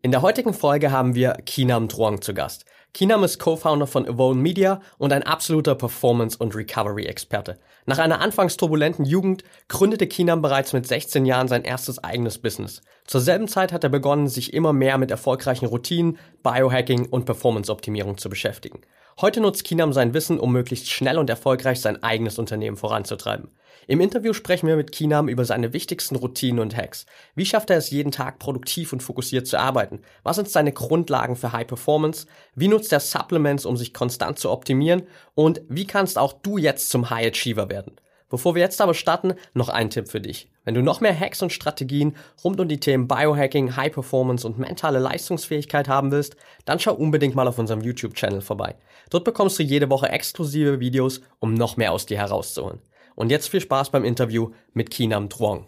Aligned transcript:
In 0.00 0.12
der 0.12 0.22
heutigen 0.22 0.54
Folge 0.54 0.92
haben 0.92 1.16
wir 1.16 1.32
Kinam 1.44 1.88
Truong 1.88 2.22
zu 2.22 2.32
Gast. 2.32 2.64
Kinam 2.94 3.24
ist 3.24 3.40
Co-Founder 3.40 3.88
von 3.88 4.08
Avone 4.08 4.40
Media 4.40 4.80
und 4.96 5.12
ein 5.12 5.24
absoluter 5.24 5.74
Performance- 5.74 6.38
und 6.38 6.54
Recovery-Experte. 6.54 7.58
Nach 7.84 7.98
einer 7.98 8.20
anfangs 8.20 8.56
turbulenten 8.56 9.04
Jugend 9.04 9.42
gründete 9.66 10.06
Kinam 10.06 10.40
bereits 10.40 10.72
mit 10.72 10.86
16 10.86 11.26
Jahren 11.26 11.48
sein 11.48 11.64
erstes 11.64 11.98
eigenes 12.04 12.38
Business. 12.38 12.80
Zur 13.06 13.20
selben 13.20 13.48
Zeit 13.48 13.72
hat 13.72 13.82
er 13.82 13.90
begonnen, 13.90 14.28
sich 14.28 14.54
immer 14.54 14.72
mehr 14.72 14.98
mit 14.98 15.10
erfolgreichen 15.10 15.66
Routinen, 15.66 16.18
Biohacking 16.44 17.06
und 17.06 17.24
Performance-Optimierung 17.24 18.18
zu 18.18 18.28
beschäftigen. 18.30 18.82
Heute 19.20 19.40
nutzt 19.40 19.64
Kinam 19.64 19.92
sein 19.92 20.14
Wissen, 20.14 20.38
um 20.38 20.52
möglichst 20.52 20.88
schnell 20.88 21.18
und 21.18 21.28
erfolgreich 21.28 21.80
sein 21.80 22.00
eigenes 22.04 22.38
Unternehmen 22.38 22.76
voranzutreiben. 22.76 23.48
Im 23.88 24.00
Interview 24.00 24.32
sprechen 24.32 24.68
wir 24.68 24.76
mit 24.76 24.92
Kinam 24.92 25.26
über 25.26 25.44
seine 25.44 25.72
wichtigsten 25.72 26.14
Routinen 26.14 26.60
und 26.60 26.76
Hacks. 26.76 27.04
Wie 27.34 27.44
schafft 27.44 27.70
er 27.70 27.78
es 27.78 27.90
jeden 27.90 28.12
Tag 28.12 28.38
produktiv 28.38 28.92
und 28.92 29.02
fokussiert 29.02 29.48
zu 29.48 29.58
arbeiten? 29.58 30.02
Was 30.22 30.36
sind 30.36 30.48
seine 30.48 30.70
Grundlagen 30.70 31.34
für 31.34 31.50
High 31.50 31.66
Performance? 31.66 32.28
Wie 32.54 32.68
nutzt 32.68 32.92
er 32.92 33.00
Supplements, 33.00 33.66
um 33.66 33.76
sich 33.76 33.92
konstant 33.92 34.38
zu 34.38 34.50
optimieren? 34.50 35.02
Und 35.34 35.62
wie 35.68 35.88
kannst 35.88 36.16
auch 36.16 36.32
du 36.32 36.56
jetzt 36.56 36.88
zum 36.88 37.10
High 37.10 37.32
Achiever 37.32 37.68
werden? 37.68 37.96
Bevor 38.28 38.54
wir 38.54 38.62
jetzt 38.62 38.80
aber 38.80 38.94
starten, 38.94 39.34
noch 39.52 39.68
ein 39.68 39.90
Tipp 39.90 40.08
für 40.08 40.20
dich. 40.20 40.48
Wenn 40.68 40.74
du 40.74 40.82
noch 40.82 41.00
mehr 41.00 41.18
Hacks 41.18 41.40
und 41.40 41.50
Strategien 41.50 42.14
rund 42.44 42.60
um 42.60 42.68
die 42.68 42.78
Themen 42.78 43.08
Biohacking, 43.08 43.74
High 43.74 43.90
Performance 43.90 44.46
und 44.46 44.58
mentale 44.58 44.98
Leistungsfähigkeit 44.98 45.88
haben 45.88 46.12
willst, 46.12 46.36
dann 46.66 46.78
schau 46.78 46.92
unbedingt 46.92 47.34
mal 47.34 47.48
auf 47.48 47.58
unserem 47.58 47.80
YouTube-Channel 47.80 48.42
vorbei. 48.42 48.74
Dort 49.08 49.24
bekommst 49.24 49.58
du 49.58 49.62
jede 49.62 49.88
Woche 49.88 50.10
exklusive 50.10 50.78
Videos, 50.78 51.22
um 51.38 51.54
noch 51.54 51.78
mehr 51.78 51.90
aus 51.90 52.04
dir 52.04 52.18
herauszuholen. 52.18 52.80
Und 53.14 53.30
jetzt 53.30 53.48
viel 53.48 53.62
Spaß 53.62 53.88
beim 53.88 54.04
Interview 54.04 54.50
mit 54.74 54.90
Kinam 54.90 55.30
Truong. 55.30 55.64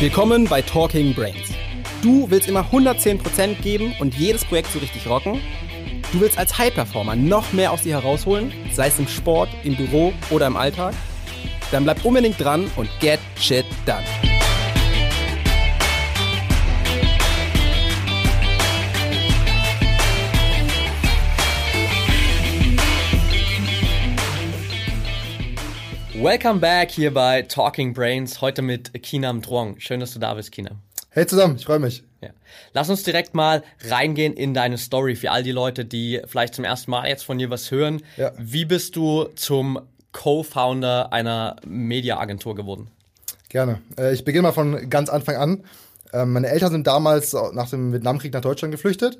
Willkommen 0.00 0.46
bei 0.48 0.62
Talking 0.62 1.12
Brains. 1.12 1.50
Du 2.00 2.30
willst 2.30 2.48
immer 2.48 2.62
110% 2.62 3.60
geben 3.60 3.94
und 4.00 4.14
jedes 4.14 4.46
Projekt 4.46 4.68
so 4.68 4.78
richtig 4.78 5.06
rocken? 5.06 5.38
Du 6.14 6.20
willst 6.22 6.38
als 6.38 6.56
High-Performer 6.56 7.14
noch 7.14 7.52
mehr 7.52 7.72
aus 7.72 7.82
dir 7.82 8.00
herausholen, 8.00 8.54
sei 8.72 8.86
es 8.86 8.98
im 8.98 9.06
Sport, 9.06 9.50
im 9.64 9.76
Büro 9.76 10.14
oder 10.30 10.46
im 10.46 10.56
Alltag? 10.56 10.94
Dann 11.72 11.84
bleib 11.84 12.04
unbedingt 12.04 12.38
dran 12.38 12.70
und 12.76 12.90
get 13.00 13.18
shit 13.40 13.64
done. 13.86 14.04
Welcome 26.14 26.60
back 26.60 26.90
hier 26.90 27.12
bei 27.14 27.40
Talking 27.40 27.94
Brains, 27.94 28.42
heute 28.42 28.60
mit 28.60 28.92
Kinam 29.02 29.40
Truong. 29.40 29.80
Schön, 29.80 30.00
dass 30.00 30.12
du 30.12 30.18
da 30.18 30.34
bist, 30.34 30.52
Kinam. 30.52 30.82
Hey 31.08 31.26
zusammen, 31.26 31.56
ich 31.56 31.64
freue 31.64 31.78
mich. 31.78 32.04
Ja. 32.20 32.30
Lass 32.74 32.90
uns 32.90 33.02
direkt 33.02 33.34
mal 33.34 33.62
reingehen 33.88 34.34
in 34.34 34.52
deine 34.52 34.76
Story 34.76 35.16
für 35.16 35.30
all 35.30 35.42
die 35.42 35.52
Leute, 35.52 35.86
die 35.86 36.20
vielleicht 36.26 36.54
zum 36.54 36.64
ersten 36.64 36.90
Mal 36.90 37.08
jetzt 37.08 37.24
von 37.24 37.38
dir 37.38 37.48
was 37.48 37.70
hören. 37.70 38.02
Ja. 38.18 38.32
Wie 38.38 38.66
bist 38.66 38.94
du 38.94 39.24
zum 39.34 39.80
Co-Founder 40.12 41.12
einer 41.12 41.56
Mediaagentur 41.66 42.54
geworden? 42.54 42.88
Gerne. 43.48 43.80
Äh, 43.98 44.14
ich 44.14 44.24
beginne 44.24 44.42
mal 44.42 44.52
von 44.52 44.88
ganz 44.88 45.08
Anfang 45.08 45.36
an. 45.36 45.64
Ähm, 46.12 46.32
meine 46.32 46.48
Eltern 46.48 46.72
sind 46.72 46.86
damals 46.86 47.34
nach 47.52 47.70
dem 47.70 47.92
Vietnamkrieg 47.92 48.32
nach 48.32 48.40
Deutschland 48.40 48.72
geflüchtet. 48.72 49.18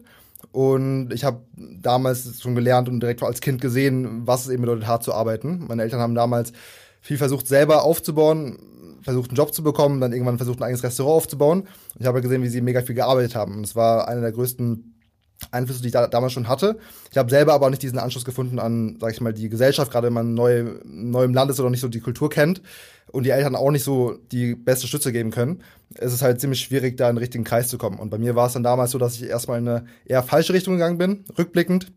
Und 0.50 1.12
ich 1.12 1.24
habe 1.24 1.42
damals 1.56 2.40
schon 2.40 2.54
gelernt 2.54 2.88
und 2.88 3.00
direkt 3.00 3.22
als 3.22 3.40
Kind 3.40 3.60
gesehen, 3.60 4.26
was 4.26 4.44
es 4.44 4.50
eben 4.50 4.62
bedeutet, 4.62 4.86
hart 4.86 5.04
zu 5.04 5.14
arbeiten. 5.14 5.66
Meine 5.68 5.82
Eltern 5.82 6.00
haben 6.00 6.14
damals 6.14 6.52
viel 7.00 7.16
versucht, 7.16 7.46
selber 7.46 7.84
aufzubauen, 7.84 8.58
versucht, 9.02 9.30
einen 9.30 9.36
Job 9.36 9.54
zu 9.54 9.62
bekommen, 9.62 10.00
dann 10.00 10.12
irgendwann 10.12 10.38
versucht, 10.38 10.58
ein 10.60 10.64
eigenes 10.64 10.82
Restaurant 10.82 11.16
aufzubauen. 11.16 11.60
Und 11.60 12.00
ich 12.00 12.06
habe 12.06 12.22
gesehen, 12.22 12.42
wie 12.42 12.48
sie 12.48 12.60
mega 12.60 12.82
viel 12.82 12.94
gearbeitet 12.94 13.34
haben. 13.34 13.58
Und 13.58 13.64
es 13.64 13.76
war 13.76 14.08
einer 14.08 14.20
der 14.20 14.32
größten 14.32 14.91
Einflüsse, 15.50 15.82
die 15.82 15.88
ich 15.88 15.92
da, 15.92 16.06
damals 16.06 16.32
schon 16.32 16.48
hatte. 16.48 16.78
Ich 17.10 17.18
habe 17.18 17.30
selber 17.30 17.52
aber 17.54 17.66
auch 17.66 17.70
nicht 17.70 17.82
diesen 17.82 17.98
Anschluss 17.98 18.24
gefunden 18.24 18.58
an, 18.58 18.96
sag 19.00 19.12
ich 19.12 19.20
mal, 19.20 19.32
die 19.32 19.48
Gesellschaft, 19.48 19.90
gerade 19.90 20.06
wenn 20.06 20.14
man 20.14 20.34
neu, 20.34 20.74
neu 20.84 21.24
im 21.24 21.34
Land 21.34 21.50
ist 21.50 21.60
oder 21.60 21.70
nicht 21.70 21.80
so 21.80 21.88
die 21.88 22.00
Kultur 22.00 22.30
kennt 22.30 22.62
und 23.10 23.24
die 23.24 23.30
Eltern 23.30 23.54
auch 23.54 23.70
nicht 23.70 23.84
so 23.84 24.18
die 24.30 24.54
beste 24.54 24.86
Stütze 24.86 25.12
geben 25.12 25.30
können. 25.30 25.62
Es 25.94 26.12
ist 26.12 26.22
halt 26.22 26.40
ziemlich 26.40 26.60
schwierig, 26.60 26.96
da 26.96 27.08
in 27.08 27.16
den 27.16 27.20
richtigen 27.20 27.44
Kreis 27.44 27.68
zu 27.68 27.78
kommen. 27.78 27.98
Und 27.98 28.10
bei 28.10 28.18
mir 28.18 28.34
war 28.34 28.46
es 28.46 28.54
dann 28.54 28.62
damals 28.62 28.92
so, 28.92 28.98
dass 28.98 29.16
ich 29.16 29.24
erstmal 29.24 29.58
in 29.58 29.68
eine 29.68 29.84
eher 30.04 30.22
falsche 30.22 30.52
Richtung 30.52 30.74
gegangen 30.74 30.98
bin, 30.98 31.24
rückblickend. 31.36 31.92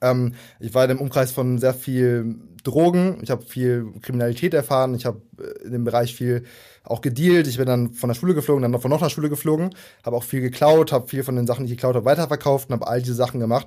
Ähm, 0.00 0.34
ich 0.60 0.72
war 0.74 0.84
in 0.84 0.90
dem 0.90 1.00
Umkreis 1.00 1.32
von 1.32 1.58
sehr 1.58 1.74
viel 1.74 2.36
Drogen, 2.62 3.18
ich 3.22 3.30
habe 3.30 3.44
viel 3.44 3.92
Kriminalität 4.02 4.54
erfahren, 4.54 4.94
ich 4.94 5.06
habe 5.06 5.22
äh, 5.38 5.66
in 5.66 5.72
dem 5.72 5.84
Bereich 5.84 6.14
viel 6.14 6.44
auch 6.84 7.00
gedealt. 7.00 7.46
Ich 7.46 7.58
bin 7.58 7.66
dann 7.66 7.92
von 7.92 8.08
der 8.08 8.14
Schule 8.14 8.34
geflogen, 8.34 8.62
dann 8.62 8.70
noch 8.70 8.82
von 8.82 8.90
noch 8.90 9.02
einer 9.02 9.10
Schule 9.10 9.28
geflogen, 9.28 9.74
habe 10.04 10.16
auch 10.16 10.24
viel 10.24 10.40
geklaut, 10.40 10.92
habe 10.92 11.08
viel 11.08 11.22
von 11.22 11.36
den 11.36 11.46
Sachen, 11.46 11.66
die 11.66 11.72
ich 11.72 11.78
geklaut 11.78 11.94
habe, 11.94 12.04
weiterverkauft 12.04 12.68
und 12.68 12.74
habe 12.74 12.86
all 12.86 13.00
diese 13.00 13.14
Sachen 13.14 13.40
gemacht. 13.40 13.66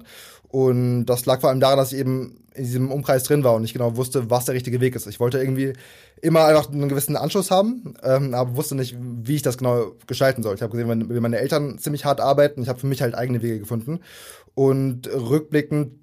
Und 0.50 1.06
das 1.06 1.26
lag 1.26 1.42
vor 1.42 1.50
allem 1.50 1.60
daran, 1.60 1.78
dass 1.78 1.92
ich 1.92 2.00
eben 2.00 2.44
in 2.54 2.64
diesem 2.64 2.92
Umkreis 2.92 3.24
drin 3.24 3.44
war 3.44 3.56
und 3.56 3.64
nicht 3.64 3.74
genau 3.74 3.96
wusste, 3.96 4.30
was 4.30 4.46
der 4.46 4.54
richtige 4.54 4.80
Weg 4.82 4.96
ist. 4.96 5.08
Ich 5.08 5.20
wollte 5.20 5.40
irgendwie 5.40 5.74
immer 6.22 6.46
einfach 6.46 6.72
einen 6.72 6.90
gewissen 6.90 7.18
Anschluss 7.18 7.50
haben, 7.50 7.96
ähm, 8.04 8.34
aber 8.34 8.56
wusste 8.56 8.76
nicht, 8.76 8.96
wie 9.00 9.36
ich 9.36 9.42
das 9.42 9.58
genau 9.58 9.94
gestalten 10.06 10.44
soll. 10.44 10.56
Ich 10.56 10.62
habe 10.62 10.72
gesehen, 10.72 11.10
wie 11.10 11.20
meine 11.20 11.40
Eltern 11.40 11.80
ziemlich 11.80 12.06
hart 12.06 12.22
arbeiten. 12.22 12.62
Ich 12.62 12.70
habe 12.70 12.80
für 12.80 12.88
mich 12.88 13.02
halt 13.02 13.16
eigene 13.16 13.42
Wege 13.42 13.60
gefunden. 13.60 14.00
Und 14.54 15.08
rückblickend 15.08 16.03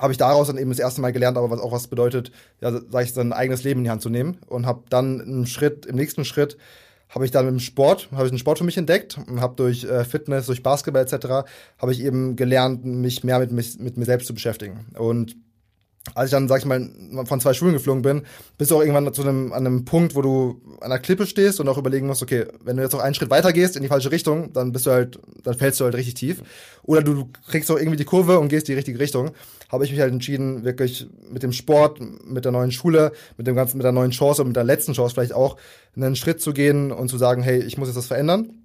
habe 0.00 0.12
ich 0.12 0.18
daraus 0.18 0.46
dann 0.46 0.58
eben 0.58 0.70
das 0.70 0.78
erste 0.78 1.00
Mal 1.00 1.12
gelernt, 1.12 1.36
aber 1.36 1.50
was 1.50 1.60
auch 1.60 1.72
was 1.72 1.86
bedeutet, 1.86 2.32
ja, 2.60 2.72
sag 2.72 3.04
ich, 3.04 3.12
sein 3.12 3.32
eigenes 3.32 3.64
Leben 3.64 3.80
in 3.80 3.84
die 3.84 3.90
Hand 3.90 4.02
zu 4.02 4.10
nehmen 4.10 4.38
und 4.46 4.66
habe 4.66 4.82
dann 4.88 5.20
im 5.20 5.46
Schritt, 5.46 5.86
im 5.86 5.96
nächsten 5.96 6.24
Schritt 6.24 6.56
habe 7.10 7.24
ich 7.24 7.30
dann 7.30 7.48
im 7.48 7.58
Sport, 7.58 8.08
habe 8.12 8.26
ich 8.26 8.30
einen 8.30 8.38
Sport 8.38 8.58
für 8.58 8.64
mich 8.64 8.78
entdeckt 8.78 9.18
und 9.26 9.40
habe 9.40 9.56
durch 9.56 9.84
äh, 9.84 10.04
Fitness, 10.04 10.46
durch 10.46 10.62
Basketball 10.62 11.02
etc. 11.02 11.48
habe 11.78 11.92
ich 11.92 12.02
eben 12.02 12.36
gelernt, 12.36 12.84
mich 12.84 13.24
mehr 13.24 13.38
mit, 13.40 13.52
mich, 13.52 13.78
mit 13.78 13.96
mir 13.96 14.04
selbst 14.04 14.26
zu 14.26 14.34
beschäftigen 14.34 14.86
und 14.96 15.36
als 16.14 16.26
ich 16.26 16.30
dann, 16.32 16.48
sag 16.48 16.60
ich 16.60 16.64
mal, 16.64 16.90
von 17.26 17.40
zwei 17.40 17.52
Schulen 17.52 17.74
geflogen 17.74 18.02
bin, 18.02 18.22
bist 18.56 18.70
du 18.70 18.76
auch 18.76 18.80
irgendwann 18.80 19.12
zu 19.12 19.22
einem, 19.22 19.52
an 19.52 19.66
einem 19.66 19.84
Punkt, 19.84 20.14
wo 20.14 20.22
du 20.22 20.60
an 20.80 20.90
einer 20.90 20.98
Klippe 20.98 21.26
stehst 21.26 21.60
und 21.60 21.68
auch 21.68 21.76
überlegen 21.76 22.06
musst, 22.06 22.22
okay, 22.22 22.46
wenn 22.64 22.76
du 22.76 22.82
jetzt 22.82 22.92
noch 22.92 23.00
einen 23.00 23.14
Schritt 23.14 23.30
weiter 23.30 23.52
gehst 23.52 23.76
in 23.76 23.82
die 23.82 23.88
falsche 23.88 24.10
Richtung, 24.10 24.52
dann 24.52 24.72
bist 24.72 24.86
du 24.86 24.92
halt, 24.92 25.18
dann 25.44 25.54
fällst 25.54 25.78
du 25.78 25.84
halt 25.84 25.94
richtig 25.94 26.14
tief. 26.14 26.42
Oder 26.82 27.02
du 27.02 27.28
kriegst 27.48 27.70
auch 27.70 27.76
irgendwie 27.76 27.98
die 27.98 28.04
Kurve 28.04 28.38
und 28.38 28.48
gehst 28.48 28.68
die 28.68 28.74
richtige 28.74 28.98
Richtung. 28.98 29.32
Habe 29.68 29.84
ich 29.84 29.90
mich 29.90 30.00
halt 30.00 30.12
entschieden, 30.12 30.64
wirklich 30.64 31.06
mit 31.30 31.42
dem 31.42 31.52
Sport, 31.52 32.00
mit 32.24 32.44
der 32.44 32.52
neuen 32.52 32.72
Schule, 32.72 33.12
mit 33.36 33.46
dem 33.46 33.54
ganzen, 33.54 33.76
mit 33.76 33.84
der 33.84 33.92
neuen 33.92 34.10
Chance 34.10 34.42
und 34.42 34.48
mit 34.48 34.56
der 34.56 34.64
letzten 34.64 34.94
Chance 34.94 35.14
vielleicht 35.14 35.34
auch, 35.34 35.56
einen 35.94 36.16
Schritt 36.16 36.40
zu 36.40 36.52
gehen 36.52 36.92
und 36.92 37.08
zu 37.08 37.18
sagen, 37.18 37.42
hey, 37.42 37.60
ich 37.60 37.76
muss 37.76 37.88
jetzt 37.88 37.96
das 37.96 38.06
verändern 38.06 38.59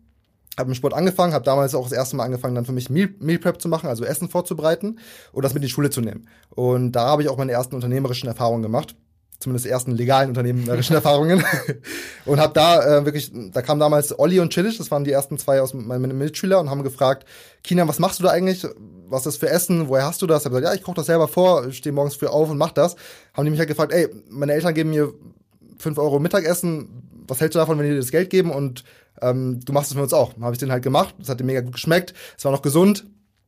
habe 0.58 0.70
im 0.70 0.76
Sport 0.76 0.94
angefangen, 0.94 1.34
habe 1.34 1.46
damals 1.46 1.76
auch 1.76 1.84
das 1.84 1.92
erste 1.92 2.16
Mal 2.16 2.24
angefangen, 2.24 2.56
dann 2.56 2.66
für 2.66 2.72
mich 2.72 2.90
Meal, 2.90 3.10
Meal 3.20 3.40
Prep 3.40 3.62
zu 3.62 3.68
machen, 3.68 3.88
also 3.88 4.06
Essen 4.06 4.30
vorzubereiten 4.30 5.00
und 5.32 5.44
das 5.44 5.54
mit 5.54 5.62
in 5.62 5.68
die 5.68 5.74
Schule 5.74 5.90
zu 5.90 6.02
nehmen. 6.02 6.28
Und 6.50 6.94
da 6.94 7.08
habe 7.08 7.24
ich 7.24 7.30
auch 7.30 7.38
meine 7.38 7.52
ersten 7.52 7.76
unternehmerischen 7.76 8.28
Erfahrungen 8.28 8.62
gemacht, 8.62 8.96
zumindest 9.40 9.66
ersten 9.66 9.92
legalen 9.92 10.30
unternehmerischen 10.30 10.96
Erfahrungen 10.96 11.44
und 12.26 12.40
habe 12.40 12.54
da 12.54 13.00
äh, 13.00 13.06
wirklich, 13.06 13.32
da 13.52 13.62
kam 13.62 13.80
damals 13.80 14.18
Olli 14.18 14.40
und 14.40 14.52
Chillish, 14.52 14.78
das 14.78 14.92
waren 14.92 15.04
die 15.04 15.12
ersten 15.12 15.38
zwei 15.38 15.62
aus 15.62 15.74
meinen 15.74 16.18
Mitschüler 16.18 16.60
und 16.60 16.70
haben 16.70 16.84
gefragt, 16.84 17.28
Kina, 17.64 17.88
was 17.88 18.00
machst 18.00 18.20
du 18.20 18.24
da 18.24 18.30
eigentlich? 18.30 18.66
Was 19.08 19.20
ist 19.20 19.26
das 19.26 19.38
für 19.38 19.50
Essen? 19.50 19.88
Woher 19.88 20.06
hast 20.06 20.22
du 20.22 20.28
das? 20.28 20.42
Ich 20.42 20.46
habe 20.46 20.56
gesagt, 20.56 20.74
ja, 20.74 20.80
ich 20.80 20.84
koche 20.84 20.96
das 20.96 21.06
selber 21.06 21.28
vor, 21.28 21.72
stehe 21.72 21.94
morgens 21.94 22.16
früh 22.16 22.28
auf 22.28 22.50
und 22.50 22.58
mach 22.58 22.72
das. 22.72 22.96
Haben 23.34 23.46
die 23.46 23.52
mich 23.52 23.60
halt 23.60 23.70
gefragt, 23.70 23.92
ey, 23.92 24.08
meine 24.30 24.54
Eltern 24.54 24.74
geben 24.74 24.90
mir 24.90 25.14
fünf 25.78 25.98
Euro 26.00 26.20
Mittagessen, 26.20 27.04
was 27.28 27.40
hältst 27.40 27.56
du 27.56 27.60
davon, 27.60 27.78
wenn 27.78 27.86
die 27.86 27.92
dir 27.92 28.00
das 28.00 28.12
Geld 28.12 28.30
geben 28.30 28.52
und 28.52 28.84
ähm, 29.22 29.60
du 29.64 29.74
machst 29.74 29.92
es 29.92 29.98
für 29.98 30.04
uns 30.04 30.14
auch. 30.14 30.34
Habe 30.40 30.54
ich 30.54 30.60
den 30.60 30.72
halt 30.72 30.84
gemacht, 30.84 31.16
das 31.20 31.30
hat 31.30 31.40
dir 31.40 31.44
mega 31.44 31.62
gut 31.62 31.74
geschmeckt, 31.74 32.14
es 32.38 32.46
war 32.46 32.52
noch 32.52 32.62
gesund 32.62 33.06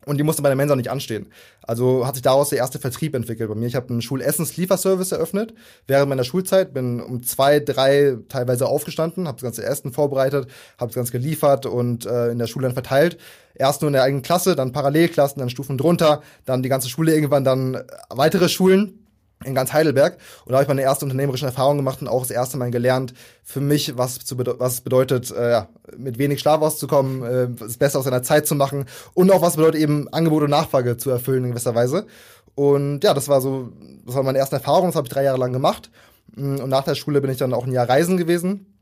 und 0.08 0.18
die 0.18 0.24
musste 0.24 0.42
bei 0.42 0.50
der 0.50 0.56
Mensa 0.56 0.76
nicht 0.76 0.90
anstehen. 0.90 1.28
Also 1.62 2.08
hat 2.08 2.16
sich 2.16 2.22
daraus 2.22 2.50
der 2.50 2.60
erste 2.60 2.80
Vertrieb 2.80 3.14
entwickelt 3.14 3.50
bei 3.50 3.56
mir. 3.56 3.68
Ich 3.68 3.76
habe 3.76 3.90
einen 3.90 4.02
Schulessenslieferservice 4.02 5.12
eröffnet 5.12 5.54
während 5.86 6.08
meiner 6.08 6.24
Schulzeit, 6.24 6.74
bin 6.74 7.02
um 7.02 7.24
zwei, 7.24 7.60
drei 7.60 8.18
teilweise 8.30 8.68
aufgestanden, 8.68 9.28
habe 9.28 9.36
das 9.36 9.44
ganze 9.44 9.66
Essen 9.66 9.92
vorbereitet, 9.92 10.48
habe 10.78 10.90
das 10.90 10.96
Ganze 10.96 11.12
geliefert 11.12 11.66
und 11.66 12.06
äh, 12.06 12.30
in 12.30 12.40
der 12.40 12.48
Schule 12.48 12.68
dann 12.68 12.74
verteilt. 12.74 13.18
Erst 13.54 13.82
nur 13.82 13.90
in 13.90 13.94
der 13.94 14.04
eigenen 14.04 14.22
Klasse, 14.22 14.56
dann 14.56 14.72
Parallelklassen, 14.72 15.40
dann 15.40 15.50
Stufen 15.50 15.78
drunter, 15.78 16.22
dann 16.46 16.64
die 16.64 16.70
ganze 16.70 16.90
Schule 16.90 17.14
irgendwann, 17.14 17.44
dann 17.44 17.84
weitere 18.10 18.48
Schulen 18.48 19.07
in 19.44 19.56
ganz 19.56 19.74
Heidelberg. 19.74 20.18
Und 20.46 20.52
da 20.52 20.56
habe 20.56 20.64
ich 20.64 20.68
meine 20.68 20.82
erste 20.82 21.06
unternehmerische 21.06 21.46
Erfahrung 21.46 21.78
gemacht 21.78 22.02
und 22.02 22.08
auch 22.08 22.22
das 22.22 22.32
erste 22.32 22.58
Mal 22.58 22.72
gelernt, 22.72 23.14
für 23.44 23.62
mich, 23.62 23.98
was, 23.98 24.20
zu 24.20 24.38
was 24.38 24.82
bedeutet, 24.82 25.32
äh, 25.32 25.52
ja, 25.52 25.70
mit 25.96 26.18
wenig 26.18 26.40
Schlaf 26.40 26.62
auszukommen, 26.62 27.24
äh, 27.24 27.48
das 27.58 27.78
Beste 27.78 28.00
aus 28.00 28.06
seiner 28.06 28.24
Zeit 28.24 28.48
zu 28.48 28.56
machen 28.56 28.86
und 29.14 29.32
auch 29.32 29.42
was 29.42 29.56
bedeutet 29.56 29.82
eben 29.82 30.12
Angebot 30.12 30.44
und 30.44 30.50
Nachfrage 30.50 30.98
zu 30.98 31.10
erfüllen 31.10 31.44
in 31.44 31.52
gewisser 31.52 31.76
Weise. 31.76 32.08
Und 32.56 33.04
ja, 33.04 33.14
das 33.14 33.28
war 33.28 33.40
so, 33.40 33.70
das 34.06 34.16
war 34.16 34.24
meine 34.24 34.40
erste 34.40 34.56
Erfahrung, 34.56 34.88
das 34.88 34.96
habe 34.96 35.08
ich 35.08 35.14
drei 35.14 35.24
Jahre 35.24 35.38
lang 35.38 35.54
gemacht. 35.54 35.92
Und 36.36 36.70
nach 36.70 36.84
der 36.84 36.96
Schule 36.96 37.22
bin 37.22 37.32
ich 37.32 37.38
dann 37.38 37.54
auch 37.54 37.66
ein 37.66 37.72
Jahr 37.72 37.88
reisen 37.88 38.18
gewesen 38.18 38.77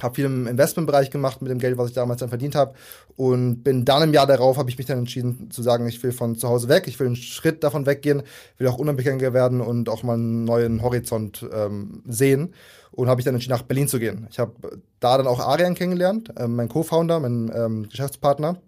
habe 0.00 0.14
viel 0.16 0.24
im 0.24 0.46
Investmentbereich 0.46 1.10
gemacht 1.10 1.40
mit 1.40 1.50
dem 1.50 1.58
Geld, 1.58 1.78
was 1.78 1.88
ich 1.88 1.94
damals 1.94 2.20
dann 2.20 2.28
verdient 2.28 2.54
habe 2.54 2.74
und 3.16 3.62
bin 3.62 3.84
dann 3.84 4.02
im 4.02 4.12
Jahr 4.12 4.26
darauf 4.26 4.56
habe 4.56 4.68
ich 4.68 4.76
mich 4.76 4.86
dann 4.86 4.98
entschieden 4.98 5.50
zu 5.50 5.62
sagen, 5.62 5.86
ich 5.86 6.02
will 6.02 6.12
von 6.12 6.36
zu 6.36 6.48
Hause 6.48 6.68
weg, 6.68 6.88
ich 6.88 6.98
will 6.98 7.06
einen 7.06 7.16
Schritt 7.16 7.62
davon 7.62 7.86
weggehen, 7.86 8.22
will 8.58 8.66
auch 8.66 8.78
unabhängiger 8.78 9.32
werden 9.32 9.60
und 9.60 9.88
auch 9.88 10.02
mal 10.02 10.14
einen 10.14 10.44
neuen 10.44 10.82
Horizont 10.82 11.46
ähm, 11.52 12.02
sehen 12.06 12.54
und 12.90 13.08
habe 13.08 13.20
ich 13.20 13.24
dann 13.24 13.34
entschieden 13.34 13.54
nach 13.54 13.62
Berlin 13.62 13.86
zu 13.86 14.00
gehen. 14.00 14.26
Ich 14.30 14.38
habe 14.40 14.52
da 14.98 15.16
dann 15.16 15.28
auch 15.28 15.38
Arian 15.38 15.74
kennengelernt, 15.74 16.32
äh, 16.36 16.48
mein 16.48 16.68
Co-Founder, 16.68 17.20
mein 17.20 17.52
ähm, 17.54 17.88
Geschäftspartner 17.88 18.58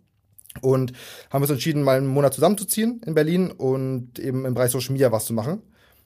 und 0.61 0.93
haben 1.31 1.43
uns 1.43 1.50
entschieden, 1.50 1.82
mal 1.82 1.96
einen 1.96 2.06
Monat 2.06 2.34
zusammenzuziehen 2.34 3.00
in 3.05 3.14
Berlin 3.14 3.50
und 3.50 4.19
eben 4.20 4.44
im 4.44 4.55
Bereich 4.55 4.70
Social 4.70 4.93
Media 4.93 5.11
was 5.11 5.26
zu 5.26 5.34
machen. 5.34 5.62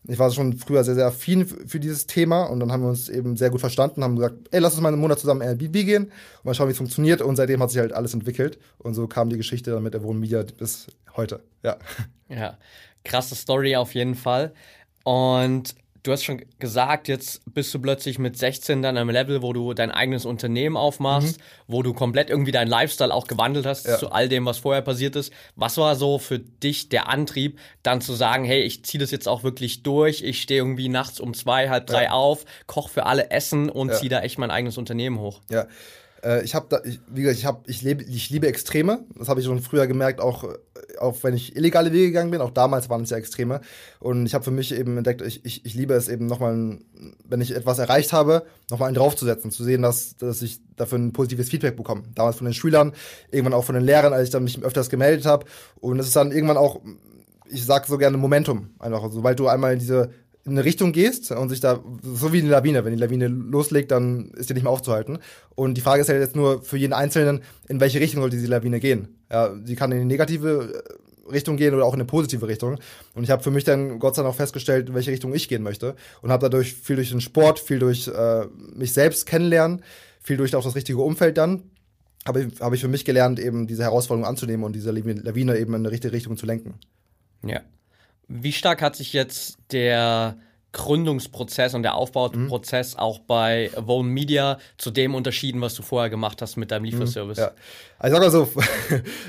Ich 0.08 0.18
war 0.18 0.30
schon 0.30 0.54
früher 0.54 0.82
sehr, 0.82 0.94
sehr 0.94 1.06
affin 1.06 1.46
für 1.46 1.78
dieses 1.78 2.06
Thema 2.06 2.44
und 2.44 2.60
dann 2.60 2.72
haben 2.72 2.82
wir 2.82 2.88
uns 2.88 3.08
eben 3.08 3.36
sehr 3.36 3.50
gut 3.50 3.60
verstanden, 3.60 4.02
haben 4.02 4.16
gesagt, 4.16 4.48
ey, 4.50 4.60
lass 4.60 4.72
uns 4.72 4.82
mal 4.82 4.88
einen 4.88 5.00
Monat 5.00 5.18
zusammen 5.18 5.42
Airbnb 5.42 5.72
gehen 5.72 6.04
und 6.04 6.44
mal 6.44 6.54
schauen, 6.54 6.68
wie 6.68 6.72
es 6.72 6.78
funktioniert. 6.78 7.20
Und 7.20 7.36
seitdem 7.36 7.62
hat 7.62 7.70
sich 7.70 7.80
halt 7.80 7.92
alles 7.92 8.14
entwickelt. 8.14 8.58
Und 8.78 8.94
so 8.94 9.06
kam 9.06 9.28
die 9.28 9.36
Geschichte 9.36 9.70
dann 9.70 9.82
mit 9.82 9.94
der 9.94 10.00
Media 10.00 10.42
bis 10.42 10.86
heute. 11.16 11.42
Ja. 11.62 11.76
Ja, 12.28 12.58
krasse 13.04 13.34
Story 13.34 13.76
auf 13.76 13.94
jeden 13.94 14.14
Fall. 14.14 14.54
Und 15.04 15.74
du 16.02 16.12
hast 16.12 16.24
schon 16.24 16.42
gesagt, 16.58 17.08
jetzt 17.08 17.42
bist 17.52 17.72
du 17.74 17.78
plötzlich 17.78 18.18
mit 18.18 18.36
16 18.36 18.82
dann 18.82 18.96
am 18.96 19.10
Level, 19.10 19.42
wo 19.42 19.52
du 19.52 19.74
dein 19.74 19.90
eigenes 19.90 20.24
Unternehmen 20.24 20.76
aufmachst, 20.76 21.38
mhm. 21.38 21.42
wo 21.66 21.82
du 21.82 21.92
komplett 21.92 22.30
irgendwie 22.30 22.52
deinen 22.52 22.68
Lifestyle 22.68 23.12
auch 23.12 23.26
gewandelt 23.26 23.66
hast 23.66 23.86
ja. 23.86 23.98
zu 23.98 24.10
all 24.10 24.28
dem, 24.28 24.46
was 24.46 24.58
vorher 24.58 24.82
passiert 24.82 25.16
ist. 25.16 25.32
Was 25.56 25.76
war 25.76 25.96
so 25.96 26.18
für 26.18 26.38
dich 26.38 26.88
der 26.88 27.08
Antrieb, 27.08 27.58
dann 27.82 28.00
zu 28.00 28.14
sagen, 28.14 28.44
hey, 28.44 28.62
ich 28.62 28.84
ziehe 28.84 29.00
das 29.00 29.10
jetzt 29.10 29.28
auch 29.28 29.42
wirklich 29.42 29.82
durch, 29.82 30.22
ich 30.22 30.40
stehe 30.40 30.60
irgendwie 30.60 30.88
nachts 30.88 31.20
um 31.20 31.34
zwei, 31.34 31.68
halb 31.68 31.86
drei 31.86 32.04
ja. 32.04 32.10
auf, 32.12 32.44
koch 32.66 32.88
für 32.88 33.06
alle 33.06 33.30
Essen 33.30 33.68
und 33.68 33.88
ja. 33.88 33.94
ziehe 33.94 34.10
da 34.10 34.20
echt 34.20 34.38
mein 34.38 34.50
eigenes 34.50 34.78
Unternehmen 34.78 35.18
hoch? 35.18 35.40
Ja, 35.50 35.66
äh, 36.22 36.42
ich 36.44 36.54
habe 36.54 36.66
da, 36.68 36.80
ich, 36.84 37.00
wie 37.08 37.22
gesagt, 37.22 37.38
ich 37.38 37.46
habe, 37.46 37.62
ich 37.66 37.82
lebe, 37.82 38.04
ich 38.04 38.30
liebe 38.30 38.46
Extreme. 38.46 39.04
Das 39.16 39.28
habe 39.28 39.40
ich 39.40 39.46
schon 39.46 39.60
früher 39.60 39.86
gemerkt, 39.86 40.20
auch, 40.20 40.44
auch 40.98 41.16
wenn 41.22 41.34
ich 41.34 41.56
illegale 41.56 41.92
Wege 41.92 42.06
gegangen 42.08 42.30
bin. 42.30 42.40
Auch 42.40 42.50
damals 42.50 42.88
waren 42.88 43.02
es 43.02 43.10
ja 43.10 43.16
Extreme. 43.16 43.60
Und 43.98 44.26
ich 44.26 44.34
habe 44.34 44.44
für 44.44 44.50
mich 44.50 44.74
eben 44.74 44.96
entdeckt, 44.96 45.22
ich, 45.22 45.44
ich, 45.44 45.64
ich 45.64 45.74
liebe 45.74 45.94
es 45.94 46.08
eben 46.08 46.26
nochmal, 46.26 46.78
wenn 47.24 47.40
ich 47.40 47.54
etwas 47.54 47.78
erreicht 47.78 48.12
habe, 48.12 48.44
nochmal 48.70 48.88
einen 48.88 48.96
draufzusetzen, 48.96 49.50
zu 49.50 49.64
sehen, 49.64 49.82
dass, 49.82 50.16
dass 50.16 50.42
ich 50.42 50.60
dafür 50.76 50.98
ein 50.98 51.12
positives 51.12 51.48
Feedback 51.48 51.76
bekomme. 51.76 52.02
Damals 52.14 52.36
von 52.36 52.46
den 52.46 52.54
Schülern, 52.54 52.92
irgendwann 53.30 53.54
auch 53.54 53.64
von 53.64 53.74
den 53.74 53.84
Lehrern, 53.84 54.12
als 54.12 54.24
ich 54.24 54.30
dann 54.30 54.44
mich 54.44 54.62
öfters 54.62 54.90
gemeldet 54.90 55.26
habe. 55.26 55.46
Und 55.80 55.98
es 55.98 56.06
ist 56.06 56.16
dann 56.16 56.32
irgendwann 56.32 56.56
auch, 56.56 56.80
ich 57.48 57.64
sag 57.64 57.86
so 57.86 57.98
gerne 57.98 58.16
Momentum. 58.16 58.70
Einfach, 58.78 59.10
sobald 59.10 59.38
du 59.38 59.48
einmal 59.48 59.76
diese 59.76 60.10
in 60.44 60.52
eine 60.52 60.64
Richtung 60.64 60.92
gehst 60.92 61.30
und 61.32 61.50
sich 61.50 61.60
da, 61.60 61.80
so 62.02 62.32
wie 62.32 62.40
eine 62.40 62.48
Lawine, 62.48 62.84
wenn 62.84 62.94
die 62.94 62.98
Lawine 62.98 63.28
loslegt, 63.28 63.90
dann 63.90 64.30
ist 64.30 64.48
die 64.48 64.54
nicht 64.54 64.62
mehr 64.62 64.72
aufzuhalten. 64.72 65.18
Und 65.54 65.74
die 65.74 65.80
Frage 65.80 66.00
ist 66.00 66.08
halt 66.08 66.20
jetzt 66.20 66.36
nur 66.36 66.62
für 66.62 66.78
jeden 66.78 66.92
Einzelnen, 66.92 67.42
in 67.68 67.80
welche 67.80 68.00
Richtung 68.00 68.22
soll 68.22 68.30
diese 68.30 68.46
Lawine 68.46 68.80
gehen? 68.80 69.19
Ja, 69.30 69.54
sie 69.64 69.76
kann 69.76 69.92
in 69.92 70.00
die 70.00 70.04
negative 70.04 70.84
äh, 70.84 71.32
Richtung 71.32 71.56
gehen 71.56 71.74
oder 71.74 71.84
auch 71.84 71.94
in 71.94 72.00
eine 72.00 72.06
positive 72.06 72.46
Richtung. 72.48 72.78
Und 73.14 73.24
ich 73.24 73.30
habe 73.30 73.42
für 73.42 73.50
mich 73.50 73.64
dann 73.64 73.98
Gott 73.98 74.16
sei 74.16 74.22
Dank 74.22 74.34
auch 74.34 74.36
festgestellt, 74.36 74.88
in 74.88 74.94
welche 74.94 75.10
Richtung 75.10 75.34
ich 75.34 75.48
gehen 75.48 75.62
möchte. 75.62 75.94
Und 76.22 76.30
habe 76.30 76.48
dadurch 76.48 76.74
viel 76.74 76.96
durch 76.96 77.10
den 77.10 77.20
Sport, 77.20 77.58
viel 77.58 77.78
durch 77.78 78.08
äh, 78.08 78.46
mich 78.74 78.92
selbst 78.92 79.26
kennenlernen, 79.26 79.82
viel 80.20 80.36
durch 80.36 80.54
auch 80.56 80.64
das 80.64 80.74
richtige 80.74 81.00
Umfeld 81.00 81.38
dann, 81.38 81.62
habe 82.26 82.42
ich, 82.42 82.60
hab 82.60 82.72
ich 82.72 82.80
für 82.80 82.88
mich 82.88 83.04
gelernt, 83.04 83.38
eben 83.38 83.66
diese 83.66 83.82
Herausforderung 83.82 84.28
anzunehmen 84.28 84.64
und 84.64 84.74
diese 84.74 84.90
Lawine 84.90 85.56
eben 85.56 85.74
in 85.74 85.80
eine 85.80 85.90
richtige 85.90 86.12
Richtung 86.12 86.36
zu 86.36 86.46
lenken. 86.46 86.74
Ja. 87.44 87.60
Wie 88.28 88.52
stark 88.52 88.82
hat 88.82 88.96
sich 88.96 89.12
jetzt 89.12 89.58
der 89.72 90.36
Gründungsprozess 90.72 91.74
und 91.74 91.82
der 91.82 91.94
Aufbauprozess 91.94 92.94
mhm. 92.94 93.00
auch 93.00 93.18
bei 93.20 93.70
Vone 93.76 94.08
Media 94.08 94.58
zu 94.76 94.90
dem 94.90 95.14
unterschieden, 95.14 95.60
was 95.60 95.74
du 95.74 95.82
vorher 95.82 96.10
gemacht 96.10 96.42
hast 96.42 96.56
mit 96.56 96.70
deinem 96.70 96.82
mhm. 96.82 96.90
Lieferservice? 96.90 97.38
Ja. 97.38 97.52
Also 98.02 98.16
ich 98.16 98.22
sag 98.22 98.32
mal 98.32 98.46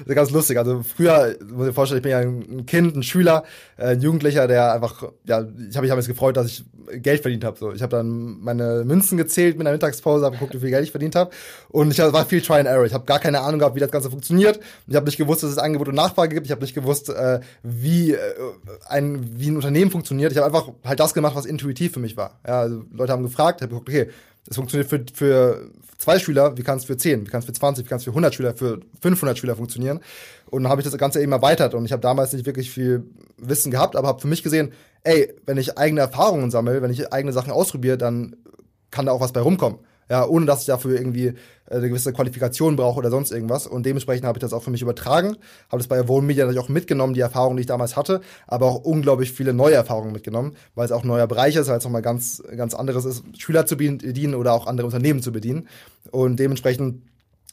so, 0.05 0.13
ganz 0.15 0.31
lustig. 0.31 0.57
Also 0.57 0.81
früher, 0.81 1.35
muss 1.53 1.67
ich 1.67 1.75
vorstellen, 1.75 1.97
ich 1.97 2.03
bin 2.03 2.11
ja 2.11 2.19
ein 2.19 2.65
Kind, 2.65 2.95
ein 2.95 3.03
Schüler, 3.03 3.43
ein 3.75 3.99
Jugendlicher, 3.99 4.47
der 4.47 4.73
einfach, 4.73 5.11
ja, 5.25 5.41
ich 5.69 5.75
habe 5.75 5.85
mich 5.85 5.93
jetzt 5.93 6.07
gefreut, 6.07 6.37
dass 6.37 6.47
ich 6.47 6.63
Geld 7.03 7.21
verdient 7.21 7.43
habe. 7.43 7.57
So, 7.59 7.73
ich 7.73 7.81
habe 7.81 7.97
dann 7.97 8.39
meine 8.39 8.85
Münzen 8.85 9.17
gezählt 9.17 9.57
mit 9.57 9.67
einer 9.67 9.73
Mittagspause, 9.73 10.23
habe 10.23 10.37
geguckt, 10.37 10.53
wie 10.53 10.59
viel 10.59 10.69
Geld 10.69 10.85
ich 10.85 10.91
verdient 10.91 11.15
habe. 11.15 11.31
Und 11.67 11.91
ich 11.91 11.99
war 11.99 12.25
viel 12.25 12.41
Try 12.41 12.59
and 12.59 12.67
Error. 12.67 12.85
Ich 12.85 12.93
habe 12.93 13.03
gar 13.03 13.19
keine 13.19 13.41
Ahnung 13.41 13.59
gehabt, 13.59 13.75
wie 13.75 13.81
das 13.81 13.91
Ganze 13.91 14.09
funktioniert. 14.09 14.61
Ich 14.87 14.95
habe 14.95 15.05
nicht 15.05 15.17
gewusst, 15.17 15.43
dass 15.43 15.51
es 15.51 15.57
Angebot 15.57 15.89
und 15.89 15.95
Nachfrage 15.95 16.33
gibt. 16.33 16.45
Ich 16.45 16.51
habe 16.51 16.61
nicht 16.61 16.73
gewusst, 16.73 17.09
äh, 17.09 17.41
wie, 17.63 18.13
äh, 18.13 18.19
ein, 18.87 19.37
wie 19.37 19.49
ein 19.49 19.57
Unternehmen 19.57 19.91
funktioniert. 19.91 20.31
Ich 20.31 20.37
habe 20.37 20.47
einfach 20.47 20.71
halt 20.85 20.99
das 20.99 21.13
gemacht, 21.13 21.35
was 21.35 21.45
intuitiv 21.45 21.91
für 21.91 21.99
mich 21.99 22.15
war. 22.15 22.39
Ja, 22.47 22.61
also 22.61 22.83
Leute 22.93 23.11
haben 23.11 23.23
gefragt, 23.23 23.59
ich 23.59 23.63
habe 23.63 23.73
geguckt, 23.73 23.89
okay, 23.89 24.09
das 24.45 24.57
funktioniert 24.57 24.89
für, 24.89 25.03
für 25.13 25.69
zwei 25.97 26.19
Schüler, 26.19 26.57
wie 26.57 26.63
kann 26.63 26.77
es 26.77 26.85
für 26.85 26.97
zehn, 26.97 27.25
wie 27.25 27.29
kann 27.29 27.39
es 27.39 27.45
für 27.45 27.53
20, 27.53 27.85
wie 27.85 27.89
kann 27.89 27.97
es 27.97 28.03
für 28.03 28.09
100 28.09 28.33
Schüler, 28.33 28.53
für 28.55 28.79
500 29.01 29.37
Schüler 29.37 29.55
funktionieren. 29.55 29.99
Und 30.49 30.63
dann 30.63 30.71
habe 30.71 30.81
ich 30.81 30.85
das 30.85 30.97
Ganze 30.97 31.21
eben 31.21 31.31
erweitert 31.31 31.73
und 31.73 31.85
ich 31.85 31.91
habe 31.91 32.01
damals 32.01 32.33
nicht 32.33 32.45
wirklich 32.45 32.71
viel 32.71 33.03
Wissen 33.37 33.71
gehabt, 33.71 33.95
aber 33.95 34.07
habe 34.07 34.19
für 34.19 34.27
mich 34.27 34.43
gesehen, 34.43 34.73
ey, 35.03 35.33
wenn 35.45 35.57
ich 35.57 35.77
eigene 35.77 36.01
Erfahrungen 36.01 36.51
sammle, 36.51 36.81
wenn 36.81 36.91
ich 36.91 37.13
eigene 37.13 37.33
Sachen 37.33 37.51
ausprobiere, 37.51 37.97
dann 37.97 38.35
kann 38.89 39.05
da 39.05 39.11
auch 39.11 39.21
was 39.21 39.31
bei 39.31 39.41
rumkommen 39.41 39.79
ja, 40.09 40.25
ohne 40.27 40.45
dass 40.45 40.61
ich 40.61 40.67
dafür 40.67 40.97
irgendwie 40.97 41.27
äh, 41.27 41.35
eine 41.69 41.89
gewisse 41.89 42.13
Qualifikation 42.13 42.75
brauche 42.75 42.99
oder 42.99 43.09
sonst 43.09 43.31
irgendwas. 43.31 43.67
Und 43.67 43.85
dementsprechend 43.85 44.25
habe 44.25 44.37
ich 44.37 44.41
das 44.41 44.53
auch 44.53 44.63
für 44.63 44.71
mich 44.71 44.81
übertragen, 44.81 45.37
habe 45.69 45.77
das 45.77 45.87
bei 45.87 45.97
Evolve 45.97 46.25
Media 46.25 46.45
natürlich 46.45 46.63
auch 46.63 46.69
mitgenommen, 46.69 47.13
die 47.13 47.21
Erfahrungen, 47.21 47.57
die 47.57 47.61
ich 47.61 47.67
damals 47.67 47.95
hatte, 47.95 48.21
aber 48.47 48.67
auch 48.67 48.83
unglaublich 48.83 49.31
viele 49.31 49.53
neue 49.53 49.75
Erfahrungen 49.75 50.11
mitgenommen, 50.11 50.55
weil 50.75 50.85
es 50.85 50.91
auch 50.91 51.03
ein 51.03 51.07
neuer 51.07 51.27
Bereich 51.27 51.55
ist, 51.55 51.67
weil 51.67 51.77
es 51.77 51.83
nochmal 51.83 52.01
ganz, 52.01 52.43
ganz 52.55 52.73
anderes 52.73 53.05
ist, 53.05 53.23
Schüler 53.37 53.65
zu 53.65 53.77
bedienen 53.77 54.35
oder 54.35 54.53
auch 54.53 54.67
andere 54.67 54.85
Unternehmen 54.85 55.21
zu 55.21 55.31
bedienen. 55.31 55.67
Und 56.11 56.39
dementsprechend 56.39 57.03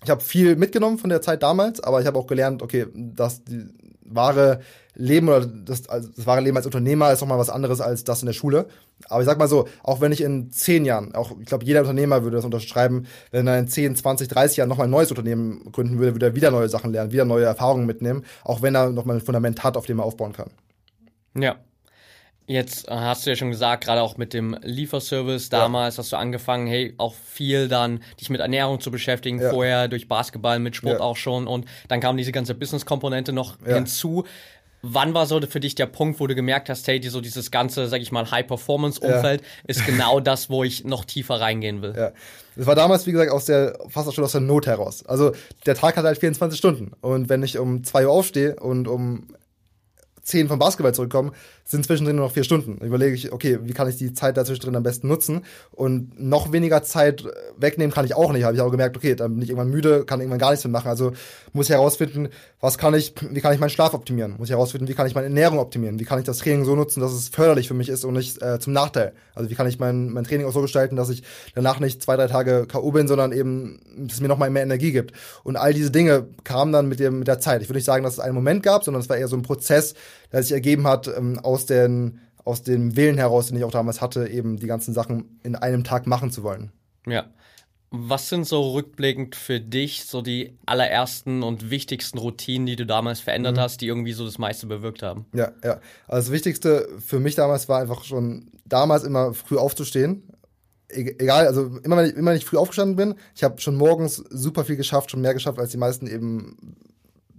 ich 0.04 0.10
habe 0.10 0.22
viel 0.22 0.56
mitgenommen 0.56 0.98
von 0.98 1.10
der 1.10 1.22
Zeit 1.22 1.42
damals, 1.42 1.80
aber 1.80 2.00
ich 2.00 2.06
habe 2.06 2.18
auch 2.18 2.26
gelernt, 2.26 2.62
okay, 2.62 2.86
dass 2.94 3.42
die 3.42 3.66
wahre 4.10 4.60
Leben 4.94 5.28
oder 5.28 5.46
das, 5.46 5.88
also 5.88 6.08
das 6.14 6.26
wahre 6.26 6.40
Leben 6.40 6.56
als 6.56 6.66
Unternehmer 6.66 7.12
ist 7.12 7.20
nochmal 7.20 7.38
was 7.38 7.50
anderes 7.50 7.81
als 7.81 8.05
das 8.05 8.22
in 8.22 8.26
der 8.26 8.32
Schule. 8.32 8.66
Aber 9.08 9.20
ich 9.20 9.26
sag 9.26 9.38
mal 9.38 9.49
so, 9.49 9.69
auch 9.84 10.00
wenn 10.00 10.10
ich 10.10 10.20
in 10.20 10.50
zehn 10.50 10.84
Jahren, 10.84 11.14
auch 11.14 11.32
ich 11.38 11.46
glaube, 11.46 11.64
jeder 11.64 11.81
Unternehmer 11.81 12.25
würde 12.25 12.37
das 12.37 12.44
unterschreiben, 12.44 13.06
wenn 13.31 13.46
er 13.46 13.58
in 13.58 13.69
10, 13.69 13.94
20, 13.94 14.26
30 14.28 14.56
Jahren 14.56 14.69
nochmal 14.69 14.88
ein 14.88 14.90
neues 14.90 15.10
Unternehmen 15.10 15.70
gründen 15.70 15.99
würde, 15.99 16.14
würde 16.14 16.26
er 16.26 16.34
wieder 16.34 16.50
neue 16.50 16.69
Sachen 16.69 16.93
lernen, 16.93 17.12
wieder 17.12 17.25
neue 17.25 17.44
Erfahrungen 17.44 17.87
mitnehmen, 17.87 18.25
auch 18.43 18.60
wenn 18.60 18.75
er 18.75 18.90
nochmal 18.90 19.16
ein 19.16 19.22
Fundament 19.22 19.62
hat, 19.62 19.76
auf 19.76 19.87
dem 19.87 20.00
er 20.00 20.05
aufbauen 20.05 20.32
kann. 20.32 20.50
Ja, 21.37 21.56
Jetzt 22.48 22.90
hast 22.90 23.26
du 23.26 23.30
ja 23.30 23.36
schon 23.36 23.50
gesagt, 23.50 23.84
gerade 23.84 24.00
auch 24.00 24.16
mit 24.16 24.32
dem 24.32 24.56
Lieferservice 24.62 25.50
damals 25.50 25.96
ja. 25.96 26.02
hast 26.02 26.12
du 26.12 26.16
angefangen, 26.16 26.66
hey, 26.66 26.94
auch 26.96 27.14
viel 27.14 27.68
dann 27.68 28.00
dich 28.18 28.30
mit 28.30 28.40
Ernährung 28.40 28.80
zu 28.80 28.90
beschäftigen, 28.90 29.38
ja. 29.38 29.50
vorher 29.50 29.86
durch 29.86 30.08
Basketball, 30.08 30.58
mit 30.58 30.74
Sport 30.74 30.94
ja. 30.94 31.00
auch 31.00 31.18
schon 31.18 31.46
und 31.46 31.66
dann 31.88 32.00
kam 32.00 32.16
diese 32.16 32.32
ganze 32.32 32.54
Business-Komponente 32.54 33.34
noch 33.34 33.58
hinzu. 33.62 34.24
Wann 34.80 35.12
war 35.12 35.26
so 35.26 35.40
für 35.42 35.60
dich 35.60 35.74
der 35.74 35.86
Punkt, 35.86 36.20
wo 36.20 36.26
du 36.26 36.34
gemerkt 36.34 36.70
hast, 36.70 36.88
hey, 36.88 37.00
die, 37.00 37.08
so 37.08 37.20
dieses 37.20 37.50
ganze, 37.50 37.86
sag 37.88 38.00
ich 38.00 38.12
mal, 38.12 38.30
High-Performance-Umfeld 38.30 39.42
ist 39.66 39.84
genau 39.84 40.18
das, 40.20 40.48
wo 40.48 40.64
ich 40.64 40.84
noch 40.84 41.04
tiefer 41.04 41.40
reingehen 41.40 41.82
will? 41.82 41.94
Ja. 41.94 42.12
Das 42.56 42.66
war 42.66 42.76
damals, 42.76 43.06
wie 43.06 43.12
gesagt, 43.12 43.30
aus 43.30 43.44
der, 43.44 43.78
fast 43.88 44.08
auch 44.08 44.12
schon 44.14 44.24
aus 44.24 44.32
der 44.32 44.40
Not 44.40 44.66
heraus. 44.66 45.04
Also, 45.04 45.32
der 45.66 45.74
Tag 45.74 45.96
hat 45.96 46.04
halt 46.04 46.18
24 46.18 46.56
Stunden. 46.56 46.92
Und 47.00 47.28
wenn 47.28 47.42
ich 47.42 47.58
um 47.58 47.84
2 47.84 48.06
Uhr 48.06 48.12
aufstehe 48.12 48.56
und 48.56 48.88
um 48.88 49.26
10 50.29 50.49
vom 50.49 50.58
Basketball 50.58 50.94
zurückkomme, 50.94 51.32
sind 51.65 51.85
zwischendrin 51.85 52.17
nur 52.17 52.27
noch 52.27 52.32
vier 52.32 52.44
Stunden. 52.44 52.79
Überlege 52.85 53.15
ich, 53.15 53.32
okay, 53.32 53.58
wie 53.63 53.73
kann 53.73 53.89
ich 53.89 53.97
die 53.97 54.13
Zeit 54.13 54.37
dazwischen 54.37 54.75
am 54.77 54.82
besten 54.82 55.08
nutzen? 55.08 55.44
Und 55.70 56.20
noch 56.20 56.53
weniger 56.53 56.82
Zeit 56.82 57.25
wegnehmen 57.56 57.93
kann 57.93 58.05
ich 58.05 58.15
auch 58.15 58.32
nicht. 58.32 58.44
Habe 58.44 58.55
ich 58.55 58.61
auch 58.61 58.70
gemerkt, 58.70 58.97
okay, 58.97 59.15
dann 59.15 59.35
bin 59.35 59.43
ich 59.43 59.51
irgendwann 59.51 59.70
müde, 59.70 60.05
kann 60.05 60.20
irgendwann 60.20 60.39
gar 60.39 60.51
nichts 60.51 60.65
mehr 60.65 60.73
machen. 60.73 60.89
Also 60.89 61.13
muss 61.53 61.69
ich 61.69 61.75
herausfinden, 61.75 62.29
was 62.61 62.79
kann 62.79 62.94
ich, 62.94 63.15
wie 63.31 63.41
kann 63.41 63.53
ich 63.55 63.61
meinen 63.61 63.70
Schlaf 63.70 63.94
optimieren? 63.94 64.37
Muss 64.39 64.49
ich 64.49 64.53
herausfinden, 64.53 64.89
wie 64.89 64.94
kann 64.94 65.06
ich 65.06 65.15
meine 65.15 65.27
Ernährung 65.27 65.58
optimieren? 65.58 65.99
Wie 65.99 66.05
kann 66.05 66.19
ich 66.19 66.25
das 66.25 66.39
Training 66.39 66.65
so 66.65 66.75
nutzen, 66.75 67.01
dass 67.01 67.13
es 67.13 67.29
förderlich 67.29 67.69
für 67.69 67.75
mich 67.75 67.89
ist 67.89 68.05
und 68.05 68.15
nicht 68.15 68.43
äh, 68.43 68.58
zum 68.58 68.73
Nachteil? 68.73 69.13
Also 69.35 69.51
wie 69.51 69.55
kann 69.55 69.67
ich 69.67 69.79
mein, 69.79 70.11
mein 70.11 70.25
Training 70.25 70.47
auch 70.47 70.53
so 70.53 70.61
gestalten, 70.63 70.97
dass 70.97 71.11
ich 71.11 71.23
danach 71.55 71.81
nicht 71.81 72.03
zwei, 72.03 72.17
drei 72.17 72.27
Tage 72.27 72.67
K.O. 72.67 72.91
bin, 72.91 73.08
sondern 73.08 73.32
eben 73.32 73.79
es 74.08 74.20
mir 74.20 74.29
nochmal 74.29 74.51
mehr 74.51 74.63
Energie 74.63 74.93
gibt. 74.93 75.13
Und 75.44 75.56
all 75.56 75.73
diese 75.73 75.91
Dinge 75.91 76.27
kamen 76.44 76.73
dann 76.73 76.89
mit, 76.89 76.99
dem, 77.01 77.20
mit 77.20 77.29
der 77.29 77.41
Zeit. 77.41 77.63
Ich 77.63 77.69
würde 77.69 77.79
nicht 77.79 77.85
sagen, 77.85 78.05
dass 78.05 78.15
es 78.15 78.20
einen 78.20 78.35
Moment 78.35 78.63
gab, 78.63 78.85
sondern 78.85 79.01
es 79.01 79.08
war 79.08 79.17
eher 79.17 79.29
so 79.29 79.37
ein 79.37 79.43
Prozess, 79.43 79.94
der 80.32 80.43
sich 80.43 80.53
ergeben 80.53 80.87
hat 80.87 81.08
ähm, 81.08 81.39
aus 81.39 81.67
den 81.67 82.20
aus 82.48 82.63
dem 82.63 82.96
Willen 82.96 83.19
heraus, 83.19 83.48
den 83.48 83.58
ich 83.58 83.65
auch 83.65 83.70
damals 83.70 84.01
hatte, 84.01 84.27
eben 84.27 84.56
die 84.56 84.67
ganzen 84.67 84.94
Sachen 84.94 85.39
in 85.43 85.55
einem 85.55 85.84
Tag 85.84 86.06
machen 86.06 86.31
zu 86.31 86.43
wollen. 86.43 86.72
Ja. 87.06 87.27
Was 87.91 88.31
sind 88.31 88.46
so 88.46 88.72
rückblickend 88.72 89.37
für 89.37 89.60
dich 89.60 90.05
so 90.05 90.22
die 90.22 90.58
allerersten 90.65 91.43
und 91.43 91.70
wichtigsten 91.70 92.19
Routinen, 92.19 92.67
die 92.67 92.77
du 92.77 92.87
damals 92.87 93.20
verändert 93.20 93.56
mhm. 93.56 93.60
hast, 93.60 93.81
die 93.82 93.87
irgendwie 93.87 94.13
so 94.13 94.25
das 94.25 94.39
meiste 94.39 94.67
bewirkt 94.67 95.03
haben? 95.03 95.27
Ja, 95.34 95.53
ja. 95.63 95.81
Also 96.06 96.29
das 96.29 96.31
Wichtigste 96.31 96.89
für 97.05 97.20
mich 97.20 97.34
damals 97.34 97.69
war 97.69 97.81
einfach 97.81 98.05
schon 98.05 98.51
damals 98.65 99.05
immer 99.05 99.34
früh 99.34 99.56
aufzustehen. 99.56 100.22
E 100.91 101.17
egal, 101.19 101.46
also 101.46 101.79
immer 101.82 101.98
wenn 101.98 102.06
ich, 102.06 102.17
immer 102.17 102.31
wenn 102.31 102.39
ich 102.39 102.46
früh 102.46 102.56
aufgestanden 102.56 102.96
bin, 102.96 103.15
ich 103.34 103.44
habe 103.44 103.60
schon 103.60 103.77
morgens 103.77 104.17
super 104.17 104.65
viel 104.65 104.77
geschafft, 104.77 105.10
schon 105.10 105.20
mehr 105.20 105.34
geschafft 105.34 105.58
als 105.58 105.70
die 105.70 105.79
meisten 105.79 106.06
eben 106.06 106.77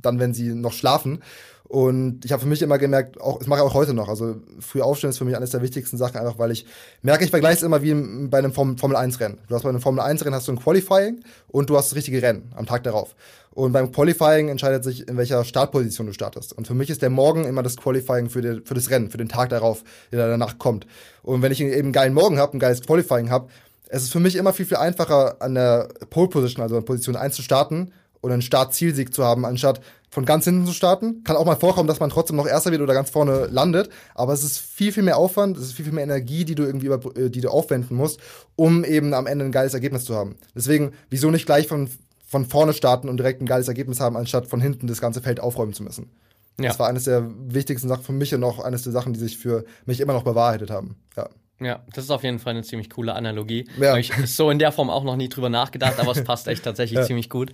dann, 0.01 0.19
wenn 0.19 0.33
sie 0.33 0.53
noch 0.53 0.73
schlafen. 0.73 1.21
Und 1.69 2.25
ich 2.25 2.31
habe 2.31 2.41
für 2.41 2.47
mich 2.47 2.63
immer 2.63 2.79
gemerkt, 2.79 3.21
auch, 3.21 3.37
das 3.37 3.47
mache 3.47 3.59
ich 3.59 3.63
auch 3.63 3.75
heute 3.75 3.93
noch. 3.93 4.09
Also 4.09 4.37
früh 4.59 4.81
aufstehen 4.81 5.11
ist 5.11 5.19
für 5.19 5.23
mich 5.23 5.37
eines 5.37 5.51
der 5.51 5.61
wichtigsten 5.61 5.97
Sachen, 5.97 6.17
einfach 6.17 6.39
weil 6.39 6.49
ich 6.49 6.65
merke, 7.03 7.23
ich 7.23 7.29
vergleiche 7.29 7.57
es 7.57 7.63
immer 7.63 7.83
wie 7.83 7.93
bei 8.27 8.39
einem 8.39 8.53
Formel 8.53 8.95
1 8.95 9.19
Rennen. 9.19 9.37
Du 9.47 9.53
hast 9.53 9.61
bei 9.61 9.69
einem 9.69 9.79
Formel 9.79 10.01
1 10.01 10.25
Rennen 10.25 10.35
hast 10.35 10.47
du 10.47 10.51
ein 10.51 10.59
Qualifying 10.59 11.23
und 11.47 11.69
du 11.69 11.77
hast 11.77 11.91
das 11.91 11.95
richtige 11.95 12.23
Rennen 12.23 12.51
am 12.55 12.65
Tag 12.65 12.81
darauf. 12.81 13.15
Und 13.51 13.71
beim 13.71 13.91
Qualifying 13.91 14.49
entscheidet 14.49 14.83
sich, 14.83 15.07
in 15.07 15.15
welcher 15.15 15.43
Startposition 15.43 16.07
du 16.07 16.13
startest. 16.13 16.53
Und 16.53 16.65
für 16.65 16.73
mich 16.73 16.89
ist 16.89 17.03
der 17.03 17.11
Morgen 17.11 17.45
immer 17.45 17.61
das 17.61 17.77
Qualifying 17.77 18.31
für, 18.31 18.41
die, 18.41 18.61
für 18.65 18.73
das 18.73 18.89
Rennen, 18.89 19.11
für 19.11 19.17
den 19.17 19.29
Tag 19.29 19.49
darauf, 19.49 19.83
der 20.11 20.27
danach 20.27 20.57
kommt. 20.57 20.87
Und 21.21 21.43
wenn 21.43 21.51
ich 21.51 21.61
eben 21.61 21.71
einen 21.71 21.91
geilen 21.91 22.15
Morgen 22.15 22.39
habe, 22.39 22.57
ein 22.57 22.59
geiles 22.59 22.81
Qualifying 22.81 23.29
habe, 23.29 23.47
es 23.89 24.01
ist 24.01 24.11
für 24.11 24.19
mich 24.19 24.37
immer 24.37 24.53
viel, 24.53 24.65
viel 24.65 24.77
einfacher, 24.77 25.39
an 25.39 25.53
der 25.53 25.89
Pole 26.09 26.29
Position, 26.29 26.63
also 26.63 26.77
an 26.77 26.85
Position 26.85 27.15
1 27.15 27.35
zu 27.35 27.43
starten 27.43 27.91
und 28.21 28.31
einen 28.31 28.41
Start-Zielsieg 28.41 29.13
zu 29.13 29.23
haben, 29.23 29.45
anstatt 29.45 29.81
von 30.09 30.25
ganz 30.25 30.45
hinten 30.45 30.65
zu 30.65 30.73
starten. 30.73 31.23
Kann 31.23 31.35
auch 31.35 31.45
mal 31.45 31.55
vorkommen, 31.55 31.87
dass 31.87 31.99
man 31.99 32.09
trotzdem 32.09 32.35
noch 32.35 32.47
Erster 32.47 32.71
wird 32.71 32.81
oder 32.81 32.93
ganz 32.93 33.09
vorne 33.09 33.47
landet. 33.47 33.89
Aber 34.15 34.33
es 34.33 34.43
ist 34.43 34.57
viel, 34.59 34.91
viel 34.91 35.03
mehr 35.03 35.17
Aufwand, 35.17 35.57
es 35.57 35.63
ist 35.65 35.73
viel, 35.73 35.85
viel 35.85 35.93
mehr 35.93 36.03
Energie, 36.03 36.45
die 36.45 36.55
du 36.55 36.63
irgendwie 36.63 36.87
über, 36.87 36.99
äh, 37.15 37.29
die 37.29 37.41
du 37.41 37.49
aufwenden 37.49 37.95
musst, 37.95 38.19
um 38.55 38.83
eben 38.83 39.13
am 39.13 39.27
Ende 39.27 39.45
ein 39.45 39.51
geiles 39.51 39.73
Ergebnis 39.73 40.05
zu 40.05 40.15
haben. 40.15 40.37
Deswegen, 40.55 40.93
wieso 41.09 41.29
nicht 41.29 41.45
gleich 41.45 41.67
von, 41.67 41.89
von 42.25 42.45
vorne 42.45 42.73
starten 42.73 43.09
und 43.09 43.17
direkt 43.17 43.41
ein 43.41 43.45
geiles 43.45 43.67
Ergebnis 43.67 43.99
haben, 43.99 44.17
anstatt 44.17 44.47
von 44.47 44.61
hinten 44.61 44.87
das 44.87 45.01
ganze 45.01 45.21
Feld 45.21 45.39
aufräumen 45.39 45.73
zu 45.73 45.83
müssen. 45.83 46.11
Ja. 46.59 46.69
Das 46.69 46.79
war 46.79 46.87
eines 46.87 47.05
der 47.05 47.29
wichtigsten 47.47 47.87
Sachen 47.87 48.03
für 48.03 48.11
mich 48.11 48.33
und 48.33 48.43
auch 48.43 48.59
eines 48.59 48.83
der 48.83 48.91
Sachen, 48.91 49.13
die 49.13 49.19
sich 49.19 49.37
für 49.37 49.63
mich 49.85 50.01
immer 50.01 50.13
noch 50.13 50.23
bewahrheitet 50.23 50.71
haben. 50.71 50.97
Ja. 51.15 51.29
Ja, 51.61 51.83
das 51.93 52.05
ist 52.05 52.11
auf 52.11 52.23
jeden 52.23 52.39
Fall 52.39 52.51
eine 52.51 52.63
ziemlich 52.63 52.89
coole 52.89 53.13
Analogie. 53.13 53.67
Ja. 53.79 53.97
Ich 53.97 54.13
so 54.25 54.49
in 54.49 54.59
der 54.59 54.71
Form 54.71 54.89
auch 54.89 55.03
noch 55.03 55.17
nie 55.17 55.27
drüber 55.27 55.49
nachgedacht, 55.49 55.99
aber 55.99 56.11
es 56.13 56.23
passt 56.23 56.47
echt 56.47 56.63
tatsächlich 56.63 56.99
ja. 56.99 57.05
ziemlich 57.05 57.29
gut. 57.29 57.51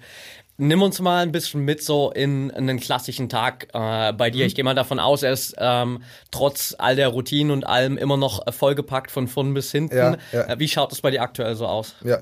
Nimm 0.58 0.82
uns 0.82 1.02
mal 1.02 1.22
ein 1.22 1.32
bisschen 1.34 1.66
mit 1.66 1.84
so 1.84 2.12
in, 2.12 2.50
einen 2.52 2.80
klassischen 2.80 3.28
Tag 3.28 3.68
äh, 3.74 4.14
bei 4.14 4.30
dir. 4.30 4.44
Mhm. 4.44 4.48
Ich 4.48 4.56
gehe 4.56 4.64
mal 4.64 4.74
davon 4.74 5.00
aus, 5.00 5.22
er 5.22 5.34
ist 5.34 5.56
ähm, 5.58 6.02
trotz 6.32 6.74
all 6.78 6.96
der 6.96 7.10
Routinen 7.10 7.52
und 7.52 7.68
allem 7.68 7.98
immer 7.98 8.16
noch 8.16 8.42
vollgepackt 8.54 9.12
von 9.12 9.28
vorn 9.28 9.54
bis 9.54 9.72
hinten. 9.72 9.98
Ja, 9.98 10.18
ja. 10.32 10.42
Äh, 10.44 10.60
wie 10.60 10.68
schaut 10.70 10.94
es 10.94 11.02
bei 11.02 11.12
dir 11.12 11.22
aktuell 11.22 11.56
so 11.56 11.68
aus? 11.68 11.96
Ja, 12.04 12.20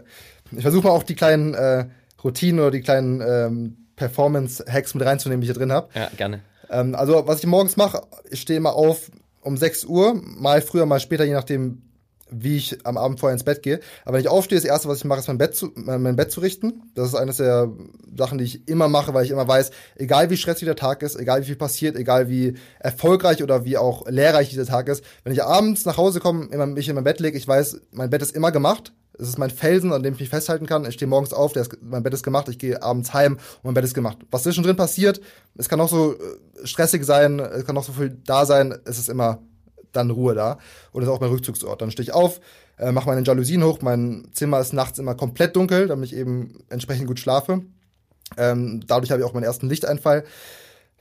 ich 0.51 0.61
versuche 0.61 0.87
mal 0.87 0.93
auch 0.93 1.03
die 1.03 1.15
kleinen 1.15 1.53
äh, 1.53 1.85
Routinen 2.23 2.59
oder 2.59 2.71
die 2.71 2.81
kleinen 2.81 3.21
ähm, 3.21 3.77
Performance-Hacks 3.95 4.95
mit 4.95 5.05
reinzunehmen, 5.05 5.41
die 5.41 5.45
ich 5.45 5.51
hier 5.51 5.59
drin 5.59 5.71
habe. 5.71 5.89
Ja, 5.93 6.09
gerne. 6.17 6.41
Ähm, 6.69 6.95
also 6.95 7.27
was 7.27 7.39
ich 7.39 7.45
morgens 7.45 7.77
mache, 7.77 8.01
ich 8.31 8.41
stehe 8.41 8.57
immer 8.57 8.73
auf 8.73 9.11
um 9.41 9.57
6 9.57 9.85
Uhr, 9.85 10.19
mal 10.23 10.61
früher, 10.61 10.85
mal 10.85 10.99
später, 10.99 11.23
je 11.23 11.33
nachdem, 11.33 11.81
wie 12.33 12.57
ich 12.57 12.85
am 12.85 12.97
Abend 12.97 13.19
vorher 13.19 13.33
ins 13.33 13.43
Bett 13.43 13.61
gehe. 13.61 13.79
Aber 14.05 14.15
wenn 14.15 14.21
ich 14.21 14.29
aufstehe, 14.29 14.57
das 14.57 14.65
erste, 14.65 14.87
was 14.87 14.99
ich 14.99 15.05
mache, 15.05 15.19
ist 15.19 15.27
mein 15.27 15.37
Bett 15.37 15.55
zu, 15.55 15.71
mein 15.75 16.15
Bett 16.15 16.31
zu 16.31 16.41
richten. 16.41 16.83
Das 16.95 17.07
ist 17.07 17.15
eines 17.15 17.37
der 17.37 17.71
Sachen, 18.17 18.37
die 18.37 18.43
ich 18.43 18.67
immer 18.67 18.87
mache, 18.87 19.13
weil 19.13 19.25
ich 19.25 19.31
immer 19.31 19.47
weiß, 19.47 19.71
egal 19.95 20.29
wie 20.29 20.37
stressig 20.37 20.65
der 20.65 20.75
Tag 20.75 21.01
ist, 21.03 21.15
egal 21.15 21.41
wie 21.41 21.45
viel 21.45 21.55
passiert, 21.55 21.95
egal 21.95 22.29
wie 22.29 22.55
erfolgreich 22.79 23.43
oder 23.43 23.65
wie 23.65 23.77
auch 23.77 24.07
lehrreich 24.07 24.49
dieser 24.49 24.65
Tag 24.65 24.87
ist, 24.87 25.03
wenn 25.23 25.33
ich 25.33 25.43
abends 25.43 25.85
nach 25.85 25.97
Hause 25.97 26.19
komme, 26.19 26.47
immer 26.51 26.65
mich 26.65 26.89
in 26.89 26.95
mein 26.95 27.03
Bett 27.03 27.19
lege, 27.19 27.37
ich 27.37 27.47
weiß, 27.47 27.81
mein 27.91 28.09
Bett 28.09 28.21
ist 28.21 28.35
immer 28.35 28.51
gemacht. 28.51 28.93
Es 29.17 29.27
ist 29.27 29.37
mein 29.37 29.51
Felsen, 29.51 29.93
an 29.93 30.01
dem 30.01 30.15
ich 30.15 30.19
mich 30.19 30.29
festhalten 30.29 30.65
kann. 30.65 30.85
Ich 30.85 30.95
stehe 30.95 31.07
morgens 31.07 31.33
auf, 31.33 31.55
ist, 31.55 31.77
mein 31.83 32.01
Bett 32.01 32.15
ist 32.15 32.23
gemacht, 32.23 32.49
ich 32.49 32.57
gehe 32.57 32.81
abends 32.81 33.13
heim 33.13 33.33
und 33.33 33.63
mein 33.63 33.75
Bett 33.75 33.83
ist 33.83 33.93
gemacht. 33.93 34.17
Was 34.31 34.43
zwischendrin 34.43 34.75
passiert, 34.75 35.21
es 35.55 35.69
kann 35.69 35.79
auch 35.79 35.89
so 35.89 36.13
äh, 36.13 36.65
stressig 36.65 37.05
sein, 37.05 37.39
es 37.39 37.65
kann 37.65 37.77
auch 37.77 37.83
so 37.83 37.93
viel 37.93 38.17
da 38.25 38.45
sein, 38.45 38.75
es 38.85 38.97
ist 38.97 39.09
immer 39.09 39.43
dann 39.93 40.11
Ruhe 40.11 40.35
da. 40.35 40.59
Und 40.91 41.01
das 41.01 41.09
ist 41.09 41.15
auch 41.15 41.21
mein 41.21 41.29
Rückzugsort. 41.29 41.81
Dann 41.81 41.91
stehe 41.91 42.03
ich 42.03 42.13
auf, 42.13 42.39
äh, 42.77 42.91
mache 42.91 43.07
meine 43.07 43.23
Jalousien 43.23 43.63
hoch. 43.63 43.81
Mein 43.81 44.27
Zimmer 44.33 44.59
ist 44.59 44.73
nachts 44.73 44.99
immer 44.99 45.15
komplett 45.15 45.55
dunkel, 45.55 45.87
damit 45.87 46.11
ich 46.11 46.15
eben 46.15 46.63
entsprechend 46.69 47.07
gut 47.07 47.19
schlafe. 47.19 47.63
Ähm, 48.37 48.81
dadurch 48.87 49.11
habe 49.11 49.21
ich 49.21 49.27
auch 49.27 49.33
meinen 49.33 49.43
ersten 49.43 49.69
Lichteinfall. 49.69 50.23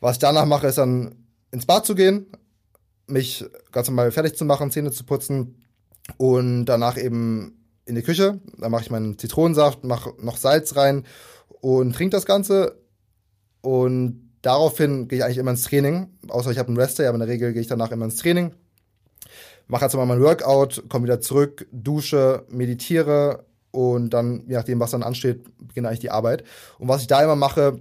Was 0.00 0.16
ich 0.16 0.20
danach 0.20 0.46
mache, 0.46 0.66
ist 0.66 0.78
dann 0.78 1.14
ins 1.50 1.66
Bad 1.66 1.86
zu 1.86 1.94
gehen, 1.94 2.26
mich 3.06 3.44
ganz 3.72 3.88
normal 3.88 4.10
fertig 4.10 4.36
zu 4.36 4.44
machen, 4.44 4.70
Zähne 4.70 4.90
zu 4.90 5.04
putzen 5.04 5.62
und 6.16 6.66
danach 6.66 6.98
eben 6.98 7.62
in 7.84 7.94
die 7.94 8.02
Küche. 8.02 8.40
Da 8.58 8.68
mache 8.68 8.82
ich 8.82 8.90
meinen 8.90 9.18
Zitronensaft, 9.18 9.84
mache 9.84 10.14
noch 10.20 10.36
Salz 10.36 10.76
rein 10.76 11.04
und 11.60 11.94
trinke 11.94 12.16
das 12.16 12.26
Ganze. 12.26 12.80
Und 13.60 14.32
daraufhin 14.42 15.08
gehe 15.08 15.18
ich 15.18 15.24
eigentlich 15.24 15.38
immer 15.38 15.52
ins 15.52 15.62
Training. 15.62 16.08
Außer 16.28 16.50
ich 16.50 16.58
habe 16.58 16.68
einen 16.68 16.78
Rest 16.78 17.00
aber 17.00 17.14
in 17.14 17.20
der 17.20 17.28
Regel 17.28 17.52
gehe 17.52 17.62
ich 17.62 17.68
danach 17.68 17.92
immer 17.92 18.04
ins 18.04 18.16
Training 18.16 18.52
mache 19.72 19.86
jetzt 19.86 19.96
mal 19.96 20.06
mein 20.06 20.20
Workout, 20.20 20.84
komme 20.90 21.04
wieder 21.04 21.20
zurück, 21.20 21.66
dusche, 21.72 22.44
meditiere 22.50 23.46
und 23.70 24.10
dann, 24.10 24.44
je 24.46 24.54
nachdem, 24.54 24.78
was 24.80 24.90
dann 24.90 25.02
ansteht, 25.02 25.44
beginne 25.66 25.88
eigentlich 25.88 26.00
die 26.00 26.10
Arbeit. 26.10 26.44
Und 26.78 26.88
was 26.88 27.00
ich 27.00 27.06
da 27.06 27.22
immer 27.22 27.36
mache, 27.36 27.80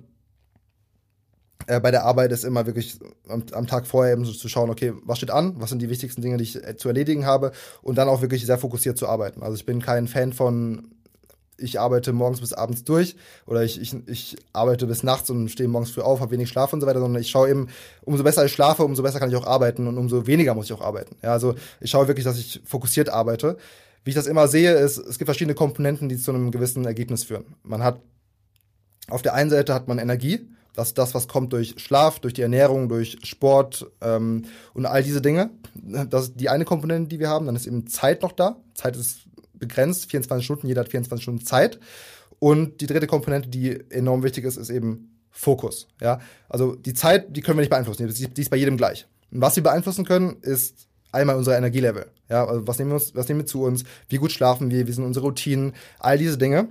äh, 1.67 1.81
bei 1.81 1.91
der 1.91 2.05
Arbeit 2.05 2.31
ist 2.31 2.45
immer 2.45 2.65
wirklich 2.65 2.98
am, 3.27 3.43
am, 3.51 3.67
Tag 3.67 3.86
vorher 3.86 4.13
eben 4.13 4.24
so 4.24 4.31
zu 4.31 4.48
schauen, 4.48 4.69
okay, 4.69 4.93
was 5.03 5.17
steht 5.17 5.31
an, 5.31 5.55
was 5.57 5.69
sind 5.69 5.81
die 5.81 5.89
wichtigsten 5.89 6.21
Dinge, 6.21 6.38
die 6.38 6.45
ich 6.45 6.55
äh, 6.55 6.77
zu 6.77 6.88
erledigen 6.88 7.25
habe 7.25 7.51
und 7.81 7.98
dann 7.98 8.07
auch 8.07 8.21
wirklich 8.21 8.45
sehr 8.45 8.57
fokussiert 8.57 8.98
zu 8.98 9.10
arbeiten. 9.10 9.43
Also 9.43 9.55
ich 9.55 9.65
bin 9.65 9.81
kein 9.81 10.07
Fan 10.07 10.31
von 10.31 10.95
ich 11.62 11.80
arbeite 11.80 12.13
morgens 12.13 12.41
bis 12.41 12.53
abends 12.53 12.84
durch 12.84 13.15
oder 13.46 13.63
ich, 13.63 13.80
ich, 13.80 13.96
ich 14.08 14.38
arbeite 14.53 14.88
bis 14.88 15.03
nachts 15.03 15.30
und 15.30 15.50
stehe 15.50 15.70
morgens 15.70 15.91
früh 15.91 16.01
auf, 16.01 16.20
habe 16.20 16.32
wenig 16.32 16.50
Schlaf 16.50 16.74
und 16.74 16.82
so 16.82 16.88
weiter, 16.88 17.00
sondern 17.00 17.22
ich 17.22 17.30
schaue 17.30 17.50
eben, 17.50 17.68
umso 18.03 18.24
besser 18.24 18.46
ich 18.46 18.51
schlafe, 18.51 18.84
umso 18.84 19.03
besser 19.03 19.20
kann 19.20 19.30
ich 19.30 19.36
auch 19.36 19.48
arbeiten 19.48 19.88
und 19.88 19.98
umso 19.98 20.27
weniger 20.27 20.53
muss 20.56 20.65
ich 20.65 20.74
auch 20.74 20.82
arbeiten. 20.82 21.15
Ja, 21.22 21.32
also 21.32 21.56
ich 21.80 21.91
schaue 21.91 22.08
wirklich, 22.08 22.25
dass 22.25 22.38
ich 22.38 22.62
fokussiert 22.65 23.10
arbeite. 23.10 23.58
Wie 24.03 24.10
ich 24.10 24.15
das 24.15 24.27
immer 24.27 24.48
sehe, 24.48 24.74
ist, 24.74 24.98
es 24.98 25.18
gibt 25.18 25.27
verschiedene 25.27 25.56
Komponenten, 25.56 26.10
die 26.10 26.18
zu 26.18 26.32
einem 26.32 26.51
gewissen 26.51 26.86
Ergebnis 26.86 27.24
führen. 27.24 27.56
Man 27.63 27.84
hat 27.84 28.00
auf 29.10 29.22
der 29.22 29.34
einen 29.34 29.50
Seite 29.50 29.74
hat 29.74 29.88
man 29.88 30.00
Energie, 30.00 30.48
das 30.74 30.89
ist 30.89 30.98
das, 30.98 31.13
was 31.13 31.27
kommt 31.27 31.51
durch 31.51 31.75
Schlaf, 31.77 32.20
durch 32.20 32.34
die 32.34 32.41
Ernährung, 32.41 32.88
durch 32.88 33.18
Sport 33.24 33.88
ähm, 34.00 34.46
und 34.74 34.86
all 34.86 35.03
diese 35.03 35.22
Dinge. 35.22 35.50
Das 35.74 36.25
ist 36.25 36.39
die 36.39 36.50
eine 36.50 36.65
Komponente, 36.65 37.10
die 37.10 37.20
wir 37.20 37.30
haben. 37.30 37.46
Dann 37.46 37.56
ist 37.56 37.68
eben 37.68 37.88
Zeit 37.88 38.22
noch 38.22 38.32
da. 38.32 38.56
Zeit 38.74 38.96
ist 38.96 39.25
begrenzt, 39.62 40.12
24 40.12 40.44
Stunden, 40.44 40.68
jeder 40.68 40.82
hat 40.82 40.89
24 40.89 41.24
Stunden 41.24 41.46
Zeit. 41.46 41.80
Und 42.39 42.82
die 42.82 42.88
dritte 42.88 43.08
Komponente, 43.08 43.48
die 43.48 43.80
enorm 43.89 44.24
wichtig 44.24 44.44
ist, 44.44 44.58
ist 44.58 44.70
eben 44.70 45.18
Fokus. 45.30 45.88
Ja, 46.01 46.20
also 46.50 46.75
die 46.75 46.94
Zeit, 46.94 47.36
die 47.36 47.41
können 47.41 47.58
wir 47.58 47.62
nicht 47.62 47.70
beeinflussen. 47.70 48.06
Die 48.06 48.41
ist 48.41 48.50
bei 48.50 48.58
jedem 48.58 48.75
gleich. 48.75 49.08
Und 49.32 49.41
was 49.41 49.56
wir 49.56 49.63
beeinflussen 49.63 50.03
können, 50.03 50.38
ist 50.41 50.88
einmal 51.12 51.38
unser 51.38 51.58
Energielevel. 51.58 52.08
Ja, 52.30 52.46
also 52.46 52.68
was 52.68 52.80
nehmen 52.80 52.91
wir 52.91 52.96
uns, 52.96 53.15
was 53.15 53.27
nehmen 53.27 53.41
wir 53.41 53.46
zu 53.46 53.63
uns? 53.63 53.84
Wie 54.10 54.18
gut 54.18 54.32
schlafen 54.32 54.72
wir? 54.72 54.88
Wie 54.88 54.91
sind 54.91 55.06
unsere 55.06 55.25
Routinen? 55.25 55.74
All 56.00 56.18
diese 56.18 56.38
Dinge. 56.38 56.68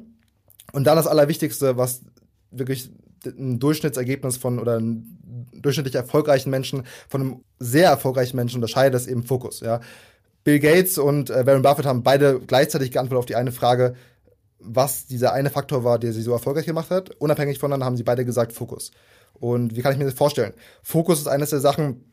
Und 0.73 0.85
dann 0.85 0.97
das 0.97 1.06
Allerwichtigste, 1.06 1.76
was 1.76 2.02
wirklich 2.50 2.90
ein 3.25 3.59
Durchschnittsergebnis 3.59 4.37
von 4.37 4.59
oder 4.59 4.78
ein 4.78 5.18
durchschnittlich 5.52 5.94
erfolgreichen 5.94 6.50
Menschen 6.50 6.85
von 7.09 7.20
einem 7.20 7.44
sehr 7.59 7.90
erfolgreichen 7.90 8.37
Menschen 8.37 8.56
unterscheidet, 8.56 9.00
ist 9.00 9.09
eben 9.09 9.23
Fokus. 9.23 9.61
Ja, 9.61 9.80
Bill 10.44 10.59
Gates 10.59 10.99
und 10.99 11.30
äh, 11.30 11.47
Warren 11.47 11.62
Buffett 11.62 11.87
haben 11.87 12.02
beide 12.02 12.40
gleichzeitig 12.40 12.90
geantwortet 12.90 13.18
auf 13.18 13.26
die 13.26 13.37
eine 13.37 13.52
Frage, 13.52 13.94
was 14.59 15.06
dieser 15.06 15.32
eine 15.32 15.50
Faktor 15.50 15.85
war, 15.85 15.99
der 15.99 16.12
sie 16.12 16.23
so 16.23 16.32
erfolgreich 16.32 16.66
gemacht 16.66 16.90
hat. 16.90 17.11
Unabhängig 17.18 17.59
voneinander 17.59 17.87
haben 17.87 17.97
sie 17.97 18.02
beide 18.02 18.25
gesagt 18.25 18.52
Fokus. 18.52 18.90
Und 19.35 19.76
wie 19.76 19.82
kann 19.82 19.92
ich 19.92 19.99
mir 19.99 20.04
das 20.04 20.14
vorstellen? 20.14 20.52
Fokus 20.82 21.20
ist 21.20 21.28
eines 21.28 21.50
der 21.50 21.61
Sachen, 21.61 22.04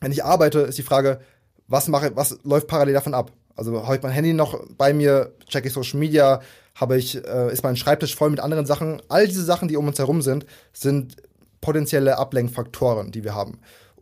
wenn 0.00 0.12
ich 0.12 0.24
arbeite, 0.24 0.60
ist 0.60 0.78
die 0.78 0.82
Frage, 0.82 1.20
was 1.66 1.88
mache, 1.88 2.12
was 2.14 2.38
läuft 2.44 2.68
parallel 2.68 2.94
davon 2.94 3.14
ab? 3.14 3.32
Also 3.56 3.84
habe 3.84 3.96
ich 3.96 4.02
mein 4.02 4.12
Handy 4.12 4.32
noch 4.32 4.64
bei 4.76 4.92
mir, 4.92 5.32
checke 5.48 5.66
ich 5.66 5.74
Social 5.74 5.98
Media, 5.98 6.40
habe 6.76 6.96
ich, 6.96 7.16
äh, 7.26 7.52
ist 7.52 7.64
mein 7.64 7.76
Schreibtisch 7.76 8.14
voll 8.14 8.30
mit 8.30 8.38
anderen 8.38 8.66
Sachen. 8.66 9.02
All 9.08 9.26
diese 9.26 9.44
Sachen, 9.44 9.66
die 9.66 9.76
um 9.76 9.88
uns 9.88 9.98
herum 9.98 10.22
sind, 10.22 10.46
sind 10.72 11.16
potenzielle 11.60 12.18
Ablenkfaktoren, 12.18 13.10
die 13.10 13.24
wir 13.24 13.34
haben. 13.34 13.58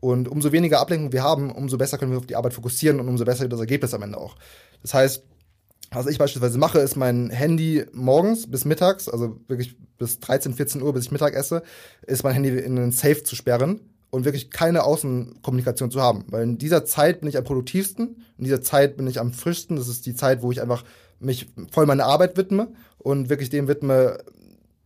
Und 0.06 0.28
umso 0.28 0.52
weniger 0.52 0.78
Ablenkung 0.78 1.12
wir 1.12 1.25
haben, 1.25 1.50
umso 1.50 1.78
besser 1.78 1.98
können 1.98 2.12
wir 2.12 2.18
auf 2.18 2.26
die 2.26 2.36
Arbeit 2.36 2.54
fokussieren 2.54 3.00
und 3.00 3.08
umso 3.08 3.25
besser 3.25 3.40
wird 3.40 3.52
das 3.52 3.58
Ergebnis 3.58 3.92
am 3.92 4.02
Ende 4.02 4.18
auch. 4.18 4.36
Das 4.82 4.94
heißt, 4.94 5.25
was 5.90 6.06
ich 6.06 6.16
beispielsweise 6.16 6.58
mache, 6.58 6.78
ist 6.78 6.94
mein 6.94 7.28
Handy 7.30 7.84
morgens 7.92 8.48
bis 8.48 8.64
mittags, 8.64 9.08
also 9.08 9.40
wirklich 9.48 9.76
bis 9.98 10.20
13, 10.20 10.54
14 10.54 10.80
Uhr, 10.80 10.92
bis 10.92 11.06
ich 11.06 11.10
Mittag 11.10 11.34
esse, 11.34 11.64
ist 12.06 12.22
mein 12.22 12.34
Handy 12.34 12.50
in 12.50 12.78
einen 12.78 12.92
Safe 12.92 13.25
zu 13.25 13.34
sperren 13.34 13.80
und 14.10 14.25
wirklich 14.25 14.52
keine 14.52 14.84
Außenkommunikation 14.84 15.90
zu 15.90 16.00
haben. 16.00 16.25
Weil 16.28 16.44
in 16.44 16.58
dieser 16.58 16.84
Zeit 16.84 17.18
bin 17.18 17.28
ich 17.28 17.36
am 17.36 17.42
produktivsten, 17.42 18.22
in 18.38 18.44
dieser 18.44 18.62
Zeit 18.62 18.96
bin 18.96 19.08
ich 19.08 19.18
am 19.18 19.32
frischsten. 19.32 19.75
Das 19.75 19.88
ist 19.88 20.06
die 20.06 20.14
Zeit, 20.14 20.40
wo 20.40 20.52
ich 20.52 20.62
einfach 20.62 20.84
mich 21.18 21.48
voll 21.72 21.86
meiner 21.86 22.04
Arbeit 22.04 22.36
widme 22.36 22.68
und 22.98 23.28
wirklich 23.28 23.50
dem 23.50 23.66
widme, 23.66 24.18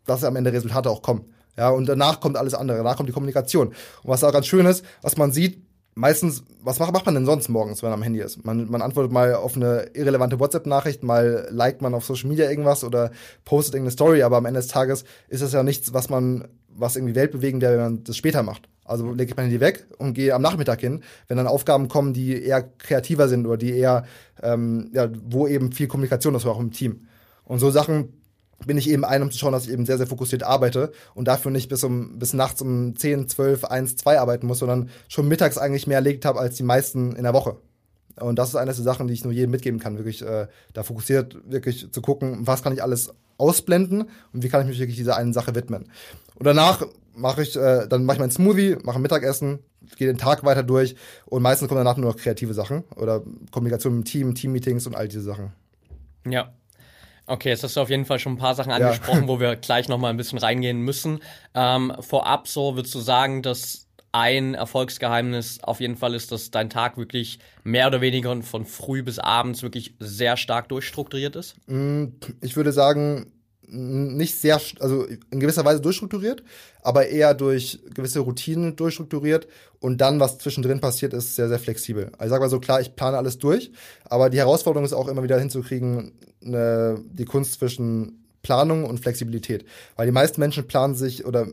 dass 0.07 0.25
am 0.25 0.37
Ende 0.37 0.51
Resultate 0.51 0.89
auch 0.89 1.03
kommen. 1.03 1.27
Ja, 1.61 1.69
und 1.69 1.87
danach 1.87 2.21
kommt 2.21 2.39
alles 2.39 2.55
andere, 2.55 2.79
danach 2.79 2.97
kommt 2.97 3.11
die 3.11 3.13
Kommunikation. 3.13 3.69
Und 3.69 3.77
was 4.05 4.21
da 4.21 4.31
ganz 4.31 4.47
schön 4.47 4.65
ist, 4.65 4.83
was 5.03 5.19
man 5.19 5.31
sieht, 5.31 5.63
meistens, 5.95 6.43
was 6.63 6.79
macht, 6.79 6.95
macht 6.95 7.05
man 7.05 7.15
denn 7.15 7.27
sonst 7.27 7.51
morgens, 7.51 7.83
wenn 7.83 7.91
man 7.91 7.99
am 7.99 8.03
Handy 8.03 8.21
ist? 8.21 8.43
Man, 8.47 8.71
man 8.71 8.81
antwortet 8.81 9.13
mal 9.13 9.35
auf 9.35 9.57
eine 9.57 9.91
irrelevante 9.93 10.41
WhatsApp-Nachricht, 10.41 11.03
mal 11.03 11.49
liked 11.51 11.83
man 11.83 11.93
auf 11.93 12.07
Social 12.07 12.31
Media 12.31 12.49
irgendwas 12.49 12.83
oder 12.83 13.11
postet 13.45 13.75
irgendeine 13.75 13.93
Story, 13.93 14.23
aber 14.23 14.39
am 14.39 14.47
Ende 14.47 14.61
des 14.61 14.69
Tages 14.69 15.05
ist 15.29 15.43
das 15.43 15.53
ja 15.53 15.63
nichts, 15.63 15.93
was 15.93 16.09
man, 16.09 16.49
was 16.71 16.97
irgendwie 16.97 17.15
weltbewegend 17.15 17.61
wäre, 17.61 17.75
wenn 17.75 17.83
man 17.83 18.05
das 18.05 18.17
später 18.17 18.43
macht. 18.43 18.67
Also 18.87 19.11
lege 19.11 19.33
ich 19.33 19.37
mein 19.37 19.51
Handy 19.51 19.61
weg 19.61 19.87
und 19.99 20.15
gehe 20.15 20.35
am 20.35 20.41
Nachmittag 20.41 20.81
hin, 20.81 21.03
wenn 21.29 21.37
dann 21.37 21.47
Aufgaben 21.47 21.89
kommen, 21.89 22.15
die 22.15 22.43
eher 22.43 22.63
kreativer 22.63 23.29
sind 23.29 23.47
oder 23.47 23.59
die 23.59 23.77
eher, 23.77 24.07
ähm, 24.43 24.89
ja, 24.95 25.11
wo 25.25 25.47
eben 25.47 25.73
viel 25.73 25.89
Kommunikation 25.89 26.35
ist, 26.35 26.47
auch 26.47 26.59
im 26.59 26.71
Team. 26.71 27.07
Und 27.45 27.59
so 27.59 27.71
Sachen 27.71 28.20
bin 28.67 28.79
ich 28.79 28.89
eben 28.89 29.05
ein, 29.05 29.23
um 29.23 29.31
zu 29.31 29.39
schauen, 29.39 29.53
dass 29.53 29.67
ich 29.67 29.73
eben 29.73 29.87
sehr, 29.87 29.99
sehr 29.99 30.07
fokussiert 30.07 30.43
arbeite 30.43 30.93
und 31.15 31.29
dafür 31.29 31.51
nicht 31.51 31.69
bis 31.69 31.83
um 31.85 32.19
bis 32.19 32.33
nachts 32.33 32.61
um 32.63 32.97
10, 32.97 33.29
12, 33.29 33.65
1, 33.65 33.97
2 33.97 34.19
arbeiten 34.19 34.47
muss, 34.47 34.59
sondern 34.59 34.91
schon 35.09 35.29
mittags 35.29 35.59
eigentlich 35.59 35.87
mehr 35.87 35.99
erledigt 35.99 36.25
habe 36.25 36.41
als 36.41 36.57
die 36.57 36.63
meisten 36.63 37.17
in 37.17 37.23
der 37.23 37.35
Woche. 37.35 37.57
Und 38.19 38.39
das 38.39 38.51
ist 38.51 38.57
eine 38.57 38.73
der 38.73 38.85
Sachen, 38.85 39.07
die 39.07 39.15
ich 39.15 39.25
nur 39.25 39.33
jedem 39.33 39.51
mitgeben 39.51 39.81
kann, 39.81 39.97
wirklich 39.97 40.23
äh, 40.23 40.47
da 40.73 40.83
fokussiert 40.83 41.37
wirklich 41.51 41.91
zu 41.91 42.03
gucken, 42.03 42.47
was 42.47 42.63
kann 42.63 42.73
ich 42.73 42.83
alles 42.83 43.15
ausblenden 43.39 44.11
und 44.33 44.43
wie 44.43 44.49
kann 44.49 44.61
ich 44.63 44.69
mich 44.69 44.79
wirklich 44.79 44.97
dieser 44.97 45.17
einen 45.17 45.33
Sache 45.33 45.55
widmen. 45.55 45.85
Und 46.35 46.47
danach 46.47 46.87
mache 47.15 47.43
ich, 47.43 47.57
äh, 47.57 47.87
dann 47.89 48.05
mache 48.05 48.17
ich 48.17 48.21
meinen 48.21 48.31
Smoothie, 48.31 48.77
mache 48.83 48.99
Mittagessen, 48.99 49.61
gehe 49.97 50.07
den 50.07 50.19
Tag 50.19 50.45
weiter 50.45 50.63
durch 50.63 50.97
und 51.27 51.43
meistens 51.43 51.69
kommen 51.69 51.79
danach 51.79 51.97
nur 51.97 52.11
noch 52.11 52.19
kreative 52.19 52.53
Sachen 52.53 52.85
oder 52.97 53.23
Kommunikation 53.51 53.97
mit 53.97 54.07
dem 54.07 54.11
Team, 54.11 54.35
Teammeetings 54.35 54.87
und 54.87 54.95
all 54.95 55.09
diese 55.09 55.23
Sachen. 55.23 55.53
Ja, 56.29 56.53
Okay, 57.31 57.51
jetzt 57.51 57.63
hast 57.63 57.77
du 57.77 57.81
auf 57.81 57.91
jeden 57.91 58.07
Fall 58.07 58.19
schon 58.19 58.33
ein 58.33 58.39
paar 58.39 58.57
Sachen 58.57 58.73
angesprochen, 58.73 59.23
ja. 59.23 59.29
wo 59.29 59.39
wir 59.39 59.55
gleich 59.61 59.89
noch 59.89 59.99
mal 59.99 60.09
ein 60.09 60.17
bisschen 60.17 60.39
reingehen 60.39 60.81
müssen. 60.81 61.21
Ähm, 61.55 61.93
vorab 62.01 62.49
so, 62.49 62.75
würdest 62.75 62.93
du 62.93 62.99
sagen, 62.99 63.43
dass 63.43 63.87
ein 64.11 64.55
Erfolgsgeheimnis 64.55 65.63
auf 65.63 65.79
jeden 65.79 65.97
Fall 65.97 66.15
ist, 66.15 66.33
dass 66.33 66.51
dein 66.51 66.71
Tag 66.71 66.97
wirklich 66.97 67.39
mehr 67.63 67.87
oder 67.87 68.01
weniger 68.01 68.43
von 68.43 68.67
früh 68.67 69.05
bis 69.05 69.21
abends 69.21 69.63
wirklich 69.63 69.95
sehr 70.01 70.37
stark 70.37 70.69
durchstrukturiert 70.71 71.37
ist? 71.37 71.55
Mm, 71.69 72.07
ich 72.41 72.57
würde 72.57 72.73
sagen, 72.73 73.31
nicht 73.71 74.39
sehr, 74.41 74.61
also 74.81 75.07
in 75.31 75.41
gewisser 75.41 75.65
Weise 75.65 75.81
durchstrukturiert, 75.81 76.43
aber 76.83 77.07
eher 77.09 77.35
durch 77.35 77.81
gewisse 77.95 78.21
Routinen 78.21 78.77
durchstrukturiert 78.77 79.47
und 79.79 80.01
dann, 80.01 80.21
was 80.21 80.39
zwischendrin 80.39 80.81
passiert, 80.81 81.15
ist 81.15 81.37
sehr, 81.37 81.49
sehr 81.49 81.59
flexibel. 81.59 82.11
Also 82.19 82.25
ich 82.25 82.31
sag 82.31 82.41
mal 82.41 82.51
so, 82.51 82.61
klar, 82.61 82.81
ich 82.81 82.97
plane 82.97 83.17
alles 83.17 83.39
durch, 83.39 83.71
aber 84.05 84.31
die 84.31 84.39
Herausforderung 84.39 84.85
ist 84.85 84.93
auch 84.93 85.09
immer 85.09 85.23
wieder 85.23 85.39
hinzukriegen, 85.39 86.13
eine, 86.45 87.03
die 87.13 87.25
Kunst 87.25 87.55
zwischen 87.55 88.25
Planung 88.43 88.85
und 88.85 89.01
Flexibilität. 89.01 89.65
Weil 89.97 90.07
die 90.07 90.13
meisten 90.13 90.41
Menschen 90.41 90.67
planen 90.67 90.95
sich 90.95 91.25
oder 91.25 91.47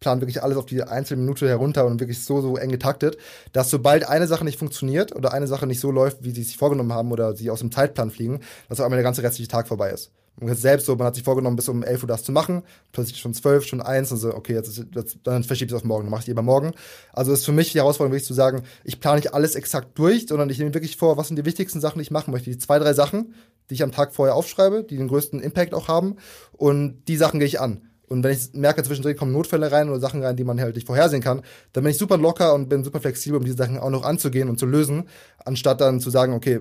planen 0.00 0.20
wirklich 0.20 0.42
alles 0.42 0.56
auf 0.56 0.66
die 0.66 0.82
einzelne 0.82 1.22
Minute 1.22 1.48
herunter 1.48 1.84
und 1.86 2.00
wirklich 2.00 2.22
so, 2.22 2.40
so 2.40 2.56
eng 2.56 2.70
getaktet, 2.70 3.18
dass 3.52 3.70
sobald 3.70 4.08
eine 4.08 4.28
Sache 4.28 4.44
nicht 4.44 4.58
funktioniert 4.58 5.14
oder 5.14 5.32
eine 5.32 5.48
Sache 5.48 5.66
nicht 5.66 5.80
so 5.80 5.90
läuft, 5.90 6.22
wie 6.22 6.30
sie 6.30 6.44
sich 6.44 6.56
vorgenommen 6.56 6.92
haben 6.92 7.10
oder 7.10 7.34
sie 7.34 7.50
aus 7.50 7.60
dem 7.60 7.72
Zeitplan 7.72 8.10
fliegen, 8.10 8.40
dass 8.68 8.78
auf 8.78 8.86
einmal 8.86 8.98
der 8.98 9.04
ganze 9.04 9.22
restliche 9.22 9.50
Tag 9.50 9.66
vorbei 9.66 9.90
ist. 9.90 10.12
Man 10.40 10.54
selbst 10.54 10.86
so, 10.86 10.94
man 10.96 11.06
hat 11.06 11.14
sich 11.14 11.24
vorgenommen, 11.24 11.56
bis 11.56 11.68
um 11.68 11.82
11 11.82 12.02
Uhr 12.02 12.08
das 12.08 12.22
zu 12.22 12.32
machen, 12.32 12.62
plötzlich 12.92 13.18
schon 13.18 13.34
12, 13.34 13.66
schon 13.66 13.80
1, 13.80 14.12
und 14.12 14.18
so, 14.18 14.34
okay, 14.34 14.54
jetzt, 14.54 14.84
jetzt 14.94 15.18
dann 15.24 15.42
verschiebt 15.44 15.70
es 15.70 15.76
auf 15.76 15.84
morgen, 15.84 16.04
dann 16.04 16.10
mache 16.10 16.22
ich 16.22 16.26
lieber 16.28 16.42
morgen. 16.42 16.72
Also 17.12 17.32
ist 17.32 17.44
für 17.44 17.52
mich 17.52 17.72
die 17.72 17.78
Herausforderung 17.78 18.12
wirklich 18.12 18.26
zu 18.26 18.34
sagen, 18.34 18.62
ich 18.84 19.00
plane 19.00 19.16
nicht 19.16 19.34
alles 19.34 19.54
exakt 19.54 19.98
durch, 19.98 20.26
sondern 20.28 20.48
ich 20.50 20.58
nehme 20.58 20.74
wirklich 20.74 20.96
vor, 20.96 21.16
was 21.16 21.28
sind 21.28 21.36
die 21.36 21.44
wichtigsten 21.44 21.80
Sachen, 21.80 21.98
die 21.98 22.02
ich 22.02 22.10
machen 22.10 22.30
möchte. 22.30 22.50
Die 22.50 22.58
zwei, 22.58 22.78
drei 22.78 22.92
Sachen, 22.92 23.34
die 23.68 23.74
ich 23.74 23.82
am 23.82 23.92
Tag 23.92 24.14
vorher 24.14 24.34
aufschreibe, 24.34 24.84
die 24.84 24.96
den 24.96 25.08
größten 25.08 25.40
Impact 25.40 25.74
auch 25.74 25.88
haben 25.88 26.16
und 26.52 27.04
die 27.08 27.16
Sachen 27.16 27.40
gehe 27.40 27.48
ich 27.48 27.60
an. 27.60 27.82
Und 28.08 28.24
wenn 28.24 28.32
ich 28.32 28.54
merke, 28.54 28.82
zwischendrin 28.82 29.16
kommen 29.16 29.32
Notfälle 29.32 29.70
rein 29.70 29.90
oder 29.90 30.00
Sachen 30.00 30.22
rein, 30.22 30.36
die 30.36 30.44
man 30.44 30.60
halt 30.60 30.74
nicht 30.74 30.86
vorhersehen 30.86 31.22
kann, 31.22 31.42
dann 31.72 31.84
bin 31.84 31.90
ich 31.90 31.98
super 31.98 32.16
locker 32.16 32.54
und 32.54 32.68
bin 32.68 32.82
super 32.82 33.00
flexibel, 33.00 33.38
um 33.38 33.44
diese 33.44 33.56
Sachen 33.56 33.78
auch 33.78 33.90
noch 33.90 34.04
anzugehen 34.04 34.48
und 34.48 34.58
zu 34.58 34.66
lösen, 34.66 35.04
anstatt 35.44 35.80
dann 35.80 36.00
zu 36.00 36.10
sagen, 36.10 36.32
okay, 36.32 36.60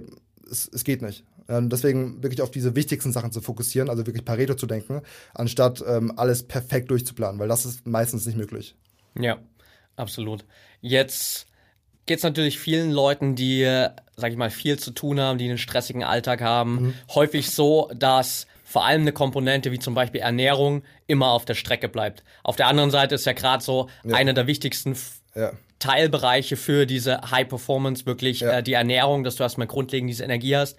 es, 0.49 0.69
es 0.71 0.83
geht 0.83 1.01
nicht. 1.01 1.23
Ähm, 1.49 1.69
deswegen 1.69 2.21
wirklich 2.23 2.41
auf 2.41 2.51
diese 2.51 2.75
wichtigsten 2.75 3.11
Sachen 3.11 3.31
zu 3.31 3.41
fokussieren, 3.41 3.89
also 3.89 4.05
wirklich 4.05 4.25
Pareto 4.25 4.55
zu 4.55 4.67
denken, 4.67 5.01
anstatt 5.33 5.83
ähm, 5.87 6.13
alles 6.17 6.43
perfekt 6.43 6.91
durchzuplanen, 6.91 7.39
weil 7.39 7.47
das 7.47 7.65
ist 7.65 7.87
meistens 7.87 8.25
nicht 8.25 8.37
möglich. 8.37 8.75
Ja, 9.19 9.37
absolut. 9.95 10.45
Jetzt 10.81 11.47
geht 12.05 12.17
es 12.17 12.23
natürlich 12.23 12.59
vielen 12.59 12.91
Leuten, 12.91 13.35
die, 13.35 13.63
sag 14.15 14.31
ich 14.31 14.37
mal, 14.37 14.49
viel 14.49 14.79
zu 14.79 14.91
tun 14.91 15.19
haben, 15.19 15.37
die 15.37 15.45
einen 15.45 15.57
stressigen 15.57 16.03
Alltag 16.03 16.41
haben, 16.41 16.73
mhm. 16.73 16.93
häufig 17.13 17.51
so, 17.51 17.89
dass 17.95 18.47
vor 18.63 18.85
allem 18.85 19.01
eine 19.01 19.13
Komponente 19.13 19.71
wie 19.71 19.79
zum 19.79 19.93
Beispiel 19.93 20.21
Ernährung 20.21 20.83
immer 21.07 21.27
auf 21.27 21.45
der 21.45 21.53
Strecke 21.53 21.87
bleibt. 21.87 22.23
Auf 22.43 22.57
der 22.57 22.67
anderen 22.67 22.91
Seite 22.91 23.15
ist 23.15 23.25
ja 23.25 23.33
gerade 23.33 23.63
so 23.63 23.89
ja. 24.03 24.15
einer 24.15 24.33
der 24.33 24.45
wichtigsten 24.45 24.95
ja. 25.35 25.53
Teilbereiche 25.79 26.57
für 26.57 26.85
diese 26.85 27.21
High 27.31 27.47
Performance 27.47 28.05
wirklich 28.05 28.41
ja. 28.41 28.57
äh, 28.57 28.63
die 28.63 28.73
Ernährung, 28.73 29.23
dass 29.23 29.35
du 29.35 29.43
erstmal 29.43 29.67
grundlegend 29.67 30.09
diese 30.09 30.25
Energie 30.25 30.55
hast. 30.55 30.77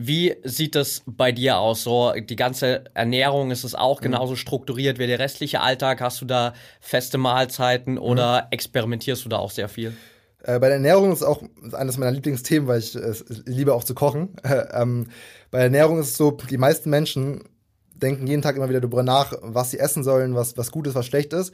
Wie 0.00 0.36
sieht 0.44 0.76
das 0.76 1.02
bei 1.06 1.32
dir 1.32 1.58
aus? 1.58 1.82
So, 1.82 2.12
die 2.12 2.36
ganze 2.36 2.84
Ernährung, 2.94 3.50
ist 3.50 3.64
es 3.64 3.74
auch 3.74 3.98
mhm. 3.98 4.04
genauso 4.04 4.36
strukturiert 4.36 5.00
wie 5.00 5.08
der 5.08 5.18
restliche 5.18 5.60
Alltag? 5.60 6.00
Hast 6.00 6.20
du 6.20 6.24
da 6.24 6.54
feste 6.80 7.18
Mahlzeiten 7.18 7.98
oder 7.98 8.42
mhm. 8.42 8.46
experimentierst 8.52 9.24
du 9.24 9.28
da 9.28 9.38
auch 9.38 9.50
sehr 9.50 9.68
viel? 9.68 9.96
Äh, 10.44 10.60
bei 10.60 10.68
der 10.68 10.76
Ernährung 10.76 11.10
ist 11.10 11.24
auch 11.24 11.42
eines 11.72 11.98
meiner 11.98 12.12
Lieblingsthemen, 12.12 12.68
weil 12.68 12.78
ich 12.78 12.94
äh, 12.94 13.12
liebe 13.44 13.74
auch 13.74 13.82
zu 13.82 13.96
kochen. 13.96 14.36
ähm, 14.72 15.08
bei 15.50 15.58
der 15.58 15.64
Ernährung 15.64 15.98
ist 15.98 16.10
es 16.10 16.16
so, 16.16 16.30
die 16.30 16.58
meisten 16.58 16.90
Menschen 16.90 17.42
denken 17.92 18.28
jeden 18.28 18.42
Tag 18.42 18.54
immer 18.54 18.68
wieder 18.68 18.80
darüber 18.80 19.02
nach, 19.02 19.32
was 19.42 19.72
sie 19.72 19.80
essen 19.80 20.04
sollen, 20.04 20.36
was, 20.36 20.56
was 20.56 20.70
gut 20.70 20.86
ist, 20.86 20.94
was 20.94 21.06
schlecht 21.06 21.32
ist. 21.32 21.52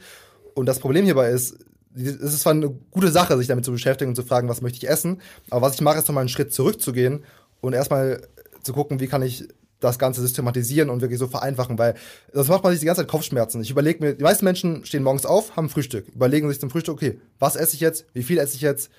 Und 0.53 0.67
das 0.67 0.77
Problem 0.77 1.05
hierbei 1.05 1.29
ist, 1.29 1.57
es 1.95 2.13
ist 2.13 2.41
zwar 2.41 2.53
eine 2.53 2.69
gute 2.91 3.09
Sache, 3.09 3.35
sich 3.39 3.47
damit 3.47 3.65
zu 3.65 3.71
beschäftigen 3.71 4.09
und 4.09 4.15
zu 4.15 4.21
fragen, 4.21 4.49
was 4.49 4.61
möchte 4.61 4.77
ich 4.77 4.87
essen, 4.87 5.19
aber 5.49 5.65
was 5.65 5.73
ich 5.73 5.81
mache, 5.81 5.97
ist 5.97 6.07
nochmal 6.07 6.21
einen 6.21 6.29
Schritt 6.29 6.53
zurückzugehen 6.53 7.23
und 7.61 7.73
erstmal 7.73 8.21
zu 8.65 8.73
gucken, 8.73 8.99
wie 8.99 9.07
kann 9.07 9.21
ich 9.21 9.47
das 9.79 9.99
Ganze 9.99 10.21
systematisieren 10.21 10.89
und 10.89 11.01
wirklich 11.01 11.19
so 11.19 11.27
vereinfachen, 11.27 11.77
weil 11.77 11.95
das 12.33 12.47
macht 12.47 12.63
man 12.63 12.71
sich 12.71 12.79
die 12.79 12.85
ganze 12.85 13.01
Zeit 13.01 13.09
Kopfschmerzen. 13.09 13.61
Ich 13.61 13.69
überlege 13.69 14.03
mir, 14.03 14.15
die 14.15 14.23
meisten 14.23 14.45
Menschen 14.45 14.85
stehen 14.85 15.03
morgens 15.03 15.25
auf, 15.25 15.55
haben 15.55 15.69
Frühstück, 15.69 16.07
überlegen 16.09 16.49
sich 16.49 16.59
zum 16.59 16.69
Frühstück, 16.69 16.95
okay, 16.95 17.19
was 17.39 17.55
esse 17.55 17.75
ich 17.75 17.81
jetzt, 17.81 18.05
wie 18.13 18.23
viel 18.23 18.37
esse 18.37 18.55
ich 18.55 18.61
jetzt, 18.61 18.89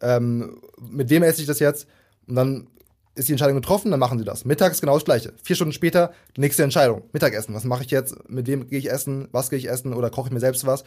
ähm, 0.00 0.60
mit 0.78 1.10
wem 1.10 1.22
esse 1.22 1.40
ich 1.40 1.46
das 1.46 1.58
jetzt 1.58 1.86
und 2.28 2.36
dann 2.36 2.68
ist 3.16 3.28
die 3.28 3.32
Entscheidung 3.32 3.56
getroffen, 3.56 3.90
dann 3.90 3.98
machen 3.98 4.18
sie 4.18 4.24
das. 4.24 4.44
Mittags 4.44 4.80
genau 4.80 4.94
das 4.94 5.04
gleiche. 5.04 5.32
Vier 5.42 5.56
Stunden 5.56 5.72
später, 5.72 6.12
nächste 6.36 6.62
Entscheidung. 6.62 7.02
Mittagessen. 7.12 7.54
Was 7.54 7.64
mache 7.64 7.82
ich 7.82 7.90
jetzt? 7.90 8.28
Mit 8.28 8.46
wem 8.46 8.68
gehe 8.68 8.78
ich 8.78 8.90
essen? 8.90 9.28
Was 9.32 9.50
gehe 9.50 9.58
ich 9.58 9.68
essen? 9.68 9.94
Oder 9.94 10.10
koche 10.10 10.28
ich 10.28 10.32
mir 10.32 10.40
selbst 10.40 10.66
was? 10.66 10.84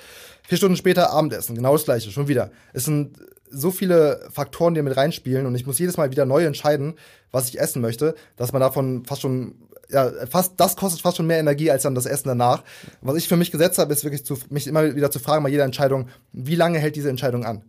Vier 0.47 0.57
Stunden 0.57 0.77
später 0.77 1.11
Abendessen. 1.11 1.55
Genau 1.55 1.73
das 1.73 1.85
gleiche. 1.85 2.11
Schon 2.11 2.27
wieder. 2.27 2.51
Es 2.71 2.85
sind 2.85 3.17
so 3.49 3.71
viele 3.71 4.27
Faktoren, 4.31 4.75
die 4.75 4.81
mit 4.83 4.95
reinspielen 4.95 5.47
und 5.47 5.55
ich 5.55 5.65
muss 5.65 5.79
jedes 5.79 5.97
Mal 5.97 6.11
wieder 6.11 6.25
neu 6.25 6.45
entscheiden, 6.45 6.93
was 7.31 7.49
ich 7.49 7.59
essen 7.59 7.81
möchte, 7.81 8.13
dass 8.35 8.53
man 8.53 8.61
davon 8.61 9.05
fast 9.05 9.21
schon 9.21 9.55
ja, 9.91 10.11
fast, 10.29 10.53
das 10.57 10.75
kostet 10.75 11.01
fast 11.01 11.17
schon 11.17 11.25
mehr 11.25 11.39
Energie 11.39 11.71
als 11.71 11.81
dann 11.81 11.95
das 11.95 12.05
Essen 12.05 12.27
danach. 12.27 12.63
Was 13.01 13.15
ich 13.15 13.27
für 13.27 13.37
mich 13.37 13.49
gesetzt 13.49 13.79
habe, 13.79 13.91
ist 13.91 14.03
wirklich 14.03 14.23
zu, 14.23 14.37
mich 14.49 14.67
immer 14.67 14.95
wieder 14.95 15.09
zu 15.09 15.17
fragen 15.17 15.43
bei 15.43 15.49
jeder 15.49 15.63
Entscheidung, 15.63 16.09
wie 16.31 16.53
lange 16.53 16.77
hält 16.77 16.95
diese 16.95 17.09
Entscheidung 17.09 17.43
an? 17.43 17.63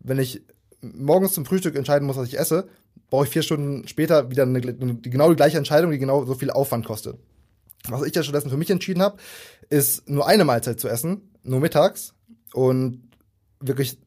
Wenn 0.00 0.18
ich 0.18 0.42
morgens 0.80 1.34
zum 1.34 1.44
Frühstück 1.44 1.76
entscheiden 1.76 2.06
muss, 2.06 2.16
was 2.16 2.28
ich 2.28 2.38
esse, 2.38 2.66
brauche 3.10 3.24
ich 3.24 3.30
vier 3.30 3.42
Stunden 3.42 3.86
später 3.88 4.30
wieder 4.30 4.42
eine, 4.42 4.58
eine, 4.58 4.96
genau 4.96 5.30
die 5.30 5.36
gleiche 5.36 5.58
Entscheidung, 5.58 5.90
die 5.90 5.98
genau 5.98 6.24
so 6.24 6.34
viel 6.34 6.50
Aufwand 6.50 6.84
kostet. 6.84 7.16
Was 7.88 8.02
ich 8.02 8.14
ja 8.14 8.22
stattdessen 8.22 8.50
für 8.50 8.56
mich 8.56 8.70
entschieden 8.70 9.02
habe, 9.02 9.18
ist 9.68 10.08
nur 10.08 10.26
eine 10.26 10.44
Mahlzeit 10.44 10.80
zu 10.80 10.88
essen, 10.88 11.30
nur 11.42 11.60
mittags 11.60 12.14
und 12.52 13.08
wirklich 13.60 13.98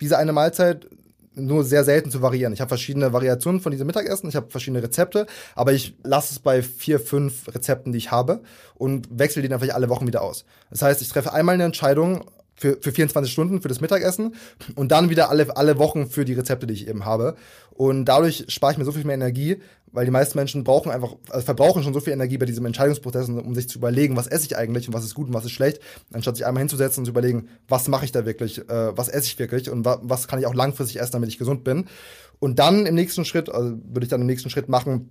diese 0.00 0.18
eine 0.18 0.32
Mahlzeit 0.32 0.88
nur 1.36 1.64
sehr 1.64 1.84
selten 1.84 2.10
zu 2.10 2.22
variieren. 2.22 2.52
Ich 2.52 2.60
habe 2.60 2.68
verschiedene 2.68 3.12
Variationen 3.12 3.60
von 3.60 3.72
diesem 3.72 3.86
Mittagessen, 3.86 4.28
ich 4.28 4.36
habe 4.36 4.50
verschiedene 4.50 4.82
Rezepte, 4.82 5.26
aber 5.56 5.72
ich 5.72 5.96
lasse 6.04 6.32
es 6.32 6.38
bei 6.38 6.62
vier, 6.62 7.00
fünf 7.00 7.52
Rezepten, 7.52 7.92
die 7.92 7.98
ich 7.98 8.10
habe 8.12 8.42
und 8.74 9.08
wechsle 9.10 9.42
die 9.42 9.48
dann 9.48 9.58
vielleicht 9.58 9.74
alle 9.74 9.88
Wochen 9.88 10.06
wieder 10.06 10.22
aus. 10.22 10.44
Das 10.70 10.82
heißt, 10.82 11.02
ich 11.02 11.08
treffe 11.08 11.32
einmal 11.32 11.54
eine 11.54 11.64
Entscheidung 11.64 12.24
für, 12.54 12.78
für 12.80 12.92
24 12.92 13.32
Stunden 13.32 13.60
für 13.60 13.68
das 13.68 13.80
Mittagessen 13.80 14.34
und 14.74 14.92
dann 14.92 15.10
wieder 15.10 15.30
alle, 15.30 15.56
alle 15.56 15.78
Wochen 15.78 16.06
für 16.06 16.24
die 16.24 16.34
Rezepte, 16.34 16.66
die 16.66 16.74
ich 16.74 16.88
eben 16.88 17.04
habe. 17.04 17.36
Und 17.70 18.04
dadurch 18.04 18.46
spare 18.48 18.72
ich 18.72 18.78
mir 18.78 18.84
so 18.84 18.92
viel 18.92 19.04
mehr 19.04 19.14
Energie, 19.14 19.58
weil 19.90 20.04
die 20.04 20.10
meisten 20.10 20.38
Menschen 20.38 20.64
brauchen 20.64 20.90
einfach, 20.90 21.14
also 21.30 21.44
verbrauchen 21.44 21.82
schon 21.82 21.94
so 21.94 22.00
viel 22.00 22.12
Energie 22.12 22.38
bei 22.38 22.46
diesem 22.46 22.66
Entscheidungsprozess, 22.66 23.28
um 23.28 23.54
sich 23.54 23.68
zu 23.68 23.78
überlegen, 23.78 24.16
was 24.16 24.26
esse 24.26 24.46
ich 24.46 24.56
eigentlich 24.56 24.88
und 24.88 24.94
was 24.94 25.04
ist 25.04 25.14
gut 25.14 25.28
und 25.28 25.34
was 25.34 25.44
ist 25.44 25.52
schlecht, 25.52 25.80
anstatt 26.12 26.36
sich 26.36 26.46
einmal 26.46 26.62
hinzusetzen 26.62 27.02
und 27.02 27.04
zu 27.06 27.10
überlegen, 27.10 27.48
was 27.68 27.86
mache 27.88 28.04
ich 28.04 28.12
da 28.12 28.26
wirklich, 28.26 28.58
äh, 28.68 28.96
was 28.96 29.08
esse 29.08 29.26
ich 29.26 29.38
wirklich 29.38 29.70
und 29.70 29.84
wa 29.84 30.00
was 30.02 30.26
kann 30.26 30.38
ich 30.38 30.46
auch 30.46 30.54
langfristig 30.54 31.00
essen, 31.00 31.12
damit 31.12 31.28
ich 31.28 31.38
gesund 31.38 31.64
bin. 31.64 31.86
Und 32.40 32.58
dann 32.58 32.86
im 32.86 32.94
nächsten 32.94 33.24
Schritt, 33.24 33.48
also 33.48 33.78
würde 33.84 34.04
ich 34.04 34.08
dann 34.08 34.20
im 34.20 34.26
nächsten 34.26 34.50
Schritt 34.50 34.68
machen, 34.68 35.10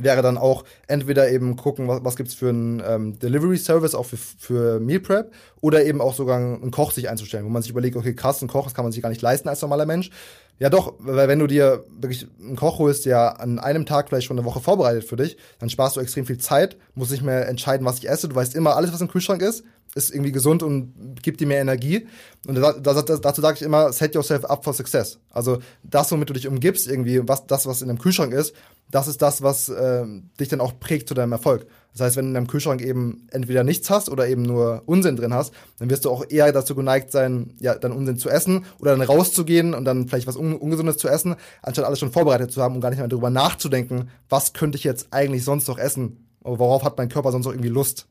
wäre 0.00 0.22
dann 0.22 0.38
auch 0.38 0.64
entweder 0.86 1.30
eben 1.30 1.56
gucken, 1.56 1.88
was, 1.88 2.04
was 2.04 2.16
gibt's 2.16 2.34
für 2.34 2.48
einen 2.48 2.82
ähm, 2.86 3.18
Delivery 3.18 3.58
Service 3.58 3.94
auch 3.94 4.06
für, 4.06 4.16
für 4.16 4.80
Meal 4.80 5.00
Prep 5.00 5.32
oder 5.60 5.84
eben 5.84 6.00
auch 6.00 6.14
sogar 6.14 6.38
einen 6.38 6.70
Koch 6.70 6.92
sich 6.92 7.08
einzustellen, 7.08 7.44
wo 7.44 7.50
man 7.50 7.62
sich 7.62 7.70
überlegt, 7.70 7.96
okay, 7.96 8.14
krass, 8.14 8.42
ein 8.42 8.48
Koch, 8.48 8.64
das 8.64 8.74
kann 8.74 8.84
man 8.84 8.92
sich 8.92 9.02
gar 9.02 9.10
nicht 9.10 9.22
leisten 9.22 9.48
als 9.48 9.60
normaler 9.60 9.86
Mensch. 9.86 10.10
Ja 10.58 10.70
doch, 10.70 10.94
weil 10.98 11.28
wenn 11.28 11.40
du 11.40 11.46
dir 11.46 11.84
wirklich 11.98 12.28
einen 12.40 12.56
Koch 12.56 12.78
holst, 12.78 13.04
der 13.04 13.40
an 13.40 13.58
einem 13.58 13.84
Tag 13.84 14.08
vielleicht 14.08 14.26
schon 14.26 14.38
eine 14.38 14.46
Woche 14.46 14.60
vorbereitet 14.60 15.04
für 15.04 15.16
dich, 15.16 15.36
dann 15.58 15.68
sparst 15.68 15.96
du 15.96 16.00
extrem 16.00 16.24
viel 16.24 16.38
Zeit, 16.38 16.76
musst 16.94 17.10
nicht 17.10 17.24
mehr 17.24 17.48
entscheiden, 17.48 17.84
was 17.84 17.98
ich 17.98 18.08
esse. 18.08 18.28
Du 18.28 18.36
weißt 18.36 18.54
immer, 18.54 18.76
alles, 18.76 18.92
was 18.92 19.00
im 19.00 19.08
Kühlschrank 19.08 19.42
ist, 19.42 19.64
ist 19.94 20.14
irgendwie 20.14 20.32
gesund 20.32 20.62
und 20.62 21.22
gibt 21.22 21.40
dir 21.40 21.46
mehr 21.46 21.60
Energie. 21.60 22.06
Und 22.46 22.54
da, 22.56 22.72
da, 22.72 23.02
dazu 23.02 23.40
sage 23.40 23.56
ich 23.56 23.62
immer, 23.62 23.92
set 23.92 24.14
yourself 24.14 24.44
up 24.44 24.64
for 24.64 24.72
success. 24.72 25.18
Also 25.30 25.58
das, 25.82 26.12
womit 26.12 26.30
du 26.30 26.34
dich 26.34 26.46
umgibst, 26.46 26.88
irgendwie, 26.88 27.26
was 27.26 27.46
das, 27.46 27.66
was 27.66 27.82
in 27.82 27.90
einem 27.90 27.98
Kühlschrank 27.98 28.32
ist, 28.32 28.54
das 28.92 29.08
ist 29.08 29.22
das, 29.22 29.42
was 29.42 29.68
äh, 29.70 30.04
dich 30.38 30.48
dann 30.48 30.60
auch 30.60 30.78
prägt 30.78 31.08
zu 31.08 31.14
deinem 31.14 31.32
Erfolg. 31.32 31.66
Das 31.92 32.02
heißt, 32.02 32.16
wenn 32.16 32.26
du 32.26 32.28
in 32.28 32.34
deinem 32.34 32.46
Kühlschrank 32.46 32.82
eben 32.82 33.26
entweder 33.30 33.64
nichts 33.64 33.90
hast 33.90 34.08
oder 34.08 34.28
eben 34.28 34.42
nur 34.42 34.82
Unsinn 34.86 35.16
drin 35.16 35.34
hast, 35.34 35.52
dann 35.78 35.90
wirst 35.90 36.04
du 36.04 36.10
auch 36.10 36.24
eher 36.28 36.52
dazu 36.52 36.74
geneigt 36.74 37.10
sein, 37.10 37.54
ja, 37.58 37.74
dann 37.74 37.92
Unsinn 37.92 38.18
zu 38.18 38.28
essen 38.28 38.66
oder 38.78 38.96
dann 38.96 39.00
rauszugehen 39.00 39.74
und 39.74 39.86
dann 39.86 40.08
vielleicht 40.08 40.26
was 40.26 40.36
Un 40.36 40.54
Ungesundes 40.54 40.98
zu 40.98 41.08
essen, 41.08 41.36
anstatt 41.62 41.86
alles 41.86 41.98
schon 41.98 42.12
vorbereitet 42.12 42.52
zu 42.52 42.62
haben 42.62 42.74
und 42.74 42.82
gar 42.82 42.90
nicht 42.90 42.98
mehr 42.98 43.08
darüber 43.08 43.30
nachzudenken, 43.30 44.10
was 44.28 44.52
könnte 44.52 44.76
ich 44.76 44.84
jetzt 44.84 45.08
eigentlich 45.10 45.42
sonst 45.42 45.68
noch 45.68 45.78
essen? 45.78 46.28
Worauf 46.42 46.84
hat 46.84 46.98
mein 46.98 47.08
Körper 47.08 47.32
sonst 47.32 47.46
noch 47.46 47.52
irgendwie 47.52 47.70
Lust? 47.70 48.08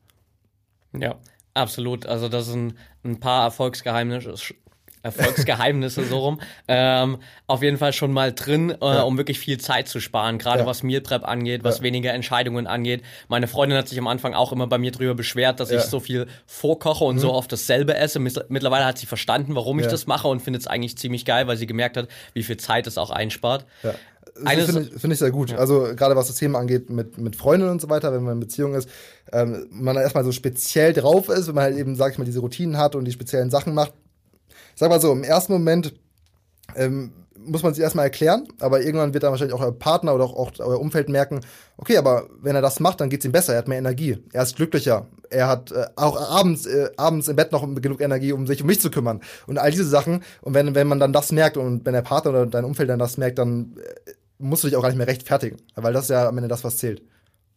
Ja, 0.98 1.14
absolut. 1.54 2.06
Also 2.06 2.28
das 2.28 2.46
sind 2.46 2.74
ein 3.04 3.20
paar 3.20 3.44
Erfolgsgeheimnisse, 3.44 4.34
Erfolgsgeheimnisse 5.02 6.04
so 6.04 6.18
rum, 6.18 6.40
ähm, 6.68 7.18
auf 7.46 7.62
jeden 7.62 7.78
Fall 7.78 7.92
schon 7.92 8.12
mal 8.12 8.32
drin, 8.32 8.70
äh, 8.70 8.76
ja. 8.80 9.02
um 9.02 9.16
wirklich 9.16 9.38
viel 9.38 9.58
Zeit 9.58 9.88
zu 9.88 10.00
sparen, 10.00 10.38
gerade 10.38 10.60
ja. 10.60 10.66
was 10.66 10.82
Meal 10.82 11.00
Prep 11.00 11.26
angeht, 11.26 11.64
was 11.64 11.78
ja. 11.78 11.84
weniger 11.84 12.12
Entscheidungen 12.12 12.66
angeht. 12.66 13.02
Meine 13.28 13.48
Freundin 13.48 13.78
hat 13.78 13.88
sich 13.88 13.98
am 13.98 14.06
Anfang 14.06 14.34
auch 14.34 14.52
immer 14.52 14.66
bei 14.66 14.78
mir 14.78 14.92
drüber 14.92 15.14
beschwert, 15.14 15.60
dass 15.60 15.70
ich 15.70 15.82
so 15.82 16.00
viel 16.00 16.26
vorkoche 16.46 17.04
und 17.04 17.16
mhm. 17.16 17.20
so 17.20 17.32
oft 17.32 17.50
dasselbe 17.52 17.96
esse. 17.96 18.18
Mittlerweile 18.20 18.84
hat 18.84 18.98
sie 18.98 19.06
verstanden, 19.06 19.54
warum 19.54 19.78
ich 19.78 19.86
das 19.86 20.06
mache 20.06 20.28
und 20.28 20.40
findet 20.40 20.62
es 20.62 20.68
eigentlich 20.68 20.96
ziemlich 20.96 21.24
geil, 21.24 21.46
weil 21.46 21.56
sie 21.56 21.66
gemerkt 21.66 21.96
hat, 21.96 22.08
wie 22.34 22.42
viel 22.42 22.56
Zeit 22.56 22.86
es 22.86 22.98
auch 22.98 23.10
einspart. 23.10 23.66
Ja. 23.82 23.94
Das 24.34 24.64
finde 24.64 24.82
ich, 24.82 25.00
find 25.00 25.12
ich, 25.12 25.18
sehr 25.18 25.30
gut. 25.30 25.50
Ja. 25.50 25.58
Also 25.58 25.88
gerade 25.94 26.16
was 26.16 26.28
das 26.28 26.36
Thema 26.36 26.58
angeht 26.58 26.90
mit, 26.90 27.18
mit 27.18 27.36
Freunden 27.36 27.68
und 27.68 27.80
so 27.80 27.90
weiter, 27.90 28.12
wenn 28.12 28.22
man 28.22 28.34
in 28.34 28.40
Beziehung 28.40 28.74
ist, 28.74 28.88
ähm, 29.32 29.66
man 29.70 29.96
erstmal 29.96 30.24
so 30.24 30.32
speziell 30.32 30.92
drauf 30.92 31.28
ist, 31.28 31.48
wenn 31.48 31.54
man 31.54 31.64
halt 31.64 31.76
eben, 31.76 31.96
sag 31.96 32.12
ich 32.12 32.18
mal, 32.18 32.24
diese 32.24 32.40
Routinen 32.40 32.78
hat 32.78 32.94
und 32.94 33.04
die 33.04 33.12
speziellen 33.12 33.50
Sachen 33.50 33.74
macht, 33.74 33.92
sag 34.74 34.90
mal 34.90 35.00
so, 35.00 35.12
im 35.12 35.24
ersten 35.24 35.52
Moment 35.52 35.94
ähm, 36.76 37.12
muss 37.44 37.62
man 37.62 37.74
sich 37.74 37.82
erstmal 37.82 38.06
erklären, 38.06 38.46
aber 38.60 38.82
irgendwann 38.82 39.14
wird 39.14 39.24
dann 39.24 39.30
wahrscheinlich 39.30 39.54
auch 39.54 39.60
euer 39.60 39.76
Partner 39.76 40.14
oder 40.14 40.24
auch, 40.24 40.36
auch 40.36 40.52
euer 40.58 40.80
Umfeld 40.80 41.08
merken, 41.08 41.40
okay, 41.76 41.96
aber 41.96 42.28
wenn 42.40 42.54
er 42.54 42.62
das 42.62 42.80
macht, 42.80 43.00
dann 43.00 43.10
geht's 43.10 43.24
ihm 43.24 43.32
besser, 43.32 43.52
er 43.52 43.58
hat 43.58 43.68
mehr 43.68 43.78
Energie, 43.78 44.18
er 44.32 44.42
ist 44.42 44.56
glücklicher, 44.56 45.06
er 45.30 45.48
hat 45.48 45.72
äh, 45.72 45.86
auch 45.96 46.20
abends, 46.20 46.66
äh, 46.66 46.90
abends 46.96 47.28
im 47.28 47.36
Bett 47.36 47.52
noch 47.52 47.66
genug 47.80 48.00
Energie, 48.00 48.32
um 48.32 48.46
sich 48.46 48.60
um 48.62 48.66
mich 48.66 48.80
zu 48.80 48.90
kümmern 48.90 49.20
und 49.46 49.58
all 49.58 49.70
diese 49.70 49.86
Sachen. 49.86 50.22
Und 50.42 50.54
wenn, 50.54 50.74
wenn 50.74 50.86
man 50.86 51.00
dann 51.00 51.12
das 51.12 51.32
merkt 51.32 51.56
und 51.56 51.84
wenn 51.84 51.94
der 51.94 52.02
Partner 52.02 52.30
oder 52.30 52.46
dein 52.46 52.64
Umfeld 52.64 52.88
dann 52.88 52.98
das 52.98 53.16
merkt, 53.16 53.38
dann 53.38 53.76
äh, 53.76 54.12
musst 54.38 54.64
du 54.64 54.68
dich 54.68 54.76
auch 54.76 54.82
gar 54.82 54.88
nicht 54.88 54.98
mehr 54.98 55.06
rechtfertigen, 55.06 55.56
weil 55.74 55.92
das 55.92 56.04
ist 56.04 56.10
ja 56.10 56.28
am 56.28 56.36
Ende 56.36 56.48
das, 56.48 56.64
was 56.64 56.76
zählt. 56.76 57.02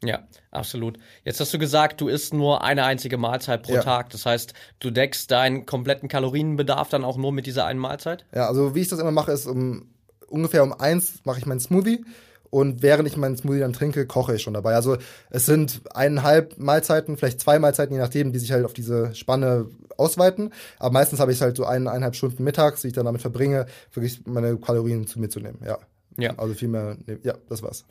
Ja, 0.06 0.28
absolut. 0.52 0.98
Jetzt 1.24 1.40
hast 1.40 1.54
du 1.54 1.60
gesagt, 1.60 2.02
du 2.02 2.08
isst 2.08 2.34
nur 2.34 2.64
eine 2.64 2.86
einzige 2.86 3.18
Mahlzeit 3.18 3.64
pro 3.64 3.74
ja. 3.74 3.82
Tag. 3.82 4.10
Das 4.12 4.26
heißt, 4.26 4.54
du 4.80 4.92
deckst 4.92 5.32
deinen 5.32 5.66
kompletten 5.66 6.10
Kalorienbedarf 6.10 6.90
dann 6.90 7.04
auch 7.04 7.18
nur 7.18 7.32
mit 7.32 7.46
dieser 7.46 7.66
einen 7.66 7.80
Mahlzeit? 7.80 8.26
Ja, 8.34 8.48
also 8.48 8.76
wie 8.76 8.82
ich 8.82 8.88
das 8.88 9.00
immer 9.00 9.12
mache, 9.12 9.32
ist 9.32 9.46
um 9.46 9.90
ungefähr 10.28 10.64
um 10.64 10.74
eins 10.74 11.20
mache 11.24 11.40
ich 11.40 11.46
meinen 11.46 11.60
Smoothie 11.60 12.04
und 12.50 12.82
während 12.82 13.08
ich 13.08 13.18
meinen 13.18 13.38
Smoothie 13.38 13.60
dann 13.60 13.74
trinke, 13.74 14.06
koche 14.08 14.36
ich 14.36 14.42
schon 14.42 14.54
dabei. 14.54 14.76
Also 14.76 14.98
es 15.30 15.46
sind 15.46 15.82
eineinhalb 15.94 16.58
Mahlzeiten, 16.58 17.18
vielleicht 17.18 17.42
zwei 17.42 17.60
Mahlzeiten, 17.60 17.94
je 17.94 18.02
nachdem, 18.02 18.32
die 18.32 18.40
sich 18.40 18.52
halt 18.52 18.66
auf 18.66 18.74
diese 18.74 19.14
Spanne 19.14 19.68
ausweiten. 19.98 20.52
Aber 20.80 20.92
meistens 20.92 21.20
habe 21.20 21.32
ich 21.32 21.42
halt 21.42 21.58
so 21.58 21.66
eineinhalb 21.66 22.16
Stunden 22.16 22.44
mittags, 22.44 22.82
die 22.82 22.88
ich 22.88 22.94
dann 22.94 23.06
damit 23.06 23.22
verbringe, 23.22 23.66
wirklich 23.94 24.22
meine 24.26 24.58
Kalorien 24.58 25.06
zu 25.08 25.20
mir 25.20 25.30
zu 25.30 25.40
nehmen. 25.40 25.60
Ja. 25.66 25.80
Ja. 26.18 26.34
Also 26.38 26.54
viel 26.54 26.70
mehr, 26.70 26.98
ja, 27.24 27.34
das 27.50 27.62
war's. 27.62 27.86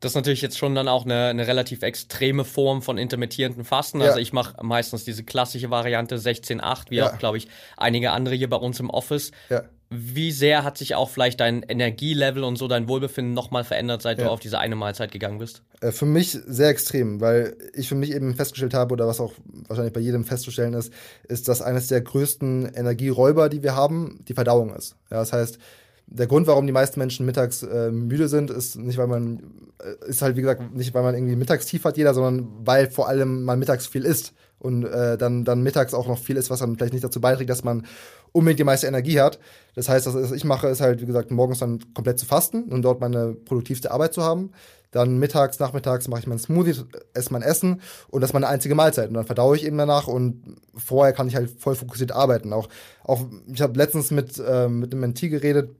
Das 0.00 0.12
ist 0.12 0.16
natürlich 0.16 0.42
jetzt 0.42 0.58
schon 0.58 0.74
dann 0.74 0.88
auch 0.88 1.04
eine, 1.04 1.26
eine 1.26 1.46
relativ 1.46 1.82
extreme 1.82 2.44
Form 2.44 2.82
von 2.82 2.98
intermittierenden 2.98 3.64
Fasten. 3.64 4.02
Also 4.02 4.16
ja. 4.16 4.22
ich 4.22 4.32
mache 4.32 4.62
meistens 4.62 5.04
diese 5.04 5.24
klassische 5.24 5.70
Variante 5.70 6.16
16-8, 6.16 6.90
wie 6.90 6.96
ja. 6.96 7.10
auch, 7.10 7.18
glaube 7.18 7.38
ich, 7.38 7.48
einige 7.76 8.10
andere 8.10 8.34
hier 8.34 8.50
bei 8.50 8.56
uns 8.56 8.78
im 8.80 8.90
Office. 8.90 9.30
Ja. 9.48 9.64
Wie 9.88 10.32
sehr 10.32 10.64
hat 10.64 10.76
sich 10.78 10.96
auch 10.96 11.08
vielleicht 11.08 11.38
dein 11.38 11.62
Energielevel 11.62 12.42
und 12.42 12.56
so 12.56 12.66
dein 12.66 12.88
Wohlbefinden 12.88 13.34
nochmal 13.34 13.62
verändert, 13.62 14.02
seit 14.02 14.18
du 14.20 14.28
auf 14.28 14.40
diese 14.40 14.58
eine 14.58 14.74
Mahlzeit 14.74 15.12
gegangen 15.12 15.38
bist? 15.38 15.62
Äh, 15.80 15.92
für 15.92 16.06
mich 16.06 16.32
sehr 16.32 16.70
extrem, 16.70 17.20
weil 17.20 17.56
ich 17.72 17.88
für 17.88 17.94
mich 17.94 18.12
eben 18.12 18.34
festgestellt 18.34 18.74
habe, 18.74 18.92
oder 18.94 19.06
was 19.06 19.20
auch 19.20 19.32
wahrscheinlich 19.68 19.92
bei 19.92 20.00
jedem 20.00 20.24
festzustellen 20.24 20.74
ist, 20.74 20.92
ist, 21.28 21.46
dass 21.46 21.62
eines 21.62 21.86
der 21.86 22.00
größten 22.00 22.72
Energieräuber, 22.74 23.48
die 23.48 23.62
wir 23.62 23.76
haben, 23.76 24.24
die 24.26 24.34
Verdauung 24.34 24.74
ist. 24.74 24.96
Ja, 25.08 25.18
das 25.18 25.32
heißt, 25.32 25.58
der 26.06 26.26
Grund, 26.26 26.46
warum 26.46 26.66
die 26.66 26.72
meisten 26.72 27.00
Menschen 27.00 27.26
mittags 27.26 27.62
äh, 27.62 27.90
müde 27.90 28.28
sind, 28.28 28.50
ist 28.50 28.76
nicht, 28.76 28.96
weil 28.96 29.08
man, 29.08 29.42
äh, 29.82 30.08
ist 30.08 30.22
halt 30.22 30.36
wie 30.36 30.40
gesagt 30.40 30.74
nicht, 30.74 30.94
weil 30.94 31.02
man 31.02 31.14
irgendwie 31.14 31.36
Mittagstief 31.36 31.84
hat 31.84 31.96
jeder, 31.96 32.14
sondern 32.14 32.48
weil 32.64 32.90
vor 32.90 33.08
allem 33.08 33.42
man 33.44 33.58
mittags 33.58 33.86
viel 33.86 34.04
isst 34.04 34.32
und 34.58 34.84
äh, 34.84 35.18
dann, 35.18 35.44
dann 35.44 35.62
mittags 35.62 35.94
auch 35.94 36.06
noch 36.06 36.18
viel 36.18 36.36
ist, 36.36 36.48
was 36.48 36.60
dann 36.60 36.76
vielleicht 36.76 36.92
nicht 36.92 37.04
dazu 37.04 37.20
beiträgt, 37.20 37.50
dass 37.50 37.64
man 37.64 37.86
unbedingt 38.32 38.60
die 38.60 38.64
meiste 38.64 38.86
Energie 38.86 39.20
hat. 39.20 39.40
Das 39.74 39.88
heißt, 39.88 40.06
was 40.06 40.32
ich 40.32 40.44
mache, 40.44 40.68
ist 40.68 40.80
halt, 40.80 41.00
wie 41.00 41.06
gesagt, 41.06 41.30
morgens 41.30 41.58
dann 41.58 41.80
komplett 41.92 42.18
zu 42.18 42.26
fasten 42.26 42.64
und 42.64 42.82
dort 42.82 43.00
meine 43.00 43.34
produktivste 43.34 43.90
Arbeit 43.90 44.14
zu 44.14 44.22
haben. 44.22 44.52
Dann 44.92 45.18
mittags, 45.18 45.58
nachmittags 45.58 46.06
mache 46.08 46.20
ich 46.20 46.26
meinen 46.26 46.38
Smoothie, 46.38 46.84
esse 47.12 47.32
mein 47.32 47.42
Essen 47.42 47.80
und 48.08 48.20
das 48.20 48.30
ist 48.30 48.34
meine 48.34 48.48
einzige 48.48 48.74
Mahlzeit. 48.74 49.08
Und 49.08 49.14
dann 49.14 49.26
verdaue 49.26 49.56
ich 49.56 49.66
eben 49.66 49.76
danach 49.76 50.06
und 50.06 50.56
vorher 50.74 51.12
kann 51.12 51.28
ich 51.28 51.34
halt 51.34 51.50
voll 51.60 51.74
fokussiert 51.74 52.12
arbeiten. 52.12 52.52
Auch, 52.52 52.68
auch 53.02 53.26
ich 53.52 53.60
habe 53.60 53.76
letztens 53.76 54.10
mit, 54.10 54.38
äh, 54.38 54.68
mit 54.68 54.92
einem 54.92 55.00
Mentee 55.00 55.28
geredet, 55.28 55.70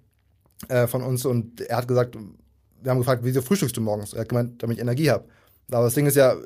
äh, 0.69 0.87
von 0.87 1.03
uns 1.03 1.25
und 1.25 1.61
er 1.61 1.77
hat 1.77 1.89
gesagt, 1.89 2.17
wir 2.83 2.91
haben 2.91 2.99
gefragt, 2.99 3.23
wieso 3.25 3.43
frühstückst 3.43 3.77
du 3.77 3.81
morgens? 3.81 4.13
Er 4.13 4.21
hat 4.21 4.29
gemeint, 4.29 4.63
damit 4.63 4.77
ich 4.77 4.83
Energie 4.83 5.11
habe. 5.11 5.25
Aber 5.71 5.85
das 5.85 5.95
Ding 5.95 6.07
ist 6.07 6.17
ja, 6.17 6.37